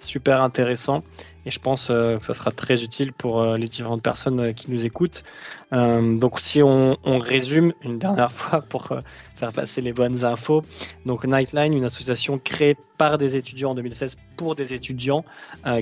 super 0.00 0.42
intéressant 0.42 1.04
et 1.48 1.50
je 1.50 1.58
pense 1.58 1.86
que 1.86 2.18
ça 2.20 2.34
sera 2.34 2.50
très 2.50 2.82
utile 2.82 3.14
pour 3.14 3.42
les 3.42 3.68
différentes 3.68 4.02
personnes 4.02 4.52
qui 4.52 4.70
nous 4.70 4.84
écoutent. 4.84 5.24
donc 5.72 6.40
si 6.40 6.62
on, 6.62 6.96
résume 7.18 7.72
une 7.82 7.98
dernière 7.98 8.30
fois 8.40 8.60
pour 8.60 8.92
faire 9.34 9.52
passer 9.52 9.80
les 9.80 9.94
bonnes 9.94 10.26
infos, 10.26 10.62
donc 11.06 11.24
Nightline, 11.24 11.72
une 11.72 11.84
association 11.84 12.38
créée 12.38 12.76
par 12.98 13.16
des 13.16 13.34
étudiants 13.34 13.70
en 13.70 13.74
2016 13.74 14.16
pour 14.36 14.56
des 14.56 14.74
étudiants 14.74 15.24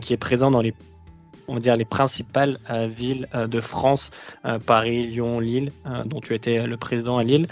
qui 0.01 0.12
est 0.12 0.19
présent 0.19 0.53
dans 0.53 0.62
les 0.62 0.73
on 1.49 1.55
va 1.55 1.61
dire, 1.61 1.77
les 1.77 1.85
principales 1.85 2.59
villes 2.89 3.29
de 3.35 3.61
France, 3.61 4.11
Paris, 4.67 5.05
Lyon, 5.05 5.41
Lille, 5.41 5.73
dont 6.05 6.21
tu 6.21 6.35
étais 6.35 6.67
le 6.67 6.77
président 6.77 7.19
à 7.19 7.25
Lille. 7.25 7.49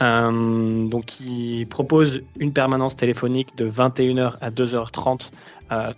donc, 0.00 1.04
qui 1.04 1.66
propose 1.68 2.22
une 2.38 2.52
permanence 2.52 2.96
téléphonique 2.96 3.56
de 3.56 3.68
21h 3.68 4.34
à 4.40 4.50
2h30 4.50 5.30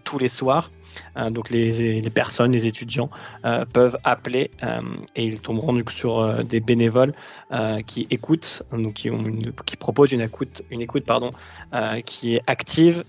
tous 0.04 0.18
les 0.18 0.28
soirs. 0.28 0.70
Euh, 1.16 1.30
donc 1.30 1.50
les, 1.50 2.02
personnes, 2.10 2.52
les 2.52 2.66
étudiants 2.66 3.10
euh, 3.44 3.64
peuvent 3.64 3.98
appeler 4.04 4.50
euh, 4.62 4.80
et 5.16 5.24
ils 5.24 5.40
tomberont 5.40 5.76
sur 5.88 6.44
des 6.44 6.60
bénévoles 6.60 7.14
qui 7.86 8.06
écoutent, 8.10 8.62
qui, 8.94 9.76
proposent 9.76 10.12
une 10.12 10.22
écoute, 10.22 10.62
qui 12.04 12.34
est 12.34 12.42
active, 12.46 13.04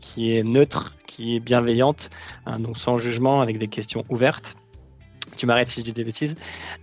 qui 0.00 0.36
est 0.36 0.42
neutre, 0.42 0.94
qui 1.06 1.36
est 1.36 1.40
bienveillante, 1.40 2.10
donc 2.58 2.76
sans 2.76 2.98
jugement, 2.98 3.40
avec 3.40 3.58
des 3.58 3.68
questions 3.68 4.04
ouvertes. 4.08 4.56
Tu 5.36 5.46
m'arrêtes 5.46 5.68
si 5.68 5.80
je 5.80 5.86
dis 5.86 5.92
des 5.92 6.04
bêtises, 6.04 6.34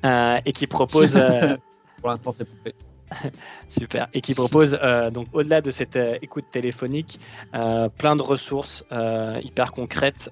et 0.03 0.51
qui 0.51 0.67
propose. 0.67 1.13
Pour 2.01 2.09
l'instant, 2.09 2.33
c'est 2.37 2.45
parfait. 2.45 2.75
Super. 3.70 4.07
Et 4.14 4.22
qui 4.22 4.34
propose, 4.34 4.78
euh, 4.82 5.09
donc 5.09 5.28
au-delà 5.34 5.62
de 5.62 5.72
cette 5.72 5.95
euh, 5.95 6.18
écoute 6.22 6.45
téléphonique, 6.51 7.20
euh, 7.53 7.89
plein 7.89 8.16
de 8.16 8.22
ressources 8.22 8.84
hyper 9.43 9.72
concrètes 9.72 10.30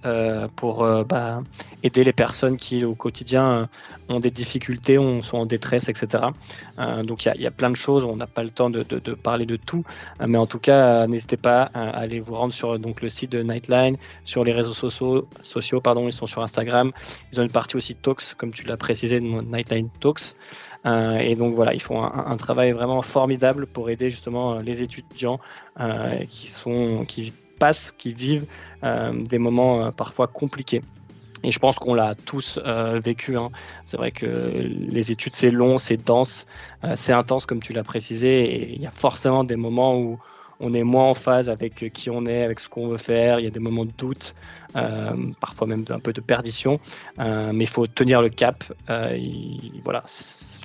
pour 0.55 0.85
bah, 1.05 1.41
aider 1.83 2.03
les 2.03 2.13
personnes 2.13 2.57
qui 2.57 2.83
au 2.83 2.95
quotidien 2.95 3.69
ont 4.09 4.19
des 4.19 4.31
difficultés, 4.31 4.97
sont 5.21 5.37
en 5.37 5.45
détresse, 5.45 5.87
etc. 5.89 6.23
donc 7.03 7.25
il 7.25 7.41
y, 7.41 7.47
a 7.47 7.51
plein 7.51 7.69
de 7.69 7.75
choses, 7.75 8.03
on 8.03 8.15
n'a 8.15 8.27
pas 8.27 8.43
le 8.43 8.49
temps 8.49 8.69
de, 8.69 8.83
parler 9.13 9.45
de 9.45 9.55
tout, 9.55 9.83
mais 10.25 10.37
en 10.37 10.45
tout 10.45 10.59
cas, 10.59 11.07
n'hésitez 11.07 11.37
pas 11.37 11.69
à 11.73 11.89
aller 11.89 12.19
vous 12.19 12.35
rendre 12.35 12.53
sur 12.53 12.77
donc, 12.79 13.01
le 13.01 13.09
site 13.09 13.31
de 13.31 13.41
Nightline, 13.41 13.97
sur 14.25 14.43
les 14.43 14.51
réseaux 14.51 14.73
sociaux, 14.73 15.27
sociaux 15.41 15.81
pardon, 15.81 16.07
ils 16.07 16.13
sont 16.13 16.27
sur 16.27 16.41
Instagram. 16.41 16.91
Ils 17.31 17.39
ont 17.39 17.43
une 17.43 17.51
partie 17.51 17.75
aussi 17.75 17.95
Talks, 17.95 18.33
comme 18.37 18.51
tu 18.51 18.65
l'as 18.65 18.77
précisé, 18.77 19.19
Nightline 19.19 19.89
Talks. 19.99 20.35
Euh, 20.85 21.17
et 21.17 21.35
donc 21.35 21.53
voilà, 21.53 21.73
ils 21.73 21.81
font 21.81 22.03
un, 22.03 22.37
travail 22.37 22.71
vraiment 22.71 23.01
formidable 23.01 23.67
pour 23.67 23.89
aider 23.89 24.09
justement 24.09 24.53
euh, 24.53 24.61
les 24.61 24.81
étudiants 24.81 25.39
euh, 25.79 26.19
qui 26.29 26.47
sont, 26.47 27.03
qui 27.05 27.33
passent, 27.59 27.93
qui 27.97 28.13
vivent 28.13 28.45
des 28.81 29.39
moments 29.39 29.91
parfois 29.91 30.27
compliqués. 30.27 30.81
Et 31.43 31.51
je 31.51 31.59
pense 31.59 31.75
qu'on 31.77 31.93
l'a 31.93 32.15
tous 32.15 32.57
vécu. 33.03 33.37
Hein. 33.37 33.49
C'est 33.85 33.97
vrai 33.97 34.11
que 34.11 34.25
les 34.25 35.11
études, 35.11 35.33
c'est 35.33 35.49
long, 35.49 35.77
c'est 35.77 35.97
dense, 35.97 36.45
c'est 36.95 37.11
intense, 37.11 37.45
comme 37.45 37.59
tu 37.59 37.73
l'as 37.73 37.83
précisé. 37.83 38.45
Et 38.45 38.75
il 38.75 38.81
y 38.81 38.87
a 38.87 38.91
forcément 38.91 39.43
des 39.43 39.57
moments 39.57 39.97
où 39.97 40.17
on 40.61 40.73
est 40.73 40.83
moins 40.83 41.09
en 41.09 41.13
phase 41.13 41.49
avec 41.49 41.91
qui 41.91 42.09
on 42.09 42.25
est, 42.25 42.43
avec 42.43 42.61
ce 42.61 42.69
qu'on 42.69 42.87
veut 42.87 42.97
faire. 42.97 43.39
Il 43.39 43.43
y 43.43 43.47
a 43.47 43.51
des 43.51 43.59
moments 43.59 43.83
de 43.83 43.91
doute, 43.97 44.33
parfois 45.39 45.67
même 45.67 45.85
un 45.89 45.99
peu 45.99 46.13
de 46.13 46.21
perdition. 46.21 46.79
mais 47.17 47.63
il 47.65 47.69
faut 47.69 47.87
tenir 47.87 48.21
le 48.21 48.29
cap. 48.29 48.63
voilà, 49.83 50.03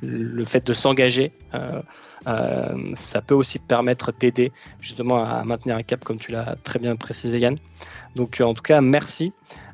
le 0.03 0.45
fait 0.45 0.67
de 0.67 0.73
s'engager, 0.73 1.33
euh, 1.55 1.81
euh, 2.27 2.93
ça 2.95 3.21
peut 3.21 3.35
aussi 3.35 3.59
permettre 3.59 4.13
d'aider 4.13 4.53
justement 4.81 5.25
à 5.25 5.45
maintenir 5.45 5.77
un 5.77 5.83
cap, 5.83 6.05
comme 6.05 6.19
tu 6.19 6.33
l'as 6.33 6.57
très 6.63 6.79
bien 6.79 6.97
précisé, 6.97 7.39
Yann. 7.39 7.57
Donc, 8.17 8.41
en 8.41 8.55
tout 8.55 8.63
cas, 8.63 8.81
merci. 8.81 9.33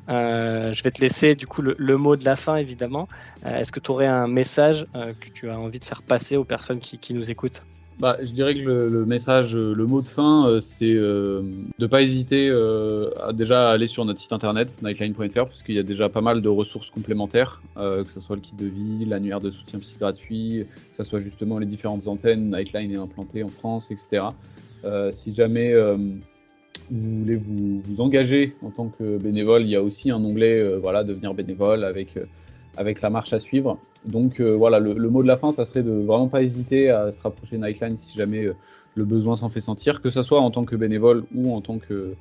Euh, 0.09 0.73
je 0.73 0.83
vais 0.83 0.91
te 0.91 0.99
laisser 0.99 1.35
du 1.35 1.47
coup 1.47 1.61
le, 1.61 1.97
mot 1.97 2.15
de 2.15 2.25
la 2.25 2.35
fin, 2.35 2.55
évidemment. 2.55 3.07
Est-ce 3.45 3.71
que 3.71 3.79
tu 3.79 3.91
aurais 3.91 4.07
un 4.07 4.27
message 4.27 4.87
que 4.93 5.29
tu 5.29 5.49
as 5.49 5.57
envie 5.57 5.79
de 5.79 5.85
faire 5.85 6.01
passer 6.01 6.37
aux 6.37 6.43
personnes 6.43 6.79
qui 6.79 7.13
nous 7.13 7.31
écoutent? 7.31 7.61
Bah, 8.01 8.17
je 8.19 8.31
dirais 8.31 8.55
que 8.55 8.61
le, 8.61 9.05
message, 9.05 9.55
euh, 9.55 9.75
le 9.75 9.85
mot 9.85 10.01
de 10.01 10.07
fin, 10.07 10.47
euh, 10.47 10.59
c'est 10.59 10.95
euh, 10.97 11.41
de 11.77 11.83
ne 11.83 11.85
pas 11.85 12.01
hésiter 12.01 12.49
à 12.49 13.31
déjà 13.31 13.69
aller 13.69 13.87
sur 13.87 14.03
notre 14.05 14.19
site 14.19 14.33
internet 14.33 14.69
nightline.fr 14.81 15.45
parce 15.45 15.61
qu'il 15.61 15.75
y 15.75 15.79
a 15.79 15.83
déjà 15.83 16.09
pas 16.09 16.21
mal 16.21 16.41
de 16.41 16.49
ressources 16.49 16.89
complémentaires, 16.89 17.61
que 17.75 18.09
ce 18.09 18.19
soit 18.19 18.35
le 18.35 18.41
kit 18.41 18.55
de 18.57 18.65
vie, 18.65 19.05
l'annuaire 19.05 19.39
de 19.39 19.51
soutien 19.51 19.77
psy 19.79 19.97
gratuit, 19.99 20.65
que 20.91 21.03
ce 21.03 21.07
soit 21.07 21.19
justement 21.19 21.59
les 21.59 21.67
différentes 21.67 22.07
antennes 22.07 22.49
Nightline 22.49 22.91
est 22.91 22.97
implanté 22.97 23.43
en 23.43 23.49
France, 23.49 23.91
etc. 23.91 24.23
si 25.13 25.35
jamais 25.35 25.75
vous 26.89 27.19
voulez 27.19 27.35
vous, 27.35 27.81
vous, 27.85 28.01
engager 28.01 28.55
en 28.63 28.71
tant 28.71 28.87
que 28.87 29.17
bénévole, 29.17 29.61
il 29.61 29.69
y 29.69 29.75
a 29.75 29.83
aussi 29.83 30.09
un 30.09 30.23
onglet 30.23 30.77
voilà, 30.77 31.03
devenir 31.03 31.35
bénévole 31.35 31.83
avec 31.83 32.17
avec 32.77 33.01
la 33.01 33.09
marche 33.09 33.33
à 33.33 33.39
suivre. 33.39 33.77
Donc 34.05 34.39
euh, 34.39 34.55
voilà, 34.55 34.79
le, 34.79 35.09
mot 35.09 35.21
de 35.21 35.27
la 35.27 35.37
fin, 35.37 35.51
ça 35.51 35.65
serait 35.65 35.83
de 35.83 35.91
vraiment 35.91 36.27
pas 36.27 36.41
hésiter 36.41 36.89
à 36.89 37.11
se 37.11 37.21
rapprocher 37.21 37.57
de 37.57 37.63
Nightline 37.63 37.97
si 37.97 38.17
jamais 38.17 38.45
euh, 38.45 38.55
le 38.95 39.05
besoin 39.05 39.37
s'en 39.37 39.49
fait 39.49 39.61
sentir, 39.61 40.01
que 40.01 40.09
ce 40.09 40.23
soit 40.23 40.39
en 40.39 40.51
tant 40.51 40.63
que 40.63 40.75
bénévole 40.75 41.23
ou 41.35 41.53
en 41.53 41.61
tant 41.61 41.77
que 41.77 42.15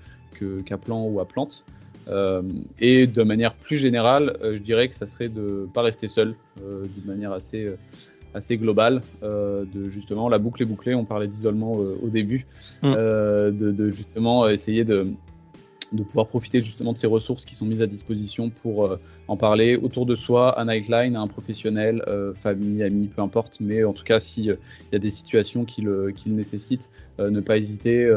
ou 0.89 1.21
appelante. 1.21 1.65
Euh, 2.09 2.41
et 2.79 3.07
de 3.07 3.23
manière 3.23 3.53
plus 3.53 3.77
générale, 3.77 4.39
je 4.43 4.57
dirais 4.57 4.89
que 4.89 4.95
ça 4.95 5.07
serait 5.07 5.29
de 5.29 5.69
pas 5.75 5.83
rester 5.83 6.09
seul, 6.09 6.35
d'une 6.57 7.05
manière 7.05 7.33
assez 7.33 7.71
assez 8.33 8.57
globale, 8.57 9.03
de 9.21 9.91
justement 9.91 10.31
la 10.31 10.39
boucle 10.39 10.63
est 10.63 10.67
bouclée. 10.67 10.95
On 10.95 11.05
parlait 11.05 11.29
d'isolement 11.29 11.73
au 11.73 12.09
début, 12.09 12.47
mm. 12.83 12.95
de, 12.95 13.71
de, 13.71 13.91
justement 13.91 14.49
essayer 14.49 14.85
de 14.85 15.09
de 15.93 16.03
pouvoir 16.03 16.27
profiter 16.27 16.63
justement 16.63 16.93
de 16.93 16.99
ces 16.99 17.07
ressources 17.07 17.45
qui 17.45 17.55
sont 17.55 17.67
mises 17.67 17.83
à 17.83 17.87
disposition 17.87 18.51
pour 18.51 18.87
euh, 18.87 19.01
en 19.29 19.37
parler 19.37 19.77
autour 19.77 20.07
de 20.07 20.15
soi, 20.15 20.59
à 20.59 20.65
Nightline, 20.65 21.17
à 21.17 21.21
un 21.21 21.27
professionnel, 21.27 22.03
euh, 22.09 22.33
famille, 22.35 22.83
ami, 22.83 23.09
peu 23.09 23.23
importe. 23.23 23.57
Mais 23.61 23.85
en 23.85 23.93
tout 23.93 24.05
cas, 24.05 24.21
s'il 24.21 24.51
euh, 24.51 24.57
y 24.93 24.97
a 24.97 24.99
des 24.99 25.11
situations 25.11 25.65
qui 25.65 25.83
le, 25.83 26.13
qui 26.13 26.29
le 26.29 26.37
nécessitent, 26.37 26.89
ne 27.19 27.41
pas 27.41 27.59
hésiter 27.59 28.11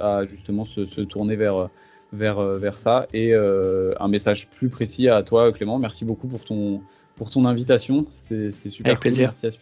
à 0.00 0.26
justement 0.26 0.64
se, 0.64 0.84
se 0.86 1.00
tourner 1.00 1.36
vers, 1.36 1.68
vers, 2.12 2.42
vers 2.42 2.76
ça. 2.76 3.06
Et 3.14 3.32
un 3.34 4.08
message 4.08 4.48
plus 4.48 4.68
précis 4.68 5.08
à 5.08 5.22
toi, 5.22 5.52
Clément. 5.52 5.78
Merci 5.78 6.04
beaucoup 6.04 6.26
pour 6.26 6.40
ton, 6.40 6.80
pour 7.14 7.30
ton 7.30 7.44
invitation. 7.44 8.04
C'était 8.10 8.50
super. 8.68 8.90
Avec 8.90 9.00
plaisir. 9.00 9.32
Merci 9.40 9.56
à 9.56 9.60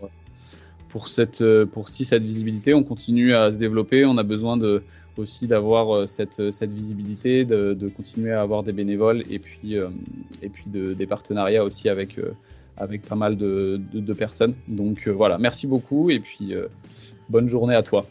pour, 0.00 0.10
pour, 0.88 1.08
cette, 1.08 1.44
pour 1.66 1.90
si 1.90 2.06
cette 2.06 2.22
visibilité. 2.22 2.72
On 2.72 2.82
continue 2.82 3.34
à 3.34 3.52
se 3.52 3.58
développer. 3.58 4.06
On 4.06 4.16
a 4.16 4.22
besoin 4.22 4.56
de 4.56 4.82
aussi 5.18 5.46
d'avoir 5.46 5.94
euh, 5.94 6.06
cette, 6.06 6.40
euh, 6.40 6.52
cette 6.52 6.72
visibilité, 6.72 7.44
de, 7.44 7.88
continuer 7.88 8.32
à 8.32 8.40
avoir 8.40 8.62
des 8.62 8.72
bénévoles 8.72 9.22
et 9.30 9.38
puis, 9.38 9.76
euh, 9.76 9.88
et 10.42 10.48
puis 10.48 10.64
de, 10.66 10.94
des 10.94 11.06
partenariats 11.06 11.64
aussi 11.64 11.88
avec, 11.88 12.18
avec 12.76 13.02
pas 13.02 13.14
mal 13.14 13.36
de, 13.36 13.80
personnes. 14.16 14.54
Donc 14.68 15.06
voilà, 15.08 15.38
merci 15.38 15.66
beaucoup 15.66 16.10
et 16.10 16.20
puis 16.20 16.54
bonne 17.28 17.48
journée 17.48 17.74
à 17.74 17.82
toi. 17.82 18.06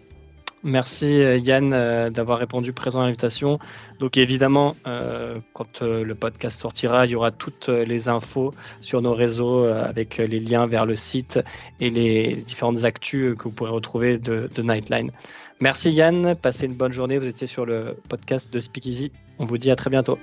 Merci 0.66 1.18
Yann 1.43 1.72
d'avoir 2.10 2.39
répondu 2.39 2.72
présent 2.72 3.01
à 3.01 3.06
l'invitation. 3.06 3.60
Donc 3.99 4.16
évidemment, 4.16 4.76
quand 5.54 5.82
le 5.82 6.16
podcast 6.16 6.62
sortira, 6.62 7.06
il 7.06 7.12
y 7.12 7.16
aura 7.16 7.32
toutes 7.32 7.68
les 7.68 8.08
infos 8.08 8.54
sur 8.80 9.01
nos 9.01 9.14
réseaux 9.14 9.66
avec 9.66 10.18
les 10.18 10.39
liens 10.39 10.66
vers 10.68 10.86
le 10.86 10.95
site 10.95 11.39
et 11.82 11.89
les 11.89 12.36
différentes 12.47 12.86
actus 12.86 13.36
que 13.38 13.43
vous 13.43 13.51
pourrez 13.51 13.72
retrouver 13.72 14.18
de 14.18 14.62
Nightline. 14.62 15.12
Merci 15.64 15.93
Yann, 15.93 16.36
passez 16.36 16.66
une 16.66 16.74
bonne 16.74 16.91
journée. 16.91 17.18
Vous 17.18 17.26
étiez 17.26 17.47
sur 17.47 17.66
le 17.66 17.95
podcast 18.09 18.51
de 18.51 18.59
Speakeasy. 18.59 19.14
On 19.39 19.45
vous 19.45 19.57
dit 19.57 19.72
à 19.72 19.78
très 19.78 19.89
bientôt. 19.89 20.20